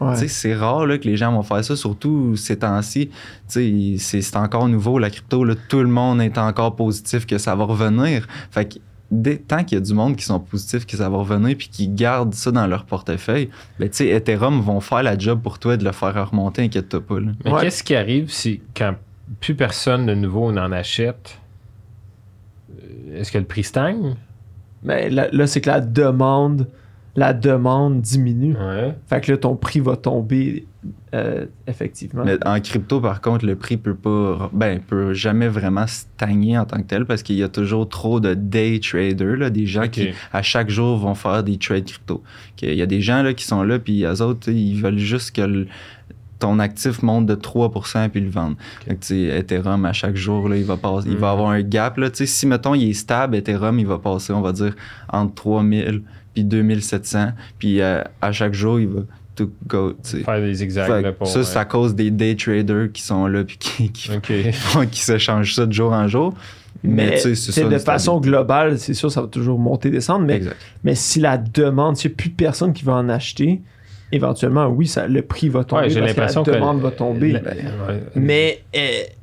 Ouais. 0.00 0.18
tu 0.18 0.28
c'est 0.28 0.54
rare 0.54 0.86
là, 0.86 0.96
que 0.96 1.04
les 1.06 1.16
gens 1.18 1.30
vont 1.30 1.42
faire 1.42 1.62
ça, 1.62 1.76
surtout 1.76 2.34
ces 2.34 2.58
temps-ci. 2.58 3.08
Tu 3.08 3.14
sais, 3.48 3.94
C'est 3.98 4.22
c'est 4.22 4.36
encore 4.36 4.66
nouveau, 4.68 4.98
la 4.98 5.10
crypto. 5.10 5.44
Là, 5.44 5.54
tout 5.68 5.80
le 5.80 5.88
monde 5.88 6.22
est 6.22 6.38
encore 6.38 6.74
positif 6.74 7.26
que 7.26 7.36
ça 7.36 7.54
va 7.54 7.64
revenir. 7.64 8.26
Fait 8.50 8.64
que 8.66 8.78
dès- 9.10 9.38
tant 9.38 9.64
qu'il 9.64 9.76
y 9.78 9.80
a 9.80 9.84
du 9.84 9.92
monde 9.94 10.16
qui 10.16 10.24
sont 10.24 10.38
positifs 10.40 10.86
que 10.86 10.96
ça 10.96 11.08
va 11.08 11.18
revenir 11.18 11.56
puis 11.56 11.68
qui 11.68 11.88
gardent 11.88 12.34
ça 12.34 12.50
dans 12.50 12.66
leur 12.66 12.84
portefeuille, 12.84 13.50
ben, 13.78 13.88
tu 13.88 13.96
sais, 13.96 14.08
Ethereum 14.08 14.60
vont 14.60 14.80
faire 14.80 15.02
la 15.02 15.18
job 15.18 15.40
pour 15.42 15.58
toi 15.58 15.76
de 15.76 15.84
le 15.84 15.92
faire 15.92 16.30
remonter, 16.30 16.62
inquiète-toi 16.62 17.00
pas. 17.00 17.20
là. 17.20 17.32
Mais 17.44 17.52
Ouais. 17.52 17.60
qu'est-ce 17.62 17.82
qui 17.82 17.94
arrive 17.96 18.30
si 18.30 18.60
quand 18.76 18.94
plus 19.40 19.54
personne 19.54 20.06
de 20.06 20.14
nouveau 20.14 20.50
n'en 20.52 20.72
achète, 20.72 21.38
euh, 22.70 23.20
est-ce 23.20 23.32
que 23.32 23.38
le 23.38 23.44
prix 23.44 23.64
stagne? 23.64 24.16
Mais 24.82 25.10
là, 25.10 25.28
là, 25.32 25.46
c'est 25.46 25.60
que 25.60 25.68
la 25.70 25.80
demande, 25.80 26.66
la 27.16 27.32
demande 27.32 28.00
diminue. 28.00 28.54
Ouais. 28.56 28.94
Fait 29.08 29.20
que 29.20 29.32
là, 29.32 29.38
ton 29.38 29.56
prix 29.56 29.80
va 29.80 29.96
tomber 29.96 30.66
euh, 31.14 31.46
effectivement. 31.66 32.22
Mais 32.24 32.38
en 32.46 32.60
crypto, 32.60 33.00
par 33.00 33.20
contre, 33.20 33.44
le 33.44 33.56
prix 33.56 33.76
peut 33.76 33.94
pas, 33.96 34.48
ben, 34.52 34.80
peut 34.80 35.12
jamais 35.12 35.48
vraiment 35.48 35.86
stagner 35.86 36.56
en 36.56 36.64
tant 36.64 36.78
que 36.78 36.86
tel 36.86 37.04
parce 37.04 37.22
qu'il 37.22 37.36
y 37.36 37.42
a 37.42 37.48
toujours 37.48 37.88
trop 37.88 38.20
de 38.20 38.34
day 38.34 38.78
traders, 38.80 39.36
là, 39.36 39.50
des 39.50 39.66
gens 39.66 39.88
qui, 39.88 40.10
à 40.32 40.42
chaque 40.42 40.70
jour, 40.70 40.96
vont 40.98 41.14
faire 41.14 41.42
des 41.42 41.58
trades 41.58 41.84
crypto. 41.84 42.22
Il 42.62 42.74
y 42.74 42.82
a 42.82 42.86
des 42.86 43.00
gens 43.00 43.22
là, 43.22 43.34
qui 43.34 43.44
sont 43.44 43.62
là, 43.64 43.78
puis 43.78 44.04
eux 44.04 44.22
autres, 44.22 44.48
ils 44.50 44.80
veulent 44.80 44.98
juste 44.98 45.32
que 45.34 45.42
le- 45.42 45.66
ton 46.38 46.58
actif 46.58 47.02
monte 47.02 47.26
de 47.26 47.34
3% 47.34 48.08
puis 48.08 48.22
le 48.22 48.30
vendre. 48.30 48.56
Fait 48.86 48.94
que, 48.94 49.00
tu 49.00 49.06
sais, 49.08 49.38
Ethereum, 49.40 49.84
à 49.84 49.92
chaque 49.92 50.16
jour, 50.16 50.48
là, 50.48 50.56
il 50.56 50.64
va 50.64 50.78
passer, 50.78 51.08
il 51.10 51.18
va 51.18 51.26
Mhm. 51.26 51.32
avoir 51.38 51.50
un 51.50 51.60
gap. 51.60 51.98
Là, 51.98 52.08
si, 52.14 52.46
mettons, 52.46 52.74
il 52.74 52.88
est 52.88 52.92
stable, 52.94 53.36
Ethereum, 53.36 53.78
il 53.78 53.86
va 53.86 53.98
passer, 53.98 54.32
on 54.32 54.40
va 54.40 54.52
dire, 54.52 54.74
entre 55.12 55.34
3000 55.34 56.02
puis 56.34 56.44
2700. 56.44 57.28
Puis 57.58 57.80
euh, 57.80 58.02
à 58.20 58.32
chaque 58.32 58.54
jour, 58.54 58.80
il 58.80 58.88
va 58.88 59.00
tout 59.34 59.52
go. 59.66 59.92
tu 59.92 59.98
sais. 60.02 60.20
Faire 60.20 60.40
des 60.40 60.54
zigzags. 60.54 60.86
Fait 60.86 61.02
là, 61.02 61.12
pour, 61.12 61.26
ça, 61.26 61.40
ouais. 61.40 61.44
c'est 61.44 61.58
à 61.58 61.64
cause 61.64 61.94
des 61.94 62.10
day 62.10 62.34
traders 62.34 62.92
qui 62.92 63.02
sont 63.02 63.26
là 63.26 63.44
puis 63.44 63.58
qui, 63.58 63.90
qui, 63.90 65.00
se 65.00 65.18
changent 65.18 65.54
ça 65.54 65.66
de 65.66 65.72
jour 65.72 65.92
en 65.92 66.08
jour. 66.08 66.34
Mais, 66.82 67.06
mais 67.06 67.14
tu 67.16 67.20
sais, 67.20 67.34
c'est 67.34 67.52
ça. 67.52 67.68
de 67.68 67.78
façon 67.78 68.12
stabilité. 68.12 68.28
globale, 68.30 68.78
c'est 68.78 68.94
sûr, 68.94 69.10
ça 69.10 69.20
va 69.20 69.26
toujours 69.26 69.58
monter, 69.58 69.90
descendre. 69.90 70.24
Mais, 70.24 70.36
Exact. 70.36 70.56
mais 70.82 70.94
si 70.94 71.20
la 71.20 71.36
demande, 71.36 71.96
s'il 71.96 72.10
n'y 72.10 72.14
a 72.14 72.16
plus 72.16 72.30
personne 72.30 72.72
qui 72.72 72.84
va 72.84 72.94
en 72.94 73.08
acheter, 73.08 73.60
éventuellement, 74.12 74.66
oui, 74.68 74.86
ça, 74.86 75.06
le 75.06 75.22
prix 75.22 75.48
va 75.48 75.64
tomber. 75.64 75.82
Ouais, 75.82 75.90
j'ai 75.90 76.00
parce 76.14 76.34
que 76.34 76.38
la 76.38 76.44
que 76.44 76.50
demande 76.50 76.80
va 76.80 76.90
tomber. 76.90 77.36
Mais 78.14 78.62
euh, 78.74 78.80
pff, 78.80 79.19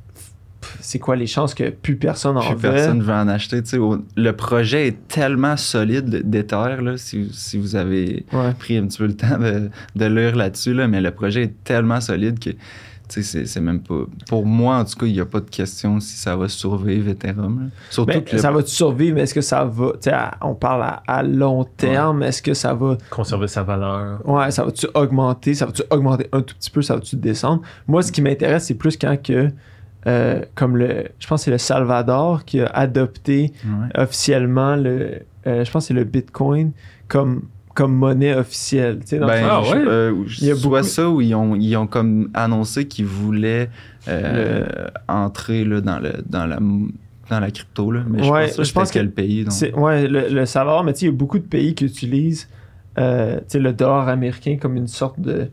c'est 0.88 0.98
quoi 0.98 1.16
les 1.16 1.26
chances 1.26 1.54
que 1.54 1.68
plus 1.70 1.96
personne 1.96 2.36
en 2.36 2.40
Plus 2.40 2.54
veut? 2.54 2.70
personne 2.72 3.02
veut 3.02 3.12
en 3.12 3.28
acheter. 3.28 3.62
tu 3.62 3.68
sais, 3.70 3.78
au- 3.78 3.98
Le 4.16 4.32
projet 4.32 4.88
est 4.88 5.06
tellement 5.08 5.56
solide 5.56 6.22
d'Ether, 6.28 6.76
là, 6.82 6.96
si, 6.96 7.28
si 7.32 7.58
vous 7.58 7.76
avez 7.76 8.24
Ouais. 8.32 8.52
pris 8.58 8.76
un 8.78 8.86
petit 8.86 8.98
peu 8.98 9.06
le 9.06 9.14
temps 9.16 9.38
de, 9.38 9.68
de 9.96 10.04
lire 10.06 10.34
là-dessus, 10.36 10.72
là, 10.74 10.88
mais 10.88 11.00
le 11.00 11.10
projet 11.10 11.42
est 11.44 11.64
tellement 11.64 12.00
solide 12.00 12.38
que 12.38 12.50
tu 12.50 12.56
sais, 13.08 13.22
c'est 13.22 13.46
c'est 13.46 13.60
même 13.62 13.80
pas. 13.80 14.02
Pour 14.28 14.44
moi, 14.44 14.76
en 14.76 14.84
tout 14.84 14.98
cas, 14.98 15.06
il 15.06 15.12
n'y 15.14 15.20
a 15.20 15.24
pas 15.24 15.40
de 15.40 15.48
question 15.48 15.98
si 15.98 16.16
ça 16.18 16.36
va 16.36 16.46
survivre 16.48 17.08
Ethereum. 17.08 17.58
là. 17.62 17.66
Surtout 17.88 18.12
Ben, 18.12 18.22
que 18.22 18.36
le- 18.36 18.42
ça 18.42 18.50
va-tu 18.50 18.70
survivre? 18.70 19.14
Mais 19.14 19.22
est-ce 19.22 19.32
que 19.34 19.40
ça 19.40 19.64
va. 19.64 19.92
tu 19.92 19.98
sais, 20.02 20.12
à- 20.12 20.36
on 20.42 20.54
parle 20.54 20.82
à, 20.82 21.02
à 21.06 21.22
long 21.22 21.64
terme. 21.64 22.22
Est-ce 22.22 22.42
que 22.42 22.52
ça 22.52 22.74
va. 22.74 22.98
Conserver 23.08 23.48
sa 23.48 23.62
valeur. 23.62 24.20
Ouais, 24.28 24.50
ça 24.50 24.62
va-tu 24.62 24.86
augmenter? 24.94 25.54
Ça 25.54 25.64
va-tu 25.64 25.82
augmenter 25.90 26.28
un 26.32 26.42
tout 26.42 26.54
petit 26.54 26.70
peu? 26.70 26.82
Ça 26.82 26.96
va-tu 26.96 27.16
descendre? 27.16 27.62
Moi, 27.86 28.02
ce 28.02 28.12
qui 28.12 28.20
m'intéresse, 28.20 28.64
c'est 28.66 28.74
plus 28.74 28.96
quand 28.98 29.16
que. 29.22 29.50
Euh, 30.06 30.42
comme 30.54 30.76
le. 30.76 31.08
Je 31.18 31.26
pense 31.26 31.40
que 31.40 31.44
c'est 31.46 31.50
le 31.50 31.58
Salvador 31.58 32.44
qui 32.44 32.60
a 32.60 32.66
adopté 32.66 33.52
Ouais. 33.64 34.00
officiellement 34.02 34.76
le. 34.76 35.20
euh, 35.46 35.64
je 35.64 35.70
pense 35.70 35.84
que 35.84 35.88
c'est 35.88 35.94
le 35.94 36.04
Bitcoin 36.04 36.72
comme, 37.08 37.42
comme 37.74 37.94
monnaie 37.94 38.34
officielle. 38.34 39.00
tu 39.00 39.08
sais, 39.08 39.18
dans 39.18 39.26
le 39.26 39.32
Ben, 39.32 39.48
Ah, 39.50 39.62
je- 39.64 39.70
ouais? 39.74 39.84
euh, 39.86 40.24
Il 40.40 40.46
y 40.46 40.50
a 40.50 40.54
soit 40.54 40.80
beaucoup- 40.80 40.88
ça 40.88 41.08
ou 41.10 41.20
ils 41.20 41.34
ont, 41.34 41.54
ils 41.56 41.76
ont 41.76 41.86
comme 41.86 42.30
annoncé 42.34 42.86
qu'ils 42.86 43.06
voulaient 43.06 43.70
euh, 44.06 44.64
entrer 45.08 45.64
là, 45.64 45.80
dans, 45.80 45.98
le, 45.98 46.12
dans, 46.26 46.46
la, 46.46 46.58
dans 47.30 47.40
la 47.40 47.50
crypto. 47.50 47.90
Là. 47.90 48.00
Mais 48.08 48.22
je 48.22 48.30
Ouais, 48.30 48.46
pense 48.46 48.56
pas 48.56 48.62
je 48.62 48.72
pense 48.72 48.90
quel 48.90 49.10
pays. 49.10 49.44
donc. 49.44 49.52
C'est- 49.52 49.74
ouais, 49.74 50.06
le, 50.08 50.28
le 50.28 50.46
savoir, 50.46 50.84
mais 50.84 50.92
tu 50.92 51.00
sais, 51.00 51.06
il 51.06 51.08
y 51.10 51.12
a 51.12 51.16
beaucoup 51.16 51.38
de 51.38 51.44
pays 51.44 51.74
qui 51.74 51.84
utilisent 51.84 52.48
euh, 52.98 53.36
tu 53.38 53.44
sais, 53.48 53.58
le 53.60 53.72
dollar 53.72 54.08
américain 54.08 54.56
comme 54.60 54.76
une 54.76 54.88
sorte 54.88 55.20
de, 55.20 55.48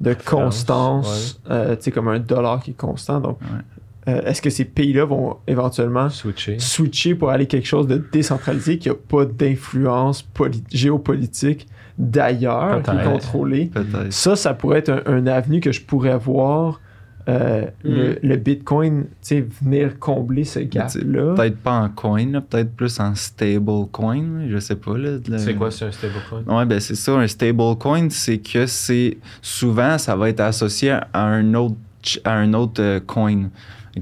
de 0.00 0.14
constance, 0.26 1.40
euh, 1.50 1.74
tu 1.76 1.82
sais, 1.84 1.90
comme 1.90 2.08
un 2.08 2.18
dollar 2.18 2.62
qui 2.62 2.72
est 2.72 2.76
constant. 2.76 3.18
Donc, 3.20 3.40
Ouais. 3.40 3.60
Euh, 4.08 4.20
est-ce 4.22 4.42
que 4.42 4.50
ces 4.50 4.64
pays-là 4.64 5.04
vont 5.04 5.36
éventuellement 5.46 6.08
Switcher. 6.10 6.58
switcher 6.58 7.14
pour 7.14 7.30
aller 7.30 7.46
quelque 7.46 7.66
chose 7.68 7.86
de 7.86 8.02
décentralisé 8.12 8.78
qui 8.78 8.88
n'a 8.88 8.94
pas 8.94 9.24
d'influence 9.24 10.22
poli- 10.22 10.64
géopolitique 10.72 11.66
d'ailleurs, 11.98 12.82
qui 12.82 12.90
est 12.90 13.04
contrôlé? 13.04 13.70
Ça, 14.10 14.36
ça 14.36 14.54
pourrait 14.54 14.78
être 14.80 14.90
un, 14.90 15.02
un 15.06 15.26
avenue 15.26 15.60
que 15.60 15.72
je 15.72 15.80
pourrais 15.82 16.18
voir 16.18 16.80
euh, 17.28 17.66
le, 17.84 18.18
le 18.20 18.36
Bitcoin 18.36 19.04
tu 19.04 19.08
sais, 19.20 19.46
venir 19.62 19.96
combler 20.00 20.42
ce 20.42 20.58
gap-là. 20.58 21.34
Peut-être 21.36 21.58
pas 21.58 21.78
en 21.78 21.88
coin, 21.88 22.26
là, 22.26 22.40
peut-être 22.40 22.74
plus 22.74 22.98
en 22.98 23.14
stable 23.14 23.86
coin. 23.92 24.16
là, 24.16 24.48
Je 24.48 24.58
sais 24.58 24.74
pas. 24.74 24.98
Là, 24.98 25.18
de 25.18 25.30
la- 25.30 25.38
C'est 25.38 25.54
quoi, 25.54 25.70
c'est 25.70 25.84
un 25.84 25.92
stablecoin? 25.92 26.42
Ouais, 26.48 26.66
ben 26.66 26.80
c'est 26.80 26.96
ça, 26.96 27.12
un 27.12 27.28
stablecoin, 27.28 28.08
c'est 28.10 28.38
que 28.38 28.66
c'est 28.66 29.18
souvent 29.40 29.98
ça 29.98 30.16
va 30.16 30.28
être 30.30 30.40
associé 30.40 30.90
à 30.90 31.22
un 31.24 31.54
autre 31.54 31.76
ch- 32.02 32.20
à 32.24 32.32
un 32.32 32.52
autre 32.54 32.82
euh, 32.82 32.98
coin. 32.98 33.50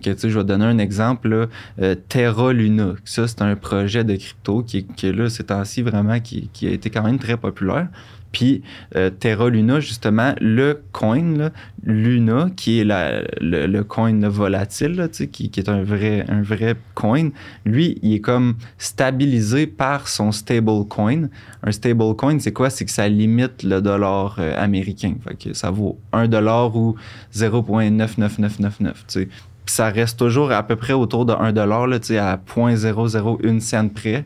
Tu 0.01 0.15
je 0.31 0.39
vais 0.39 0.45
donner 0.45 0.67
un 0.67 0.79
exemple 0.79 1.49
euh, 1.81 1.95
Terra 2.09 2.53
Luna. 2.53 2.95
Ça, 3.05 3.27
c'est 3.27 3.43
un 3.43 3.57
projet 3.57 4.05
de 4.05 4.15
crypto 4.15 4.63
qui, 4.63 4.87
là 5.03 5.29
ces 5.29 5.45
temps-ci 5.45 5.83
vraiment 5.83 6.21
qui, 6.21 6.49
a 6.63 6.71
été 6.71 6.91
quand 6.91 7.03
même 7.03 7.19
très 7.19 7.37
populaire. 7.37 7.89
Puis 8.33 8.63
euh, 8.95 9.11
Terra 9.11 9.51
Luna, 9.51 9.81
justement, 9.81 10.35
le 10.41 10.83
coin, 10.93 11.51
Luna, 11.83 12.51
qui 12.57 12.81
est 12.81 12.85
le, 12.85 13.83
coin 13.83 14.29
volatile, 14.29 15.09
tu 15.11 15.19
sais, 15.19 15.27
qui, 15.29 15.51
qui 15.51 15.61
est 15.61 15.69
un 15.69 15.83
vrai, 15.83 16.25
un 16.29 16.43
vrai 16.43 16.77
coin, 16.95 17.31
lui, 17.65 17.99
il 18.03 18.15
est 18.15 18.21
comme 18.21 18.55
stabilisé 18.79 19.67
par 19.67 20.09
son 20.09 20.33
stable 20.33 20.87
coin. 20.89 21.29
Un 21.63 21.73
stable 21.73 22.15
coin, 22.15 22.39
c'est 22.39 22.53
quoi? 22.53 22.71
C'est 22.71 22.85
que 22.85 22.93
ça 22.93 23.09
limite 23.09 23.63
le 23.63 23.81
dollar 23.81 24.37
euh, 24.39 24.55
américain. 24.57 25.15
Fait 25.27 25.35
que 25.35 25.55
ça 25.55 25.71
vaut 25.71 25.99
1 26.13 26.29
dollar 26.29 26.77
ou 26.77 26.95
0.99999. 27.35 28.69
tu 28.79 28.95
sais. 29.09 29.29
Puis 29.65 29.75
ça 29.75 29.89
reste 29.91 30.19
toujours 30.19 30.51
à 30.53 30.63
peu 30.63 30.77
près 30.77 30.93
autour 30.93 31.25
de 31.27 31.33
1 31.33 31.53
dollar, 31.53 31.87
là, 31.87 31.99
tu 31.99 32.09
sais, 32.09 32.19
à 32.19 32.37
0.001 32.37 33.61
cent 33.61 33.89
près. 33.89 34.25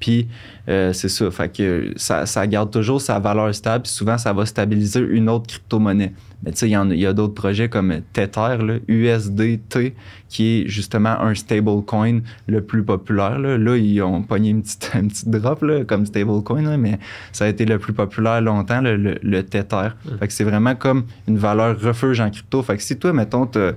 Puis 0.00 0.28
euh, 0.68 0.92
c'est 0.92 1.08
ça, 1.08 1.30
fait 1.30 1.48
que 1.56 1.92
ça, 1.96 2.26
ça 2.26 2.46
garde 2.46 2.70
toujours 2.70 3.00
sa 3.00 3.18
valeur 3.18 3.54
stable. 3.54 3.84
Puis 3.84 3.92
souvent, 3.92 4.18
ça 4.18 4.32
va 4.34 4.44
stabiliser 4.44 5.00
une 5.00 5.30
autre 5.30 5.46
crypto-monnaie. 5.46 6.12
Mais 6.42 6.50
tu 6.52 6.58
sais, 6.58 6.68
il 6.68 6.92
y, 6.96 7.00
y 7.00 7.06
a 7.06 7.12
d'autres 7.14 7.32
projets 7.32 7.70
comme 7.70 8.00
Tether, 8.12 8.58
là, 8.58 8.74
USDT, 8.86 9.94
qui 10.28 10.60
est 10.62 10.68
justement 10.68 11.18
un 11.20 11.34
stablecoin 11.34 12.20
le 12.46 12.60
plus 12.60 12.82
populaire. 12.82 13.38
Là, 13.38 13.56
Là, 13.56 13.76
ils 13.76 14.02
ont 14.02 14.22
pogné 14.22 14.50
une 14.50 14.62
petite, 14.62 14.90
une 15.00 15.08
petite 15.08 15.30
drop 15.30 15.62
là, 15.62 15.84
comme 15.84 16.04
stablecoin, 16.04 16.62
là, 16.62 16.76
mais 16.76 16.98
ça 17.32 17.46
a 17.46 17.48
été 17.48 17.64
le 17.64 17.78
plus 17.78 17.94
populaire 17.94 18.40
longtemps, 18.42 18.80
le, 18.82 18.96
le, 18.96 19.18
le 19.22 19.42
Tether. 19.42 19.88
Fait 20.18 20.26
que 20.26 20.32
c'est 20.34 20.44
vraiment 20.44 20.74
comme 20.74 21.04
une 21.28 21.38
valeur 21.38 21.80
refuge 21.80 22.20
en 22.20 22.30
crypto. 22.30 22.62
Fait 22.62 22.76
que 22.76 22.82
si 22.82 22.98
toi, 22.98 23.12
mettons, 23.14 23.46
t'as- 23.46 23.72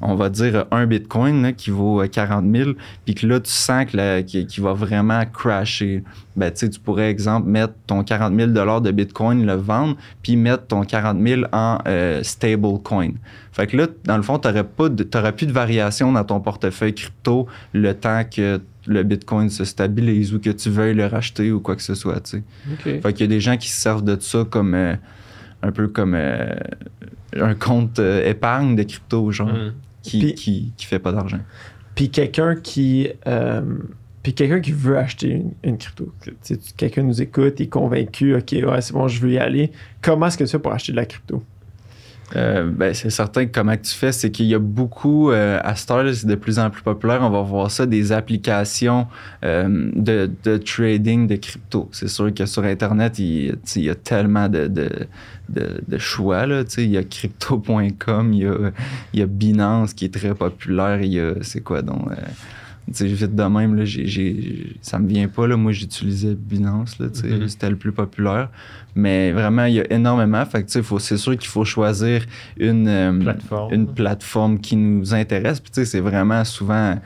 on 0.00 0.14
va 0.14 0.28
dire 0.28 0.66
un 0.70 0.86
bitcoin 0.86 1.42
là, 1.42 1.52
qui 1.52 1.70
vaut 1.70 2.02
euh, 2.02 2.06
40 2.06 2.44
000, 2.54 2.70
puis 3.04 3.14
que 3.14 3.26
là, 3.26 3.40
tu 3.40 3.50
sens 3.50 3.84
que 3.86 4.20
qu'il 4.20 4.62
va 4.62 4.72
vraiment 4.72 5.24
crasher. 5.26 6.04
Ben, 6.36 6.52
tu 6.52 6.68
pourrais, 6.78 7.10
exemple, 7.10 7.48
mettre 7.48 7.74
ton 7.86 8.04
40 8.04 8.34
000 8.34 8.80
de 8.80 8.90
bitcoin, 8.92 9.44
le 9.44 9.54
vendre, 9.54 9.96
puis 10.22 10.36
mettre 10.36 10.66
ton 10.68 10.82
40 10.82 11.20
000 11.20 11.42
en 11.52 11.78
euh, 11.86 12.22
stablecoin. 12.22 13.12
Fait 13.52 13.66
que 13.66 13.76
là, 13.76 13.88
dans 14.04 14.16
le 14.16 14.22
fond, 14.22 14.38
tu 14.38 14.48
n'aurais 14.48 15.32
plus 15.32 15.46
de 15.46 15.52
variation 15.52 16.12
dans 16.12 16.24
ton 16.24 16.38
portefeuille 16.40 16.94
crypto 16.94 17.48
le 17.72 17.92
temps 17.92 18.22
que 18.24 18.60
le 18.86 19.02
bitcoin 19.02 19.50
se 19.50 19.64
stabilise 19.64 20.32
ou 20.32 20.40
que 20.40 20.50
tu 20.50 20.70
veuilles 20.70 20.94
le 20.94 21.06
racheter 21.06 21.52
ou 21.52 21.60
quoi 21.60 21.76
que 21.76 21.82
ce 21.82 21.94
soit, 21.94 22.20
tu 22.20 22.38
sais. 22.38 22.42
OK. 22.72 23.02
Fait 23.02 23.12
qu'il 23.12 23.20
y 23.20 23.24
a 23.24 23.26
des 23.26 23.40
gens 23.40 23.56
qui 23.56 23.68
se 23.68 23.80
servent 23.80 24.04
de 24.04 24.16
ça 24.20 24.44
comme 24.48 24.74
euh, 24.74 24.94
un 25.62 25.72
peu 25.72 25.88
comme 25.88 26.14
euh, 26.14 26.54
un 27.36 27.54
compte 27.54 27.98
euh, 27.98 28.24
épargne 28.28 28.76
de 28.76 28.82
crypto, 28.82 29.30
genre, 29.30 29.48
Mm. 29.48 29.72
Qui, 30.08 30.18
Puis- 30.20 30.34
qui, 30.34 30.72
qui 30.76 30.86
fait 30.86 30.98
pas 30.98 31.12
d'argent. 31.12 31.40
Puis 31.94 32.10
quelqu'un 32.10 32.54
qui. 32.56 33.08
euh, 33.26 33.62
puis 34.22 34.34
quelqu'un 34.34 34.60
qui 34.60 34.72
veut 34.72 34.98
acheter 34.98 35.30
une, 35.30 35.52
une 35.64 35.78
crypto. 35.78 36.12
Quelqu'un 36.76 37.02
nous 37.02 37.22
écoute, 37.22 37.60
est 37.60 37.66
convaincu, 37.68 38.34
OK, 38.34 38.52
ouais, 38.52 38.80
c'est 38.80 38.92
bon, 38.92 39.08
je 39.08 39.20
veux 39.20 39.30
y 39.32 39.38
aller. 39.38 39.70
Comment 40.02 40.26
est-ce 40.26 40.36
que 40.38 40.44
tu 40.44 40.50
fais 40.50 40.58
pour 40.58 40.72
acheter 40.72 40.92
de 40.92 40.96
la 40.96 41.06
crypto? 41.06 41.42
Euh, 42.36 42.70
ben, 42.70 42.92
c'est 42.92 43.10
certain 43.10 43.46
que 43.46 43.52
comment 43.52 43.76
tu 43.76 43.94
fais, 43.94 44.12
c'est 44.12 44.30
qu'il 44.30 44.46
y 44.46 44.54
a 44.54 44.58
beaucoup, 44.58 45.30
euh, 45.30 45.58
à 45.62 45.74
là, 46.02 46.14
c'est 46.14 46.26
de 46.26 46.34
plus 46.34 46.58
en 46.58 46.68
plus 46.68 46.82
populaire, 46.82 47.20
on 47.22 47.30
va 47.30 47.40
voir 47.40 47.70
ça, 47.70 47.86
des 47.86 48.12
applications 48.12 49.06
euh, 49.44 49.90
de, 49.94 50.30
de 50.44 50.56
trading 50.58 51.26
de 51.26 51.36
crypto. 51.36 51.88
C'est 51.92 52.08
sûr 52.08 52.32
que 52.34 52.44
sur 52.44 52.64
Internet, 52.64 53.18
il, 53.18 53.56
y 53.76 53.90
a 53.90 53.94
tellement 53.94 54.48
de, 54.48 54.68
de, 54.68 55.98
choix. 55.98 56.46
Là, 56.46 56.64
il 56.76 56.90
y 56.90 56.98
a 56.98 57.02
crypto.com, 57.02 58.32
il 58.32 58.72
il 59.14 59.20
y 59.20 59.22
a 59.22 59.26
Binance 59.26 59.94
qui 59.94 60.04
est 60.04 60.14
très 60.14 60.34
populaire, 60.34 61.00
il 61.00 61.12
y 61.12 61.20
a, 61.20 61.34
c'est 61.40 61.60
quoi 61.60 61.82
donc... 61.82 62.10
tu 62.88 62.94
sais, 62.94 63.06
vite 63.06 63.34
de 63.34 63.42
même, 63.42 63.74
là, 63.74 63.84
j'ai- 63.84 64.76
ça 64.82 64.98
me 64.98 65.08
vient 65.08 65.28
pas. 65.28 65.46
Là. 65.46 65.56
Moi, 65.56 65.72
j'utilisais 65.72 66.34
Binance. 66.34 66.98
Là, 66.98 67.06
Mhm. 67.06 67.48
C'était 67.48 67.70
le 67.70 67.76
plus 67.76 67.92
populaire. 67.92 68.48
Mais 68.94 69.32
vraiment, 69.32 69.64
il 69.66 69.74
y 69.74 69.80
a 69.80 69.92
énormément. 69.92 70.44
Fait 70.46 70.62
que, 70.62 70.66
tu 70.66 70.72
sais, 70.72 70.82
faut- 70.82 70.98
c'est 70.98 71.16
sûr 71.16 71.36
qu'il 71.36 71.48
faut 71.48 71.64
choisir 71.64 72.24
une, 72.58 72.88
euh, 72.88 73.12
Plateforme. 73.20 73.72
une 73.74 73.86
plateforme 73.86 74.58
qui 74.58 74.76
nous 74.76 75.14
intéresse. 75.14 75.60
Puis, 75.60 75.70
tu 75.70 75.80
sais, 75.80 75.84
c'est 75.86 76.00
vraiment 76.00 76.44
souvent 76.44 76.96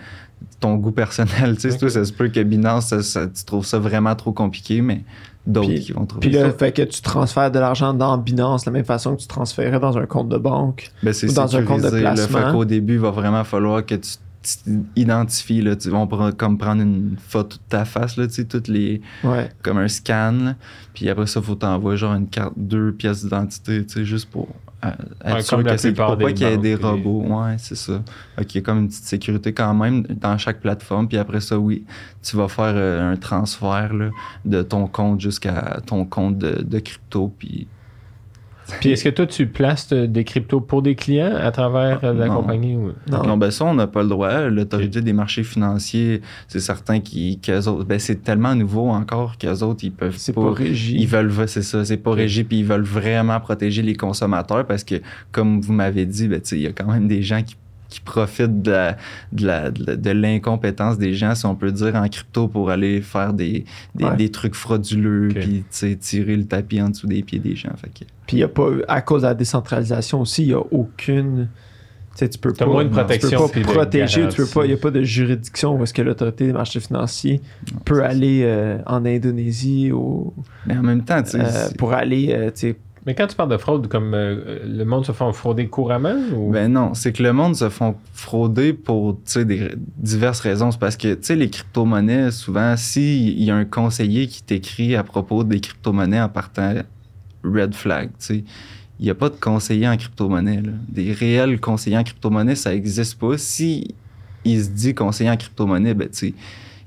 ton 0.61 0.75
goût 0.77 0.92
personnel. 0.92 1.57
Tu 1.59 1.71
sais, 1.71 1.88
ça 1.90 2.05
se 2.05 2.12
peut 2.12 2.29
que 2.29 2.40
Binance, 2.42 2.87
ça- 2.88 3.03
ça- 3.03 3.27
tu 3.27 3.45
trouves 3.45 3.66
ça 3.66 3.79
vraiment 3.79 4.14
trop 4.14 4.33
compliqué, 4.33 4.81
mais 4.81 5.03
d'autres 5.47 5.68
Puis- 5.68 5.81
qui 5.81 5.92
vont 5.92 6.07
trouver 6.07 6.29
Puis 6.29 6.38
ça. 6.38 6.51
fait 6.53 6.73
que 6.73 6.83
tu 6.83 7.03
transfères 7.03 7.51
de 7.51 7.59
l'argent 7.59 7.92
dans 7.95 8.16
Binance 8.16 8.64
de 8.64 8.71
la 8.71 8.75
même 8.75 8.85
façon 8.85 9.16
que 9.16 9.21
tu 9.21 9.27
transférais 9.27 9.81
dans 9.81 9.99
un 9.99 10.07
compte 10.07 10.29
de 10.29 10.38
banque. 10.38 10.90
Ben, 11.03 11.12
c'est 11.12 11.29
ou 11.31 11.35
dans 11.35 11.57
un 11.57 11.62
compte 11.62 11.83
de 11.83 11.90
placement. 11.90 12.38
Fait 12.38 12.53
qu'au 12.53 12.64
début, 12.64 12.95
il 12.95 13.01
va 13.01 13.11
vraiment 13.11 13.42
falloir 13.45 13.85
que 13.85 13.97
tu 13.97 14.11
t'identifies. 14.42 15.62
Là, 15.62 15.76
tu, 15.76 15.90
on 15.92 16.07
pourra 16.07 16.33
comme 16.33 16.59
prendre 16.59 16.83
une 16.83 17.16
photo 17.18 17.57
de 17.57 17.62
ta 17.68 17.85
face, 17.85 18.16
là, 18.16 18.26
tu 18.26 18.35
sais, 18.35 18.44
toutes 18.44 18.68
les, 18.68 19.00
Ouais. 19.24 19.48
comme 19.62 19.78
un 19.78 19.88
scan. 19.88 20.33
là. 20.33 20.55
Puis 20.94 21.09
après 21.09 21.26
ça, 21.26 21.40
faut 21.40 21.55
t'envoyer 21.55 21.96
genre 21.96 22.14
une 22.14 22.28
carte, 22.28 22.55
deux 22.57 22.92
pièces 22.92 23.22
d'identité, 23.24 23.85
tu 23.87 23.92
sais, 23.94 24.05
juste 24.05 24.31
pour 24.31 24.48
euh, 24.85 24.88
être 25.24 25.35
Ouais, 25.35 25.42
sûr 25.42 25.62
que 25.62 25.76
c'est 25.76 25.92
pour 25.92 26.18
pas 26.18 26.33
qu'il 26.33 26.46
y 26.46 26.50
ait 26.50 26.57
des 26.59 26.74
robots. 26.74 27.22
Ouais, 27.22 27.55
c'est 27.59 27.76
ça. 27.76 28.02
A 28.37 28.44
comme 28.61 28.81
une 28.81 28.88
petite 28.88 29.05
sécurité 29.05 29.52
quand 29.52 29.74
même 29.74 30.02
dans 30.02 30.37
chaque 30.38 30.61
plateforme. 30.61 31.07
Puis 31.09 31.18
après 31.18 31.40
ça, 31.40 31.57
oui, 31.59 31.85
tu 32.22 32.37
vas 32.37 32.48
faire 32.48 32.72
euh, 32.74 33.12
un 33.12 33.16
transfert 33.16 33.94
là, 33.94 34.11
de 34.44 34.62
ton 34.62 34.88
compte 34.88 35.20
jusqu'à 35.20 35.81
ton 35.87 36.05
compte 36.05 36.37
de, 36.38 36.62
de 36.62 36.78
crypto. 36.81 37.33
Puis 37.38 37.68
Puis 38.80 38.90
est-ce 38.90 39.04
que 39.04 39.08
toi, 39.11 39.26
tu 39.26 39.46
places 39.46 39.92
des 39.92 40.24
cryptos 40.24 40.61
pour 40.61 40.82
des 40.82 40.94
clients 40.94 41.35
à 41.37 41.50
travers 41.50 42.00
euh, 42.04 42.12
la 42.12 42.26
Non. 42.26 42.37
compagnie? 42.37 42.76
Ou... 42.76 42.92
Non. 43.11 43.22
Non, 43.24 43.37
ben 43.37 43.50
ça, 43.50 43.64
on 43.64 43.74
n'a 43.74 43.87
pas 43.87 44.02
le 44.02 44.08
droit. 44.08 44.40
L'autorité 44.48 45.00
des 45.00 45.12
marchés 45.12 45.42
financiers, 45.44 46.20
c'est 46.48 46.61
certain 46.61 47.00
qu'ils, 47.00 47.40
qu'eux 47.40 47.66
autres, 47.68 47.85
ben 47.85 47.98
c'est 47.98 48.22
tellement 48.22 48.54
nouveau 48.54 48.88
encore 48.88 49.38
qu'eux 49.38 49.62
autres, 49.62 49.85
ils 49.85 49.92
peuvent 49.92 50.16
C'est 50.16 50.32
pas. 50.32 50.42
pas 50.42 50.52
régi. 50.52 50.96
Ils 50.98 51.06
veulent, 51.08 51.32
c'est 51.46 51.62
ça, 51.62 51.85
c'est 51.85 51.96
pas 51.96 52.12
régi, 52.12 52.44
puis 52.44 52.61
ils 52.61 52.64
veulent 52.66 52.82
vraiment 52.82 53.38
protéger 53.40 53.82
les 53.82 53.94
consommateurs 53.94 54.66
parce 54.66 54.85
que, 54.85 54.96
comme 55.30 55.61
vous 55.61 55.72
m'avez 55.72 56.06
dit, 56.06 56.28
ben, 56.28 56.40
tu 56.40 56.48
sais, 56.50 56.56
il 56.56 56.62
y 56.62 56.66
a 56.66 56.72
quand 56.72 56.90
même 56.90 57.08
des 57.08 57.22
gens 57.22 57.42
qui, 57.42 57.56
qui 57.92 58.00
profitent 58.00 58.62
de, 58.62 58.90
la- 59.38 59.70
de, 59.70 60.11
l'incompétence 60.11 60.96
des 60.96 61.12
gens, 61.12 61.35
si 61.35 61.44
on 61.44 61.55
peut 61.55 61.70
dire, 61.72 61.94
en 61.94 62.09
crypto 62.09 62.48
pour 62.48 62.70
aller 62.70 63.02
faire 63.02 63.35
des, 63.35 63.64
des, 63.94 64.05
Ouais. 64.05 64.16
des 64.16 64.31
trucs 64.31 64.55
frauduleux, 64.55 65.28
Ok. 65.31 65.38
puis 65.40 65.64
tu 65.70 65.96
tirer 65.98 66.37
le 66.37 66.44
tapis 66.46 66.81
en 66.81 66.88
dessous 66.88 67.07
des 67.07 67.22
pieds 67.22 67.38
des 67.38 67.55
gens. 67.55 67.72
Fait 67.76 67.88
que, 67.88 68.05
Puis 68.26 68.38
il 68.38 68.40
y 68.40 68.42
a 68.42 68.48
pas, 68.48 68.68
à 68.88 69.02
cause 69.02 69.22
de 69.22 69.26
la 69.26 69.35
décentralisation 69.35 70.22
aussi, 70.22 70.42
il 70.42 70.48
n'y 70.48 70.55
a 70.55 70.61
aucune. 70.70 71.48
Tu 72.14 72.18
sais, 72.18 72.28
tu 72.28 72.38
peux 72.38 72.52
T'as 72.52 72.64
pas, 72.66 72.70
moins 72.70 72.85
de 72.85 72.88
tu 72.88 72.94
protection 72.94 73.48
peux 73.48 73.61
pas 73.62 73.72
protéger, 73.72 74.28
tu 74.28 74.37
peux 74.37 74.46
pas, 74.46 74.64
il 74.64 74.68
n'y 74.68 74.74
a 74.74 74.76
pas 74.78 74.90
de 74.90 75.02
juridiction 75.02 75.76
où 75.78 75.83
est-ce 75.83 75.94
que 75.94 76.02
l'autorité 76.02 76.46
des 76.46 76.52
marchés 76.52 76.81
financiers 76.81 77.40
peut 77.87 78.05
aller 78.05 78.42
euh, 78.44 78.78
en 78.87 79.05
Indonésie 79.07 79.92
ou 79.92 80.33
Mais 80.66 80.76
en 80.76 80.83
même 80.83 81.05
temps, 81.05 81.22
tu 81.22 81.31
sais, 81.31 81.40
euh, 81.40 81.68
pour 81.78 81.92
aller, 81.94 82.28
euh, 82.33 82.46
tu 82.50 82.61
sais, 82.68 82.76
Mais 83.05 83.15
quand 83.15 83.27
tu 83.27 83.35
parles 83.35 83.51
de 83.51 83.57
fraude, 83.57 83.88
comme 83.88 84.15
euh, 84.15 84.61
le 84.65 84.85
monde 84.85 85.05
se 85.05 85.12
fait 85.12 85.33
frauder 85.33 85.67
couramment? 85.67 86.15
Ou... 86.37 86.53
Ben 86.53 86.73
non, 86.73 86.95
c'est 86.95 87.12
que 87.12 87.23
le 87.23 87.33
monde 87.33 87.57
se 87.57 87.69
font 87.69 87.97
frauder 88.15 88.73
pour 88.73 89.19
des 89.35 89.71
diverses 89.97 90.41
raisons. 90.41 90.71
C'est 90.71 90.79
parce 90.79 90.97
que 90.97 91.19
les 91.33 91.51
crypto-monnaies, 91.51 92.31
souvent, 92.31 92.77
s'il 92.77 93.43
y 93.43 93.51
a 93.51 93.57
un 93.57 93.65
conseiller 93.65 94.29
qui 94.29 94.42
t'écrit 94.42 94.94
à 94.94 95.03
propos 95.03 95.42
des 95.42 95.61
crypto-monnaies 95.61 96.21
en 96.21 96.29
partant 96.29 96.75
red 97.42 97.75
flag. 97.75 98.11
Il 98.31 98.44
n'y 99.00 99.11
a 99.11 99.17
pas 99.17 99.31
de 99.31 99.35
conseiller 99.35 99.88
en 99.88 99.96
crypto-monnaie. 99.96 100.63
Des 100.88 101.13
réels 101.13 101.59
conseillers 101.59 101.98
en 101.98 102.05
crypto-monnaie, 102.05 102.55
ça 102.55 102.71
n'existe 102.71 103.19
pas. 103.19 103.37
Si 103.37 103.94
se 104.46 104.69
dit 104.69 104.94
conseiller 104.94 105.31
en 105.31 105.37
crypto-monnaie, 105.37 105.94
ben 105.94 106.09
tu 106.09 106.29
sais, 106.29 106.35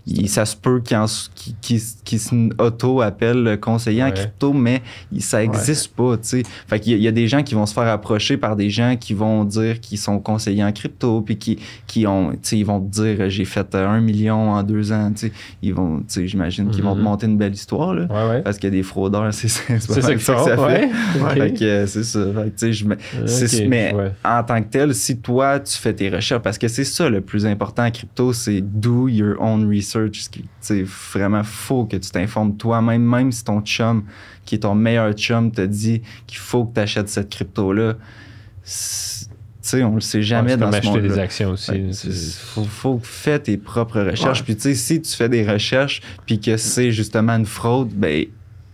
il- 0.07 0.29
ça 0.29 0.45
se 0.45 0.55
peut 0.55 0.79
qu'il 0.81 0.97
en- 0.97 1.05
qu'il- 1.35 1.55
qu'il 1.61 1.79
qu'il 2.03 2.19
se 2.19 2.35
auto-appelle 2.61 3.57
conseiller 3.59 4.03
en 4.03 4.07
Ouais. 4.07 4.13
crypto, 4.13 4.53
mais 4.53 4.81
ça 5.19 5.43
existe 5.43 5.95
pas, 5.95 6.17
tu 6.17 6.27
sais. 6.27 6.43
Fait 6.67 6.79
qu'il 6.79 6.91
y, 6.93 6.95
a- 6.95 6.97
il 6.97 7.03
y 7.03 7.07
a 7.07 7.11
des 7.11 7.27
gens 7.27 7.41
qui 7.43 7.55
vont 7.55 7.65
se 7.65 7.73
faire 7.73 7.87
approcher 7.87 8.37
par 8.37 8.55
des 8.55 8.69
gens 8.69 8.95
qui 8.99 9.13
vont 9.13 9.43
dire 9.43 9.79
qu'ils 9.79 9.97
sont 9.97 10.19
conseillers 10.19 10.63
en 10.63 10.71
crypto, 10.71 11.21
puis 11.21 11.37
qui, 11.37 11.57
qui 11.87 12.05
ont, 12.07 12.31
tu 12.31 12.37
sais, 12.43 12.57
ils 12.59 12.65
vont 12.65 12.79
te 12.79 12.91
dire, 12.91 13.15
euh, 13.21 13.29
j'ai 13.29 13.45
fait 13.45 13.73
euh, 13.75 13.87
un 13.87 14.01
million 14.01 14.51
en 14.51 14.63
deux 14.63 14.91
ans, 14.91 15.11
tu 15.11 15.27
sais. 15.27 15.31
Ils 15.61 15.73
vont, 15.73 15.97
tu 15.99 16.03
sais, 16.07 16.27
j'imagine 16.27 16.69
qu'ils 16.69 16.83
vont 16.83 16.93
te 16.93 16.99
Mhm. 16.99 17.03
monter 17.03 17.25
une 17.27 17.37
belle 17.37 17.53
histoire, 17.53 17.93
là. 17.93 18.05
Ouais, 18.09 18.29
ouais. 18.35 18.41
Parce 18.41 18.57
qu'il 18.57 18.69
y 18.69 18.73
a 18.73 18.75
des 18.75 18.83
fraudeurs, 18.83 19.27
c'est 19.33 19.47
pas 19.47 19.79
ça 19.79 20.01
ça 20.01 20.13
que 20.13 20.19
ça 20.21 20.37
fait. 20.55 20.59
ouais. 20.59 20.89
Fait 21.33 21.53
que 21.53 21.63
euh, 21.65 21.87
c'est 21.87 22.03
ça. 22.03 22.19
Fait 22.25 22.43
que, 22.43 22.45
tu 22.49 22.51
sais, 22.57 22.73
je 22.73 22.85
me- 22.85 22.97
c'est- 23.25 23.61
Ok, 23.63 23.67
mais 23.69 23.93
ouais. 23.93 24.11
en 24.23 24.43
tant 24.43 24.61
que 24.61 24.67
tel, 24.69 24.93
si 24.93 25.17
toi, 25.17 25.59
tu 25.59 25.75
fais 25.77 25.93
tes 25.93 26.09
recherches, 26.09 26.41
parce 26.43 26.57
que 26.57 26.67
c'est 26.67 26.83
ça 26.83 27.09
le 27.09 27.21
plus 27.21 27.45
important 27.45 27.83
en 27.85 27.91
crypto, 27.91 28.33
c'est 28.33 28.61
do 28.61 29.07
your 29.07 29.35
own 29.41 29.67
research. 29.67 29.94
C'est 30.61 30.83
vraiment 31.13 31.43
faux 31.43 31.85
que 31.85 31.97
tu 31.97 32.09
t'informes 32.11 32.57
toi-même, 32.57 33.03
même 33.03 33.31
si 33.31 33.43
ton 33.43 33.61
chum, 33.61 34.03
qui 34.45 34.55
est 34.55 34.59
ton 34.59 34.75
meilleur 34.75 35.13
chum, 35.13 35.51
te 35.51 35.61
dit 35.61 36.01
qu'il 36.27 36.37
faut 36.39 36.65
que 36.65 36.73
tu 36.75 36.79
achètes 36.81 37.09
cette 37.09 37.29
crypto-là. 37.29 37.95
c'est- 38.63 39.25
Tu 39.27 39.69
sais, 39.71 39.83
on 39.83 39.95
le 39.95 40.01
sait 40.01 40.21
jamais 40.21 40.51
Ouais, 40.51 40.57
dans 40.57 40.69
comme 40.69 40.73
ce 40.73 40.87
acheter 40.89 41.01
des 41.01 41.17
actions 41.19 41.49
aussi. 41.49 41.71
Ouais, 41.71 41.89
faut, 42.53 42.63
faut 42.65 42.99
faire 43.01 43.41
tes 43.41 43.57
propres 43.57 43.99
recherches. 43.99 44.39
Ouais. 44.41 44.45
Puis 44.45 44.55
tu 44.55 44.61
sais, 44.61 44.75
si 44.75 45.01
tu 45.01 45.15
fais 45.15 45.27
des 45.27 45.43
recherches 45.43 46.01
puis 46.27 46.39
que 46.39 46.55
c'est 46.57 46.91
justement 46.91 47.31
une 47.33 47.47
fraude, 47.47 47.89
ben 47.91 48.25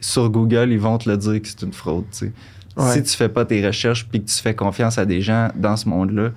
sur 0.01 0.29
Google, 0.29 0.69
ils 0.71 0.79
vont 0.79 0.97
te 0.97 1.09
le 1.09 1.15
dire 1.15 1.41
que 1.41 1.47
c'est 1.47 1.61
une 1.61 1.71
fraude. 1.71 2.03
Si 2.11 3.03
tu 3.03 3.15
fais 3.15 3.29
pas 3.29 3.45
tes 3.45 3.65
recherches 3.65 4.05
puis 4.05 4.21
que 4.21 4.29
tu 4.29 4.35
fais 4.41 4.53
confiance 4.53 4.97
à 4.97 5.05
des 5.05 5.21
gens 5.21 5.49
dans 5.55 5.77
ce 5.77 5.87
monde-là, 5.87 6.31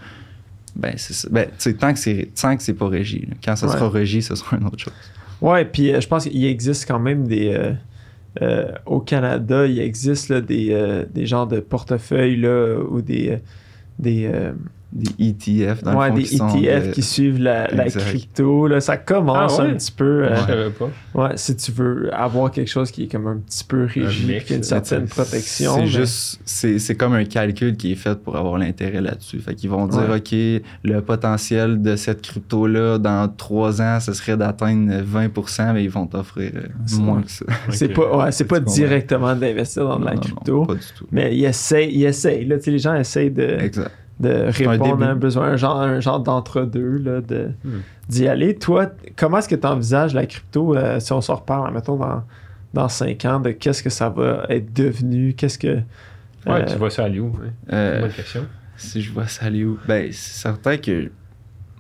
ben 0.77 0.95
c'est 0.97 1.13
ça. 1.15 1.29
Ben, 1.31 1.49
tant 1.79 1.93
que 1.93 1.99
c'est 1.99 2.29
tant 2.41 2.57
que 2.57 2.63
c'est 2.63 2.75
pas 2.75 2.89
régi. 2.89 3.27
là. 3.29 3.35
Quand 3.45 3.57
ça 3.57 3.67
Ouais. 3.67 3.73
sera 3.73 3.89
régi, 3.89 4.23
ce 4.23 4.35
sera 4.35 4.57
une 4.57 4.67
autre 4.67 4.79
chose. 4.79 4.93
Ouais, 5.41 5.65
puis 5.65 5.93
euh, 5.93 6.01
je 6.01 6.09
pense 6.09 6.25
qu'il 6.25 6.45
existe 6.45 6.87
quand 6.89 6.99
même 7.01 7.27
des. 7.27 7.49
euh, 7.55 7.73
euh, 8.43 8.73
au 8.87 8.99
Canada, 9.01 9.67
il 9.67 9.79
existe 9.79 10.29
là, 10.29 10.41
des, 10.41 10.69
euh, 10.73 11.05
des 11.13 11.25
genres 11.27 11.47
de 11.47 11.61
portefeuilles 11.61 12.37
là, 12.37 12.79
ou 12.91 13.01
des. 13.01 13.39
des 13.99 14.31
Des 14.95 15.31
ETF 15.31 15.83
dans 15.83 15.99
ouais, 15.99 16.07
le 16.11 16.25
fond, 16.25 16.47
des 16.47 16.53
qui 16.61 16.67
ETF 16.67 16.91
qui 16.93 17.03
suivent 17.03 17.41
la, 17.41 17.67
crypto. 17.89 18.69
Là, 18.69 18.81
ça 18.81 18.97
commence 18.97 19.59
Ah 19.59 19.63
ouais? 19.65 19.71
un 19.71 19.75
petit 19.75 19.91
peu. 19.91 20.25
euh, 20.25 20.37
Je 20.37 20.41
savais 20.47 20.71
pas. 20.71 20.89
ouais, 21.15 21.31
si 21.35 21.57
tu 21.57 21.73
veux 21.73 22.15
avoir 22.15 22.53
quelque 22.53 22.69
chose 22.71 22.93
qui 22.93 23.03
est 23.03 23.07
comme 23.09 23.27
un 23.27 23.39
petit 23.39 23.65
peu 23.65 23.87
puis 23.87 24.03
qui 24.47 24.53
a 24.53 24.57
une 24.57 24.63
certaine 24.63 25.07
C'est 25.09 25.15
protection. 25.15 25.77
mais- 25.79 25.87
juste, 25.89 26.41
c'est 26.45 26.79
c'est 26.79 26.95
comme 26.95 27.13
un 27.15 27.25
calcul 27.25 27.77
qui 27.77 27.91
est 27.91 27.97
fait 27.97 28.17
pour 28.23 28.37
avoir 28.37 28.57
l'intérêt 28.57 29.01
là-dessus. 29.01 29.41
Fait 29.41 29.57
qu'ils 29.57 29.69
vont 29.71 29.89
dire, 29.89 30.09
Ouais. 30.09 30.19
OK, 30.19 30.63
le 30.85 31.01
potentiel 31.01 31.83
de 31.83 31.97
cette 31.97 32.23
crypto-là, 32.23 32.99
dans 32.99 33.29
trois 33.29 33.83
ans, 33.83 33.99
ce 33.99 34.13
serait 34.13 34.37
d'atteindre 34.37 34.93
20% 35.03 35.73
mais 35.73 35.83
ils 35.83 35.91
vont 35.91 36.07
t'offrir 36.07 36.53
euh, 36.55 36.61
C'est 36.87 37.01
moins 37.01 37.23
que 37.23 37.31
ça. 37.33 37.45
C'est 37.71 37.87
Ok. 37.87 37.95
pas, 38.11 38.17
ouais, 38.27 38.33
c'est 38.33 38.45
pas 38.45 38.61
directement 38.61 39.35
d'investir 39.35 39.89
dans 39.89 39.99
de 39.99 40.05
la 40.05 40.11
Non, 40.13 40.17
non, 40.17 40.21
crypto. 40.23 40.63
pas 40.67 40.75
du 40.75 40.81
tout. 40.97 41.07
Mais 41.11 41.37
ils 41.37 41.45
essayent, 41.47 41.91
ils 41.93 42.05
essayent. 42.05 42.45
Là, 42.45 42.57
les 42.65 42.79
gens 42.79 42.95
essayent 42.95 43.31
de, 43.33 43.59
Exact. 43.61 43.91
De 44.21 44.47
un 44.47 44.51
répondre 44.51 45.03
à 45.03 45.09
un 45.09 45.17
besoin, 45.17 45.49
un 45.49 45.57
genre, 45.57 45.81
un 45.81 46.01
genre 46.01 46.21
d'entre-deux, 46.21 46.99
là, 46.99 47.21
de, 47.21 47.51
Hmm. 47.65 47.81
d'y 48.09 48.29
aller. 48.29 48.55
Toi, 48.57 48.87
comment 49.17 49.39
est-ce 49.39 49.49
que 49.49 49.55
tu 49.57 49.67
envisages 49.67 50.15
la 50.15 50.27
crypto, 50.27 50.77
euh, 50.77 51.01
si 51.01 51.13
on 51.13 51.21
se 51.21 51.33
reparle, 51.33 51.73
mettons, 51.75 51.97
dans, 51.97 52.23
dans 52.73 52.89
cinq 52.89 53.25
ans, 53.25 53.41
de 53.41 53.51
qu'est-ce 53.51 53.83
que 53.83 53.91
ça 53.91 54.09
va 54.11 54.47
être 54.49 54.73
devenu, 54.73 55.35
qu'est-ce 55.35 55.59
que... 55.59 55.77
Ouais, 56.47 56.61
euh, 56.61 56.65
tu 56.67 56.77
vois 56.77 56.91
ça 56.91 57.05
à 57.05 57.09
Lyon. 57.09 57.33
Ouais. 57.41 57.51
Euh, 57.73 58.01
Bonne 58.03 58.11
question. 58.13 58.47
si 58.77 59.01
je 59.01 59.13
vois 59.13 59.27
ça 59.27 59.47
aller 59.47 59.65
où? 59.65 59.79
Ben, 59.89 60.09
c'est 60.13 60.41
certain 60.43 60.77
que 60.77 61.11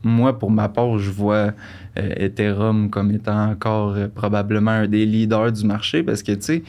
moi, 0.03 0.39
pour 0.39 0.51
ma 0.51 0.69
part, 0.69 0.99
je 0.99 1.11
vois 1.11 1.53
euh, 1.99 2.13
Ethereum 2.17 2.91
comme 2.91 3.11
étant 3.13 3.51
encore 3.51 3.95
euh, 3.95 4.09
probablement 4.13 4.71
un 4.73 4.87
des 4.89 5.07
leaders 5.07 5.53
du 5.53 5.65
marché 5.67 6.03
parce 6.03 6.23
que, 6.23 6.33
tu 6.33 6.43
sais, 6.43 6.63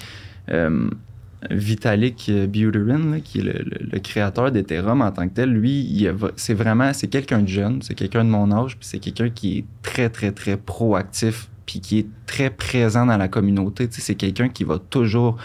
euh, 0.52 0.90
Vitalik 1.52 2.32
Buterin, 2.50 3.20
qui 3.22 3.40
est 3.40 3.44
le, 3.44 4.00
créateur 4.00 4.52
d'Ethereum 4.52 5.02
en 5.02 5.12
tant 5.12 5.28
que 5.28 5.34
tel, 5.34 5.52
lui, 5.52 6.08
c'est 6.36 6.54
vraiment, 6.54 6.94
c'est 6.94 7.08
quelqu'un 7.08 7.42
de 7.42 7.48
jeune, 7.48 7.82
c'est 7.82 7.96
quelqu'un 7.96 8.24
de 8.24 8.30
mon 8.30 8.52
âge, 8.52 8.78
puis 8.78 8.88
c'est 8.88 9.00
quelqu'un 9.00 9.30
qui 9.30 9.60
est 9.60 9.66
très, 9.82 10.10
très, 10.10 10.32
très 10.32 10.58
proactif, 10.58 11.50
puis 11.66 11.80
qui 11.80 12.00
est 12.00 12.08
très 12.26 12.50
présent 12.50 13.06
dans 13.06 13.18
la 13.18 13.28
communauté. 13.28 13.88
C'est 13.92 14.16
quelqu'un 14.16 14.50
qui 14.50 14.64
va 14.64 14.80
toujours 14.80 15.38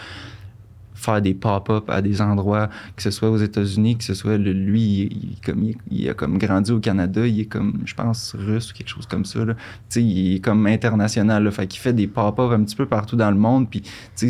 faire 1.01 1.21
des 1.21 1.33
pop-up 1.33 1.89
à 1.89 2.01
des 2.01 2.21
endroits, 2.21 2.69
que 2.95 3.01
ce 3.01 3.11
soit 3.11 3.29
aux 3.29 3.37
États-Unis, 3.37 3.97
que 3.97 4.03
ce 4.03 4.13
soit 4.13 4.37
le- 4.37 4.53
lui, 4.53 5.09
il, 5.11 5.37
comme, 5.43 5.71
il, 5.89 6.09
a 6.09 6.13
comme 6.13 6.37
grandi 6.37 6.71
au 6.71 6.79
Canada, 6.79 7.25
il 7.25 7.39
est 7.41 7.45
comme, 7.45 7.81
je 7.85 7.95
pense, 7.95 8.35
russe 8.37 8.71
ou 8.71 8.73
quelque 8.75 8.89
chose 8.89 9.07
comme 9.07 9.25
ça. 9.25 9.39
Il 9.95 10.35
est 10.35 10.39
comme 10.39 10.67
international, 10.67 11.43
là, 11.43 11.51
fait 11.51 11.67
qu'il 11.67 11.79
fait 11.79 11.93
des 11.93 12.07
pop-up 12.07 12.51
un 12.51 12.63
petit 12.63 12.75
peu 12.75 12.85
partout 12.85 13.15
dans 13.15 13.31
le 13.31 13.37
monde, 13.37 13.69
puis 13.69 13.81
tu 13.81 13.89
sais, 14.15 14.29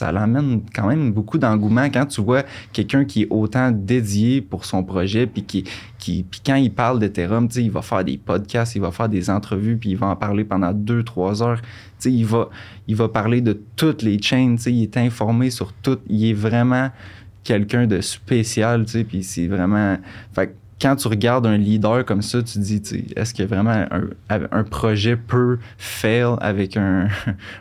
ça 0.00 0.12
l'amène 0.12 0.62
quand 0.74 0.86
même 0.86 1.12
beaucoup 1.12 1.36
d'engouement 1.36 1.84
quand 1.90 2.06
tu 2.06 2.22
vois 2.22 2.42
quelqu'un 2.72 3.04
qui 3.04 3.22
est 3.22 3.26
autant 3.28 3.70
dédié 3.70 4.40
pour 4.40 4.64
son 4.64 4.82
projet, 4.82 5.26
puis 5.26 5.42
qui, 5.42 5.64
qui 5.98 6.22
puis 6.22 6.40
quand 6.44 6.54
il 6.54 6.72
parle 6.72 6.98
d'Ethereum, 6.98 7.48
il 7.54 7.70
va 7.70 7.82
faire 7.82 8.02
des 8.02 8.16
podcasts, 8.16 8.74
il 8.76 8.80
va 8.80 8.92
faire 8.92 9.10
des 9.10 9.28
entrevues, 9.28 9.76
puis 9.76 9.90
il 9.90 9.96
va 9.98 10.06
en 10.06 10.16
parler 10.16 10.44
pendant 10.44 10.72
deux, 10.72 11.02
trois 11.02 11.42
heures. 11.42 11.60
Il 12.06 12.24
va, 12.24 12.48
il 12.88 12.96
va 12.96 13.08
parler 13.08 13.42
de 13.42 13.60
toutes 13.76 14.00
les 14.02 14.18
sais, 14.22 14.72
il 14.72 14.82
est 14.84 14.96
informé 14.96 15.50
sur 15.50 15.74
tout. 15.74 15.98
Il 16.08 16.24
est 16.24 16.32
vraiment 16.32 16.88
quelqu'un 17.44 17.86
de 17.86 18.00
spécial, 18.00 18.86
puis 19.06 19.22
c'est 19.22 19.48
vraiment... 19.48 19.98
quand 20.80 20.96
tu 20.96 21.08
regardes 21.08 21.46
un 21.46 21.58
leader 21.58 22.04
comme 22.04 22.22
ça, 22.22 22.42
tu 22.42 22.58
dis, 22.58 22.80
est-ce 23.14 23.34
que 23.34 23.42
vraiment 23.42 23.84
un, 24.30 24.64
projet 24.64 25.16
peut 25.16 25.58
fail 25.76 26.36
avec 26.40 26.76
un, 26.76 27.08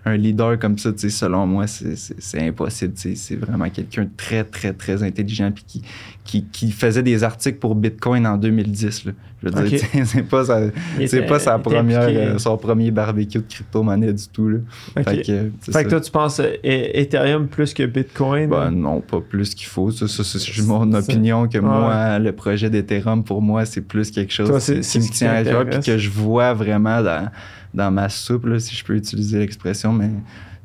leader 0.06 0.58
comme 0.58 0.78
ça? 0.78 0.92
Selon 0.96 1.46
moi, 1.46 1.68
c'est- 1.68 2.40
impossible. 2.40 2.94
C'est 2.96 3.36
vraiment 3.36 3.70
quelqu'un 3.70 4.04
de 4.04 4.10
très, 4.16 4.44
très, 4.44 4.74
très 4.74 5.04
intelligent 5.04 5.52
puis 5.52 5.64
qui, 5.68 5.82
qui, 6.24 6.46
qui 6.46 6.72
faisait 6.72 7.04
des 7.04 7.24
articles 7.24 7.60
pour 7.60 7.76
Bitcoin 7.76 8.26
en 8.26 8.38
2010. 8.38 9.06
Là. 9.06 9.12
Je 9.42 9.50
veux 9.50 9.68
dire, 9.70 9.80
c'est 10.06 10.24
pas, 10.24 10.44
sa, 10.46 10.62
c'est 10.98 11.04
était- 11.04 11.26
pas 11.26 11.40
sa 11.40 11.58
première, 11.60 12.08
euh, 12.10 12.38
son 12.38 12.58
premier 12.58 12.92
barbecue 12.92 13.38
de 13.38 13.44
crypto-monnaie 13.48 14.12
du 14.12 14.28
tout. 14.28 14.50
Là. 14.50 14.58
Fait 15.04 15.22
que, 15.22 15.90
toi, 15.90 16.02
tu 16.02 16.12
penses 16.12 16.40
euh, 16.42 16.56
E- 16.66 16.92
Ethereum 17.00 17.48
plus 17.48 17.74
que 17.74 17.86
Bitcoin? 17.86 18.50
Ben, 18.50 18.70
non, 18.72 19.00
pas 19.00 19.22
plus 19.22 19.56
qu'il 19.56 19.68
faut. 19.68 19.92
Ça, 19.92 20.08
ça, 20.08 20.24
ça, 20.24 20.40
c'est 20.40 20.52
juste 20.52 20.68
mon 20.68 20.92
opinion 20.94 21.48
que 21.48 21.58
Ouais. 21.58 21.64
moi, 21.64 22.20
le 22.20 22.32
projet 22.34 22.70
d'Ethereum, 22.70 23.24
pour 23.24 23.42
moi, 23.42 23.66
c'est 23.66 23.82
plus 23.82 24.12
quelque 24.12 24.34
chose 24.34 24.50
Toi, 24.50 24.60
qui, 24.60 24.74
me 25.00 25.04
qui 25.04 25.10
tient 25.12 25.32
à 25.34 25.44
cœur 25.44 25.66
puis 25.70 25.80
que 25.80 25.98
je 25.98 26.10
vois 26.10 26.54
vraiment 26.54 27.02
dans, 27.02 27.30
dans 27.74 27.92
ma 27.92 28.10
soupe, 28.10 28.46
là, 28.46 28.60
si 28.60 28.76
je 28.76 28.84
peux 28.84 28.96
utiliser 28.96 29.40
l'expression, 29.40 29.94
mais 29.94 30.10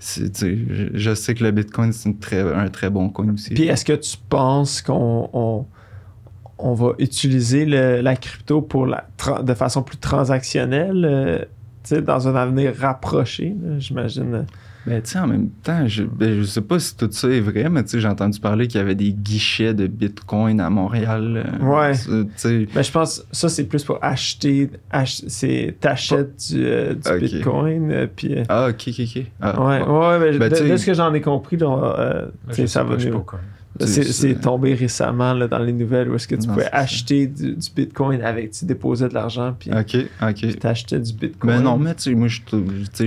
c'est, 0.00 0.32
tu 0.32 0.40
sais, 0.40 0.58
je, 0.94 1.14
sais 1.14 1.34
que 1.34 1.44
le 1.44 1.50
Bitcoin, 1.52 1.92
c'est 1.92 2.18
très, 2.18 2.40
un 2.40 2.68
très 2.68 2.90
bon 2.90 3.08
coin 3.08 3.32
aussi. 3.32 3.54
Puis 3.54 3.68
est-ce 3.68 3.84
que 3.84 3.92
tu 3.92 4.16
penses 4.28 4.82
qu'on 4.82 5.64
on, 6.64 6.74
va 6.74 6.92
utiliser 6.98 7.64
le- 7.66 8.00
la 8.00 8.16
crypto 8.16 8.62
pour 8.62 8.86
la, 8.86 9.06
de 9.42 9.54
façon 9.54 9.82
plus 9.82 9.98
transactionnelle 9.98 11.04
euh, 11.04 11.38
tu 11.84 11.94
sais, 11.96 12.02
dans 12.02 12.28
un 12.28 12.34
avenir 12.34 12.72
rapproché, 12.78 13.54
j'imagine? 13.78 14.46
Ben, 14.86 15.00
tu 15.00 15.10
sais, 15.12 15.18
en 15.18 15.26
même 15.26 15.48
temps, 15.62 15.86
je, 15.86 16.02
ben, 16.02 16.38
je 16.38 16.44
sais 16.44 16.60
pas 16.60 16.78
si 16.78 16.94
tout 16.94 17.08
ça 17.10 17.28
est 17.28 17.40
vrai, 17.40 17.70
mais 17.70 17.82
tu 17.84 17.90
sais, 17.90 18.00
j'ai 18.00 18.08
entendu 18.08 18.38
parler 18.38 18.66
qu'il 18.68 18.78
y 18.78 18.82
avait 18.82 18.94
des 18.94 19.12
guichets 19.12 19.72
de 19.72 19.86
Bitcoin 19.86 20.60
à 20.60 20.68
Montréal. 20.68 21.42
euh, 21.62 21.64
Ouais. 21.64 21.94
ça, 21.94 22.10
Tu 22.10 22.28
sais, 22.36 22.66
Mais 22.74 22.82
je 22.82 22.92
pense 22.92 23.20
que 23.20 23.24
ça, 23.32 23.48
c'est 23.48 23.64
plus 23.64 23.82
pour 23.82 23.98
acheter. 24.02 24.70
ach- 24.90 25.22
c'est 25.26 25.76
t'achètes 25.80 26.36
du, 26.50 26.66
euh, 26.66 26.94
du. 26.94 27.18
Bitcoin. 27.18 27.90
euh, 27.90 28.06
puis, 28.14 28.34
euh, 28.38 28.42
ah, 28.50 28.68
ok, 28.68 28.84
ok, 28.88 29.00
ok. 29.16 29.22
Ah, 29.40 29.62
ouais, 29.62 29.82
ouais, 29.82 30.18
mais 30.32 30.38
Ben, 30.38 30.50
de, 30.50 30.76
ce 30.76 30.84
que 30.86 30.92
j'en 30.94 31.12
ai 31.14 31.20
compris, 31.22 31.56
euh, 31.62 32.26
Ben, 32.46 32.66
ça 32.66 32.82
va 32.84 32.96
je 32.98 33.04
sais 33.04 33.10
mieux. 33.10 33.20
pas. 33.20 33.40
C'est 33.80 34.40
tombé 34.40 34.74
récemment 34.74 35.32
là, 35.34 35.48
dans 35.48 35.58
les 35.58 35.72
nouvelles 35.72 36.08
où 36.08 36.14
est-ce 36.14 36.28
que 36.28 36.36
tu 36.36 36.46
Non, 36.46 36.54
pouvais 36.54 36.68
acheter 36.70 37.26
du, 37.26 37.54
du 37.56 37.68
Bitcoin 37.74 38.22
avec, 38.22 38.52
tu 38.52 38.64
déposais 38.66 39.08
de 39.08 39.14
l'argent, 39.14 39.54
puis 39.58 39.70
Ok, 39.72 39.96
ok. 40.22 40.34
tu 40.34 40.54
t'achetais 40.54 41.00
du 41.00 41.12
Bitcoin. 41.12 41.56
Ben 41.56 41.60
non, 41.62 41.76
mais 41.76 41.94
tu 41.96 42.02
sais, 42.04 42.14
moi, 42.14 42.28
je, 42.28 42.40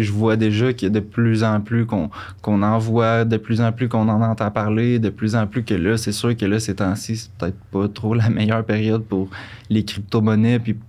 je 0.02 0.12
vois 0.12 0.36
déjà 0.36 0.74
qu'il 0.74 0.88
y 0.88 0.92
a 0.92 0.94
de 0.94 1.00
plus 1.00 1.44
en 1.44 1.62
plus 1.62 1.86
qu'on 1.86 2.10
en 2.64 2.78
voit, 2.80 3.24
de 3.24 3.38
plus 3.38 3.62
en 3.62 3.72
plus 3.72 3.88
qu'on 3.88 4.10
en 4.10 4.22
entend 4.22 4.52
parler, 4.52 5.00
de 5.00 5.10
plus 5.10 5.36
en 5.36 5.48
plus 5.48 5.64
que 5.64 5.74
là, 5.74 5.96
c'est 5.98 6.12
sûr 6.12 6.36
que 6.36 6.46
là, 6.46 6.60
ces 6.60 6.76
temps-ci, 6.76 7.16
c'est 7.16 7.32
peut-être 7.38 7.58
pas 7.72 7.88
trop 7.88 8.14
la 8.14 8.30
meilleure 8.30 8.66
période 8.66 9.04
pour 9.04 9.30
les 9.70 9.86
crypto-monnaies. 9.86 10.60
Puis, 10.60 10.74
tu 10.74 10.82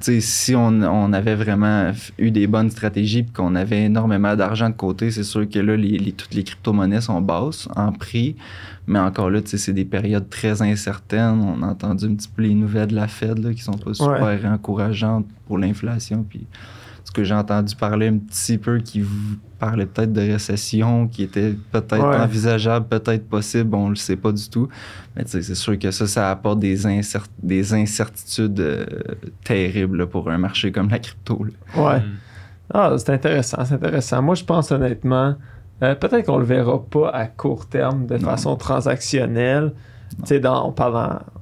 sais, 0.00 0.20
si 0.20 0.54
on, 0.54 0.68
on 0.82 1.12
avait 1.12 1.34
vraiment 1.34 1.90
eu 2.18 2.30
des 2.30 2.46
bonnes 2.46 2.70
stratégies 2.70 3.22
puis 3.24 3.32
qu'on 3.32 3.54
avait 3.56 3.84
énormément 3.84 4.36
d'argent 4.36 4.68
de 4.70 4.74
côté, 4.76 5.10
c'est 5.10 5.24
sûr 5.24 5.48
que 5.48 5.58
là, 5.58 5.76
les, 5.76 5.98
les- 5.98 6.12
toutes 6.12 6.34
les 6.34 6.44
crypto-monnaies 6.44 7.00
sont 7.00 7.20
basses 7.20 7.66
en 7.74 7.90
prix. 7.92 8.36
Mais 8.86 8.98
encore 8.98 9.30
là, 9.30 9.40
tu 9.42 9.48
sais, 9.50 9.58
c'est 9.58 9.72
des 9.72 9.84
périodes 9.84 10.28
très 10.30 10.62
incertaines. 10.62 11.40
On 11.40 11.62
a 11.62 11.66
entendu 11.66 12.04
un 12.06 12.14
petit 12.14 12.28
peu 12.28 12.42
les 12.42 12.54
nouvelles 12.54 12.88
de 12.88 12.94
la 12.94 13.08
Fed 13.08 13.38
là, 13.38 13.52
qui 13.52 13.62
sont 13.62 13.72
pas 13.78 13.94
super 13.94 14.40
encourageantes 14.46 15.26
pour 15.46 15.58
l'inflation. 15.58 16.24
Puis, 16.28 16.46
ce 17.04 17.10
que 17.12 17.24
j'ai 17.24 17.34
entendu 17.34 17.74
parler 17.74 18.08
un 18.08 18.18
petit 18.18 18.58
peu 18.58 18.78
qui 18.78 19.00
vous 19.00 19.36
parlait 19.58 19.86
peut-être 19.86 20.12
de 20.12 20.20
récession, 20.20 21.08
qui 21.08 21.22
était 21.22 21.54
peut-être 21.72 21.98
Ouais. 22.08 22.16
envisageable, 22.16 22.86
peut-être 22.88 23.28
possible, 23.28 23.74
on 23.74 23.88
le 23.88 23.96
sait 23.96 24.16
pas 24.16 24.32
du 24.32 24.48
tout. 24.48 24.68
Mais 25.16 25.24
tu 25.24 25.30
sais, 25.30 25.42
c'est 25.42 25.54
sûr 25.54 25.78
que 25.78 25.90
ça, 25.90 26.06
ça 26.06 26.30
apporte 26.30 26.58
des, 26.60 26.84
incer- 26.86 27.22
des 27.42 27.72
incertitudes 27.74 28.60
euh, 28.60 28.84
terribles 29.44 29.98
là, 29.98 30.06
pour 30.06 30.30
un 30.30 30.38
marché 30.38 30.70
comme 30.72 30.88
la 30.90 30.98
crypto. 30.98 31.44
là. 31.44 31.82
Ouais. 31.82 32.00
Mm. 32.00 32.02
Ah, 32.74 32.94
c'est 32.98 33.10
intéressant, 33.10 33.64
c'est 33.64 33.74
intéressant. 33.74 34.20
Moi, 34.22 34.34
je 34.34 34.44
pense 34.44 34.70
honnêtement, 34.72 35.36
euh, 35.82 35.94
peut-être 35.94 36.26
qu'on 36.26 36.38
le 36.38 36.44
verra 36.44 36.82
pas 36.84 37.10
à 37.10 37.26
court 37.26 37.66
terme 37.66 38.06
de 38.06 38.14
Non. 38.16 38.20
façon 38.30 38.56
transactionnelle. 38.56 39.72
Dans, 40.40 40.68
on 40.68 40.72
parle 40.72 40.92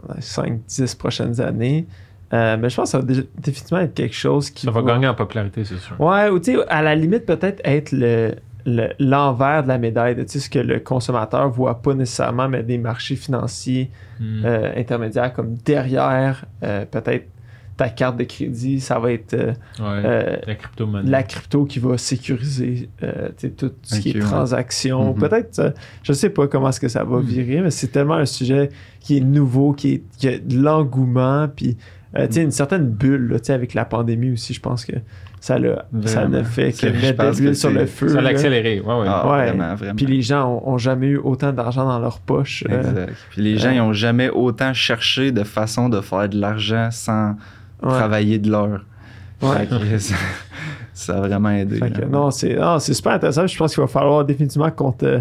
dans 0.09 0.15
5-10 0.21 0.97
prochaines 0.97 1.41
années. 1.41 1.87
Euh, 2.33 2.57
mais 2.59 2.69
je 2.71 2.77
pense 2.77 2.87
que 2.87 2.91
ça 2.93 2.99
va 2.99 3.05
dé- 3.05 3.29
définitivement 3.39 3.81
être 3.83 3.95
quelque 3.95 4.15
chose 4.17 4.51
qui 4.51 4.65
Ça 4.67 4.73
va 4.73 4.83
gagner 4.83 5.07
en 5.07 5.15
popularité, 5.15 5.65
c'est 5.65 5.77
sûr. 5.77 6.01
Ouais, 6.01 6.29
ou 6.31 6.39
tu 6.41 6.55
sais, 6.55 6.59
à 6.69 6.83
la 6.83 6.95
limite, 6.95 7.27
peut-être 7.27 7.61
être 7.65 7.93
le 7.93 8.35
le- 8.67 8.89
l'envers 8.99 9.63
de 9.63 9.69
la 9.69 9.77
médaille 9.77 10.15
de 10.15 10.25
ce 10.27 10.49
que 10.49 10.59
le 10.59 10.81
consommateur 10.81 11.51
voit 11.51 11.83
pas 11.83 11.93
nécessairement, 11.93 12.49
mais 12.49 12.63
des 12.63 12.79
marchés 12.79 13.15
financiers 13.15 13.91
Hmm. 14.19 14.43
euh, 14.47 14.73
intermédiaires 14.75 15.35
comme 15.35 15.55
derrière 15.57 16.47
euh, 16.63 16.87
peut-être 16.91 17.27
ta 17.77 17.89
carte 17.89 18.17
de 18.17 18.25
crédit, 18.25 18.81
ça 18.81 18.99
va 18.99 19.13
être 19.13 19.35
euh, 19.35 19.53
Ouais. 19.81 20.03
euh, 20.05 20.37
la 20.47 20.55
crypto-monnaie. 20.55 21.11
la 21.11 21.23
crypto 21.25 21.65
qui 21.65 21.79
va 21.81 21.99
sécuriser 21.99 22.89
euh, 23.03 23.29
tout 23.57 23.73
ce 23.83 23.99
qui 24.01 24.11
est 24.11 24.15
ouais. 24.15 24.21
transactions. 24.21 25.13
Mhm. 25.15 25.19
Peut-être, 25.21 25.59
euh, 25.59 25.71
je 26.03 26.13
sais 26.13 26.31
pas 26.31 26.47
comment 26.47 26.69
est-ce 26.69 26.81
que 26.81 26.89
ça 26.89 27.03
va 27.05 27.17
Mhm. 27.17 27.25
virer, 27.25 27.61
mais 27.63 27.71
c'est 27.71 27.89
tellement 27.89 28.15
un 28.15 28.27
sujet 28.27 28.69
qui 29.01 29.17
est 29.17 29.21
nouveau, 29.21 29.73
qui, 29.73 29.95
est, 29.95 30.03
qui 30.19 30.29
a 30.29 30.39
de 30.39 30.57
l'engouement, 30.61 31.49
puis 31.49 31.77
euh, 32.17 32.27
tu 32.29 32.35
sais, 32.35 32.43
une 32.43 32.53
certaine 32.53 32.87
bulle 32.89 33.29
là, 33.29 33.41
tu 33.41 33.47
sais, 33.47 33.53
avec 33.55 33.75
la 33.75 33.85
pandémie 33.85 34.31
aussi, 34.31 34.55
je 34.55 34.61
pense 34.61 34.85
que 34.85 34.93
ça, 35.41 35.59
l'a- 35.59 35.85
ça 36.07 36.27
ne 36.29 36.43
fait 36.45 36.71
que 36.73 36.87
je 36.89 36.93
mettre 37.07 37.33
de 37.33 37.37
l'huile 37.39 37.57
sur 37.57 37.71
le 37.71 37.85
feu. 37.87 38.09
Ça 38.09 38.21
l'a 38.21 38.31
accéléré. 38.31 38.81
Ouais, 38.81 38.95
ouais. 39.01 39.07
Ah, 39.09 39.29
Ouais. 39.29 39.47
vraiment, 39.51 39.75
vraiment. 39.75 39.95
Puis 39.97 40.07
les 40.07 40.23
gens 40.23 40.49
ont, 40.49 40.71
ont 40.75 40.79
jamais 40.79 41.09
eu 41.09 41.17
autant 41.19 41.53
d'argent 41.53 41.85
dans 41.87 41.99
leur 41.99 42.21
poche. 42.21 42.63
euh, 42.71 42.79
Exact. 42.79 43.13
Puis 43.31 43.43
les 43.43 43.59
gens, 43.59 43.69
euh, 43.71 43.75
ils 43.75 43.81
ont 43.81 43.93
jamais 43.93 44.31
autant 44.31 44.73
cherché 44.73 45.33
de 45.33 45.43
façon 45.43 45.89
de 45.89 46.01
faire 46.01 46.29
de 46.29 46.39
l'argent 46.41 46.89
sans 46.93 47.35
ouais. 47.85 47.91
travailler 47.91 48.39
de 48.39 48.51
l'heure. 48.51 48.85
Ouais. 49.43 49.69
Ça, 49.99 50.15
ça 50.95 51.17
a 51.19 51.21
vraiment 51.27 51.51
aidé. 51.51 51.81
Que 51.81 52.01
là. 52.03 52.07
non, 52.09 52.31
c'est 52.31 52.55
non, 52.55 52.79
c'est 52.79 52.95
super 52.95 53.15
intéressant. 53.15 53.47
Je 53.49 53.59
pense 53.59 53.75
qu'il 53.75 53.81
va 53.83 53.89
falloir 53.89 54.25
définitivement 54.25 54.71
qu'on 54.71 54.93
te, 54.93 55.21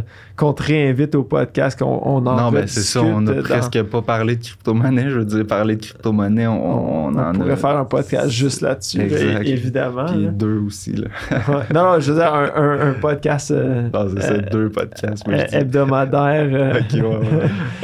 réinvite 0.61 1.15
au 1.15 1.23
podcast, 1.23 1.77
qu'on 1.79 1.99
on 2.03 2.17
en 2.27 2.35
non, 2.37 2.51
ben 2.51 2.67
c'est 2.67 2.81
ça, 2.81 3.01
on 3.01 3.21
n'a 3.21 3.33
dans- 3.33 3.41
presque 3.41 3.81
pas 3.83 4.01
parlé 4.03 4.35
de 4.35 4.43
crypto-monnaie. 4.43 5.09
Je 5.09 5.17
veux 5.19 5.25
dire, 5.25 5.47
parler 5.47 5.75
de 5.75 5.81
crypto-monnaie, 5.81 6.45
on, 6.45 7.07
on, 7.07 7.07
on, 7.07 7.17
en 7.17 7.33
pourrait 7.33 7.53
a. 7.53 7.55
faire 7.57 7.77
un 7.77 7.85
podcast 7.85 8.29
juste 8.29 8.61
là-dessus, 8.61 9.01
évidemment. 9.01 10.05
Puis 10.05 10.25
là. 10.25 10.29
deux 10.31 10.59
aussi, 10.59 10.93
là. 10.93 11.07
Ouais. 11.31 11.63
Non, 11.73 11.83
non, 11.93 11.99
je 11.99 12.11
veux 12.13 12.19
dire, 12.19 12.33
un, 12.33 12.51
un- 12.55 12.89
un 12.91 12.93
podcast 12.93 13.49
euh, 13.51 13.89
Ah, 13.93 14.05
c'est 14.15 14.21
ça, 14.21 14.31
euh, 14.33 14.41
deux 14.51 14.69
podcasts. 14.69 15.27
euh, 15.27 15.45
hebdomadaire 15.51 16.49
euh, 16.53 16.73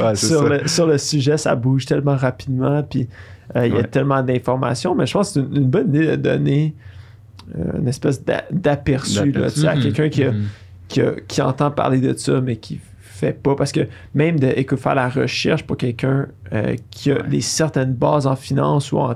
ouais, 0.04 0.14
sur, 0.14 0.48
le, 0.48 0.66
sur 0.68 0.86
le 0.86 0.96
sujet. 0.96 1.36
Ça 1.36 1.56
bouge 1.56 1.86
tellement 1.86 2.16
rapidement, 2.16 2.82
puis 2.84 3.08
euh, 3.56 3.66
il 3.66 3.74
y 3.74 3.78
a 3.78 3.84
tellement 3.84 4.22
d'informations. 4.22 4.94
Mais 4.94 5.06
je 5.06 5.12
pense 5.12 5.28
que 5.32 5.40
c'est 5.40 5.46
une, 5.46 5.56
une 5.64 5.68
bonne 5.70 5.88
idée 5.88 6.06
de 6.08 6.16
donner 6.16 6.74
euh, 7.58 7.78
une 7.78 7.88
espèce 7.88 8.24
d'a- 8.24 8.44
d'aperçu 8.50 9.32
là, 9.32 9.50
tu 9.50 9.60
sais, 9.60 9.66
à 9.68 9.76
quelqu'un 9.76 10.08
qui, 10.08 10.22
a- 10.24 10.32
Mhm. 10.32 10.44
qui, 10.88 11.00
a- 11.00 11.14
qui 11.26 11.42
entend 11.42 11.70
parler 11.70 12.00
de 12.00 12.16
ça, 12.16 12.40
mais 12.40 12.56
qui 12.56 12.80
fait 13.00 13.32
pas. 13.32 13.56
Parce 13.56 13.72
que 13.72 13.80
même 14.14 14.38
de 14.38 14.46
écoute, 14.56 14.78
faire 14.78 14.94
la 14.94 15.08
recherche 15.08 15.64
pour 15.64 15.76
quelqu'un 15.76 16.28
euh, 16.52 16.76
qui 16.90 17.10
a 17.10 17.16
Ouais. 17.16 17.28
des 17.28 17.40
certaines 17.40 17.92
bases 17.94 18.26
en 18.26 18.36
finance 18.36 18.92
ou 18.92 18.98
en, 18.98 19.14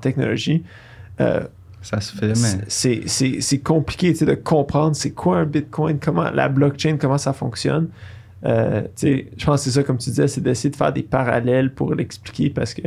technologie, 0.00 0.62
euh, 1.20 1.40
Ça 1.82 2.00
se 2.00 2.16
fait, 2.16 2.28
mais. 2.28 2.34
c'est- 2.34 2.64
c'est 2.68 3.02
c'est- 3.06 3.40
c'est 3.40 3.58
compliqué 3.58 4.12
de 4.12 4.34
comprendre 4.34 4.94
c'est 4.96 5.12
quoi 5.12 5.38
un 5.38 5.44
Bitcoin, 5.44 5.98
comment 5.98 6.30
la 6.30 6.48
blockchain, 6.48 6.96
comment 6.98 7.18
ça 7.18 7.32
fonctionne. 7.32 7.88
Euh, 8.44 8.82
je 9.02 9.44
pense 9.44 9.60
que 9.64 9.70
c'est 9.70 9.70
ça, 9.70 9.82
comme 9.82 9.96
tu 9.98 10.10
disais, 10.10 10.28
c'est 10.28 10.40
d'essayer 10.42 10.70
de 10.70 10.76
faire 10.76 10.92
des 10.92 11.02
parallèles 11.02 11.72
pour 11.72 11.94
l'expliquer 11.94 12.50
parce 12.50 12.74
que 12.74 12.82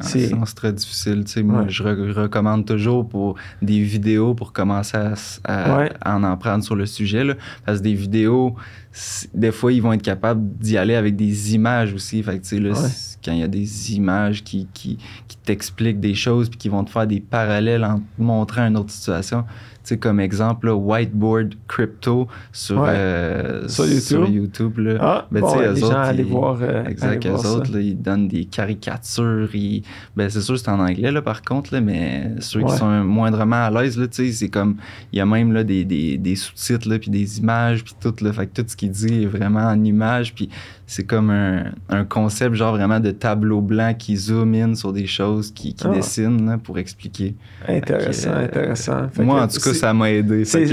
c'est. 0.00 0.28
sinon, 0.28 0.44
c'est 0.46 0.54
très 0.54 0.72
difficile. 0.72 1.24
Tu 1.24 1.32
sais, 1.32 1.42
moi, 1.42 1.62
Ouais. 1.62 1.68
je 1.68 1.82
re- 1.82 2.12
recommande 2.12 2.64
toujours 2.66 3.06
pour 3.08 3.36
des 3.60 3.80
vidéos 3.82 4.34
pour 4.34 4.52
commencer 4.52 4.96
à, 4.96 5.12
s- 5.12 5.40
à- 5.44 5.76
Ouais. 5.76 5.92
à 6.00 6.16
en 6.16 6.24
apprendre 6.24 6.64
sur 6.64 6.74
le 6.76 6.86
sujet. 6.86 7.24
Là. 7.24 7.34
Parce 7.66 7.78
que 7.78 7.84
des 7.84 7.94
vidéos, 7.94 8.54
des 9.34 9.52
fois, 9.52 9.72
ils 9.72 9.82
vont 9.82 9.92
être 9.92 10.02
capables 10.02 10.42
d'y 10.58 10.76
aller 10.78 10.94
avec 10.94 11.16
des 11.16 11.54
images 11.54 11.92
aussi. 11.92 12.22
Fait 12.22 12.38
que, 12.38 12.42
tu 12.42 12.48
sais, 12.56 12.58
là, 12.58 12.72
Ouais. 12.72 12.88
quand 13.24 13.32
il 13.32 13.38
y 13.40 13.42
a 13.42 13.48
des 13.48 13.94
images 13.94 14.42
qui, 14.42 14.66
qui, 14.72 14.98
qui 15.28 15.36
t'expliquent 15.44 16.00
des 16.00 16.14
choses 16.14 16.48
puis 16.48 16.58
qui 16.58 16.68
vont 16.68 16.84
te 16.84 16.90
faire 16.90 17.06
des 17.06 17.20
parallèles 17.20 17.84
en 17.84 17.98
te 17.98 18.02
montrant 18.22 18.66
une 18.66 18.76
autre 18.76 18.90
situation. 18.90 19.44
Sais, 19.84 19.96
comme 19.96 20.20
exemple, 20.20 20.66
là, 20.66 20.74
Whiteboard 20.76 21.54
Crypto 21.66 22.28
sur, 22.52 22.80
Ouais. 22.82 22.90
euh, 22.92 23.68
Sur 23.68 23.84
YouTube. 23.84 24.00
sur 24.02 24.28
YouTube, 24.28 24.78
là. 24.78 24.94
Ah, 25.00 25.26
Ben, 25.32 25.40
bon, 25.40 25.58
les 25.58 25.76
gens 25.80 25.86
autres, 25.86 25.96
allaient 25.96 26.22
ils- 26.22 26.28
voir. 26.28 26.58
euh, 26.62 26.84
Exact, 26.84 27.26
eux 27.26 27.30
voir 27.30 27.56
autres, 27.56 27.72
là, 27.72 27.80
ils 27.80 28.00
donnent 28.00 28.28
des 28.28 28.44
caricatures. 28.44 29.48
Ils... 29.54 29.82
Ben, 30.16 30.30
c'est 30.30 30.40
sûr, 30.40 30.58
c'est 30.58 30.68
en 30.68 30.78
anglais, 30.78 31.10
là, 31.10 31.20
par 31.22 31.42
contre, 31.42 31.74
là, 31.74 31.80
mais 31.80 32.30
ceux 32.40 32.62
qui 32.62 32.76
sont 32.76 32.88
moindrement 33.04 33.64
à 33.66 33.70
l'aise, 33.70 33.98
là, 33.98 34.06
c'est 34.10 34.48
comme. 34.48 34.76
Il 35.12 35.18
y 35.18 35.20
a 35.20 35.26
même 35.26 35.52
là, 35.52 35.64
des, 35.64 35.84
des, 35.84 36.16
des 36.16 36.36
sous-titres, 36.36 36.96
puis 36.98 37.10
des 37.10 37.38
images, 37.38 37.82
puis 37.84 37.94
tout, 38.00 38.14
là. 38.22 38.32
Fait 38.32 38.46
que 38.46 38.60
tout 38.62 38.68
ce 38.68 38.76
qu'il 38.76 38.90
dit 38.90 39.22
est 39.24 39.26
vraiment 39.26 39.64
en 39.66 39.82
images, 39.82 40.34
puis 40.34 40.48
c'est 40.94 41.04
comme 41.04 41.30
un, 41.30 41.64
un 41.88 42.04
concept, 42.04 42.54
genre 42.54 42.76
vraiment 42.76 43.00
de 43.00 43.10
tableau 43.12 43.62
blanc 43.62 43.94
qui 43.98 44.14
zoom 44.16 44.54
in 44.54 44.74
sur 44.74 44.92
des 44.92 45.06
choses, 45.06 45.50
qui, 45.50 45.72
qui 45.74 45.86
Ah. 45.86 45.94
dessine, 45.94 46.44
là, 46.46 46.58
pour 46.62 46.78
expliquer. 46.78 47.34
Intéressant, 47.66 48.30
que, 48.30 48.36
euh, 48.36 48.44
intéressant. 48.44 49.08
Fait 49.10 49.22
Moi, 49.22 49.38
que 49.38 49.44
en 49.44 49.48
tout 49.48 49.60
cas, 49.60 49.72
ça 49.74 49.94
m'a 49.94 50.10
aidé. 50.10 50.44
C'est 50.44 50.58
ouais, 50.58 50.66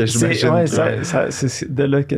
de 1.70 1.84
là 1.84 2.04
que 2.04 2.16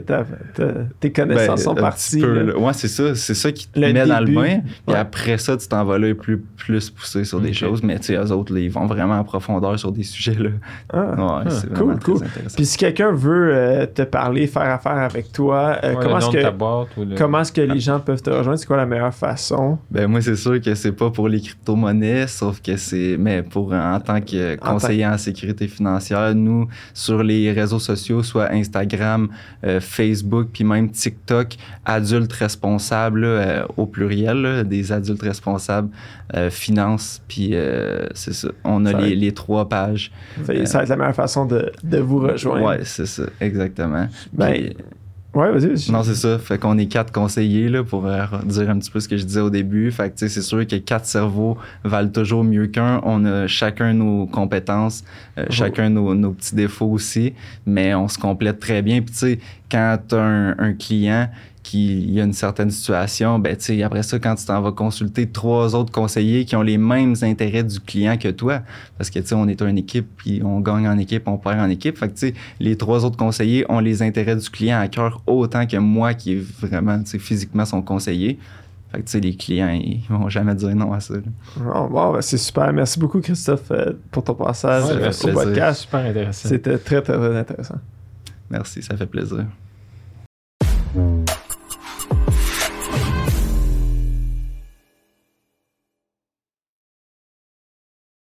tes 1.00 1.12
connaissances 1.12 1.48
Ben, 1.48 1.64
sont 1.64 1.76
parties. 1.76 2.24
Ouais, 2.26 2.74
c'est 2.74 2.88
ça. 2.88 3.14
C'est 3.14 3.34
ça 3.36 3.52
qui 3.52 3.68
te 3.68 3.80
Le 3.80 3.94
met 3.94 4.06
dans 4.06 4.20
le 4.20 4.34
bain. 4.34 4.60
Puis 4.62 4.94
Ouais. 4.94 4.96
après 4.96 5.38
ça, 5.38 5.56
tu 5.58 5.68
t'en 5.68 5.84
vas 5.86 5.98
là 6.00 6.14
plus, 6.16 6.40
plus 6.58 6.90
poussé 6.90 7.24
sur 7.24 7.40
des 7.40 7.54
choses. 7.54 7.84
Mais 7.84 8.00
tu 8.00 8.06
sais, 8.08 8.16
eux 8.16 8.32
autres, 8.32 8.54
là, 8.54 8.60
ils 8.62 8.72
vont 8.72 8.88
vraiment 8.88 9.20
en 9.20 9.24
profondeur 9.24 9.78
sur 9.78 9.92
des 9.92 10.04
sujets. 10.04 10.34
Là. 10.34 10.50
Ah. 10.92 11.44
Ouais, 11.44 11.52
c'est 11.52 11.72
cool, 11.74 12.00
cool. 12.00 12.16
intéressant. 12.24 12.56
Puis 12.56 12.66
si 12.66 12.78
quelqu'un 12.78 13.12
veut 13.12 13.52
euh, 13.54 13.86
te 13.86 14.02
parler, 14.02 14.48
faire 14.48 14.64
affaire 14.64 14.94
avec 14.98 15.32
toi, 15.32 15.78
euh, 15.84 15.92
Ouais, 15.94 15.98
comment 16.02 16.18
est-ce 16.18 16.30
que 16.30 16.50
boîte 16.52 16.88
le- 16.98 17.16
comment 17.16 17.42
est-ce 17.42 17.52
que 17.52 17.62
les 17.62 17.80
gens 17.80 17.91
peuvent 18.00 18.22
te 18.22 18.30
rejoindre 18.30 18.58
C'est 18.60 18.66
quoi 18.66 18.78
la 18.78 18.86
meilleure 18.86 19.14
façon? 19.14 19.78
Ben, 19.90 20.08
moi, 20.08 20.22
c'est 20.22 20.36
sûr 20.36 20.60
que 20.62 20.74
c'est 20.76 20.92
pas 20.92 21.10
pour 21.12 21.28
les 21.28 21.42
crypto-monnaies, 21.42 22.28
sauf 22.28 22.62
que 22.62 22.78
c'est. 22.78 23.18
Mais 23.20 23.44
pour 23.44 23.74
en 23.74 24.00
tant 24.00 24.22
que 24.22 24.56
conseiller 24.58 25.06
en 25.06 25.18
sécurité 25.18 25.68
financière, 25.68 26.34
nous, 26.36 26.68
sur 26.94 27.24
les 27.24 27.52
réseaux 27.52 27.80
sociaux, 27.80 28.24
soit 28.24 28.52
Instagram, 28.52 29.30
euh, 29.66 29.80
Facebook, 29.80 30.48
puis 30.54 30.64
même 30.64 30.90
TikTok, 30.92 31.56
adultes 31.86 32.34
responsables, 32.34 33.24
euh, 33.26 33.64
au 33.78 33.86
pluriel, 33.86 34.42
là, 34.42 34.64
des 34.64 34.92
adultes 34.92 35.22
responsables, 35.24 35.90
euh, 36.36 36.50
finance, 36.50 37.22
puis 37.28 37.50
euh, 37.54 38.08
c'est 38.14 38.34
ça. 38.34 38.50
On 38.64 38.86
a 38.86 38.92
Ça 38.92 38.98
les, 39.00 39.12
être- 39.14 39.18
les 39.20 39.32
trois 39.34 39.68
pages. 39.68 40.12
Fait- 40.46 40.66
Ça 40.66 40.78
va 40.80 40.84
être 40.84 40.90
la 40.90 40.96
meilleure 40.98 41.16
façon 41.16 41.46
de, 41.46 41.72
de 41.84 41.98
vous 42.00 42.20
rejoindre. 42.20 42.66
Ouais, 42.66 42.80
c'est 42.84 43.06
ça, 43.08 43.24
exactement. 43.40 44.08
Ben, 44.34 44.52
Puis- 44.52 44.78
Ouais, 45.34 45.50
vas-y. 45.50 45.90
non, 45.94 46.04
c'est 46.04 46.16
ça. 46.16 46.38
Fait 46.40 46.58
qu'on 46.58 46.78
est 46.78 46.88
quatre 46.88 47.14
conseillers 47.14 47.70
là, 47.70 47.86
pour 47.86 48.06
euh, 48.06 48.26
dire 48.44 48.70
un 48.70 48.78
petit 48.80 48.92
peu 48.92 49.00
ce 49.00 49.08
que 49.08 49.16
je 49.16 49.24
disais 49.24 49.40
au 49.40 49.50
début. 49.50 49.90
Fait 49.92 50.10
que 50.10 50.16
tu 50.18 50.28
sais, 50.28 50.30
c'est 50.30 50.42
sûr 50.42 50.68
que 50.68 50.76
quatre 50.76 51.06
cerveaux 51.06 51.58
valent 51.86 52.10
toujours 52.10 52.44
mieux 52.44 52.68
qu'un. 52.68 53.00
On 53.06 53.24
a 53.24 53.48
chacun 53.48 53.94
nos 53.94 54.26
compétences, 54.26 55.06
euh, 55.38 55.46
Oh. 55.48 55.52
chacun 55.52 55.90
nos, 55.90 56.14
nos 56.16 56.32
petits 56.32 56.54
défauts 56.56 56.92
aussi, 56.92 57.34
mais 57.66 57.96
on 57.96 58.10
se 58.10 58.18
complète 58.18 58.60
très 58.60 58.82
bien. 58.82 59.02
Puis 59.02 59.12
tu 59.14 59.18
sais, 59.20 59.40
quand 59.72 59.98
tu 60.10 60.16
as 60.16 60.22
un, 60.22 60.50
un 60.60 60.74
client 60.74 61.30
il 61.74 62.12
y 62.12 62.20
a 62.22 62.24
une 62.24 62.34
certaine 62.34 62.72
situation, 62.72 63.40
ben 63.40 63.56
tu 63.56 63.64
sais, 63.66 63.84
après 63.84 64.04
ça, 64.04 64.20
quand 64.20 64.36
tu 64.36 64.46
t'en 64.46 64.62
vas 64.62 64.72
consulter 64.72 65.28
trois 65.28 65.76
autres 65.76 65.92
conseillers 65.92 66.46
qui 66.46 66.56
ont 66.56 66.62
les 66.62 66.78
mêmes 66.78 67.16
intérêts 67.22 67.64
du 67.64 67.80
client 67.80 68.18
que 68.18 68.30
toi, 68.30 68.62
parce 68.98 69.10
que 69.10 69.20
tu 69.20 69.28
sais, 69.28 69.36
on 69.36 69.48
est 69.48 69.62
une 69.62 69.78
équipe, 69.78 70.08
puis 70.18 70.42
on 70.44 70.60
gagne 70.60 70.88
en 70.88 70.98
équipe, 70.98 71.28
on 71.28 71.38
perd 71.38 71.60
en 71.60 71.70
équipe. 71.70 71.98
Fait 71.98 72.08
que 72.08 72.14
tu 72.14 72.28
sais, 72.28 72.34
les 72.60 72.78
trois 72.78 73.06
autres 73.06 73.18
conseillers 73.18 73.66
ont 73.70 73.80
les 73.80 74.02
intérêts 74.02 74.36
du 74.36 74.50
client 74.50 74.80
à 74.80 74.88
cœur 74.88 75.22
autant 75.28 75.66
que 75.68 75.78
moi 75.78 76.14
qui 76.14 76.34
est 76.34 76.44
vraiment, 76.62 77.00
tu 77.00 77.12
sais, 77.12 77.20
physiquement 77.20 77.66
son 77.66 77.82
conseiller. 77.82 78.40
Fait 78.92 78.98
que 79.00 79.06
tu 79.06 79.12
sais, 79.12 79.20
les 79.22 79.36
clients, 79.36 79.70
ils 79.70 80.04
vont 80.10 80.28
jamais 80.28 80.54
dire 80.54 80.76
non 80.76 80.92
à 80.92 81.00
ça. 81.00 81.14
Bon, 81.56 81.88
bon, 81.88 82.12
ben, 82.14 82.22
c'est 82.22 82.38
super. 82.38 82.74
Merci 82.74 83.00
beaucoup, 83.00 83.22
Christophe, 83.22 83.72
euh, 83.72 83.94
pour 84.12 84.22
ton 84.24 84.34
passage 84.34 84.84
Ouais, 84.84 84.92
euh, 84.92 84.96
au 84.98 85.02
plaisir. 85.02 85.34
podcast. 85.34 85.82
Super 85.84 86.06
intéressant. 86.06 86.50
C'était 86.50 86.78
très, 86.78 87.02
très, 87.02 87.18
très 87.18 87.38
intéressant. 87.38 87.76
Merci, 88.50 88.82
ça 88.84 88.98
fait 88.98 89.06
plaisir. 89.06 89.46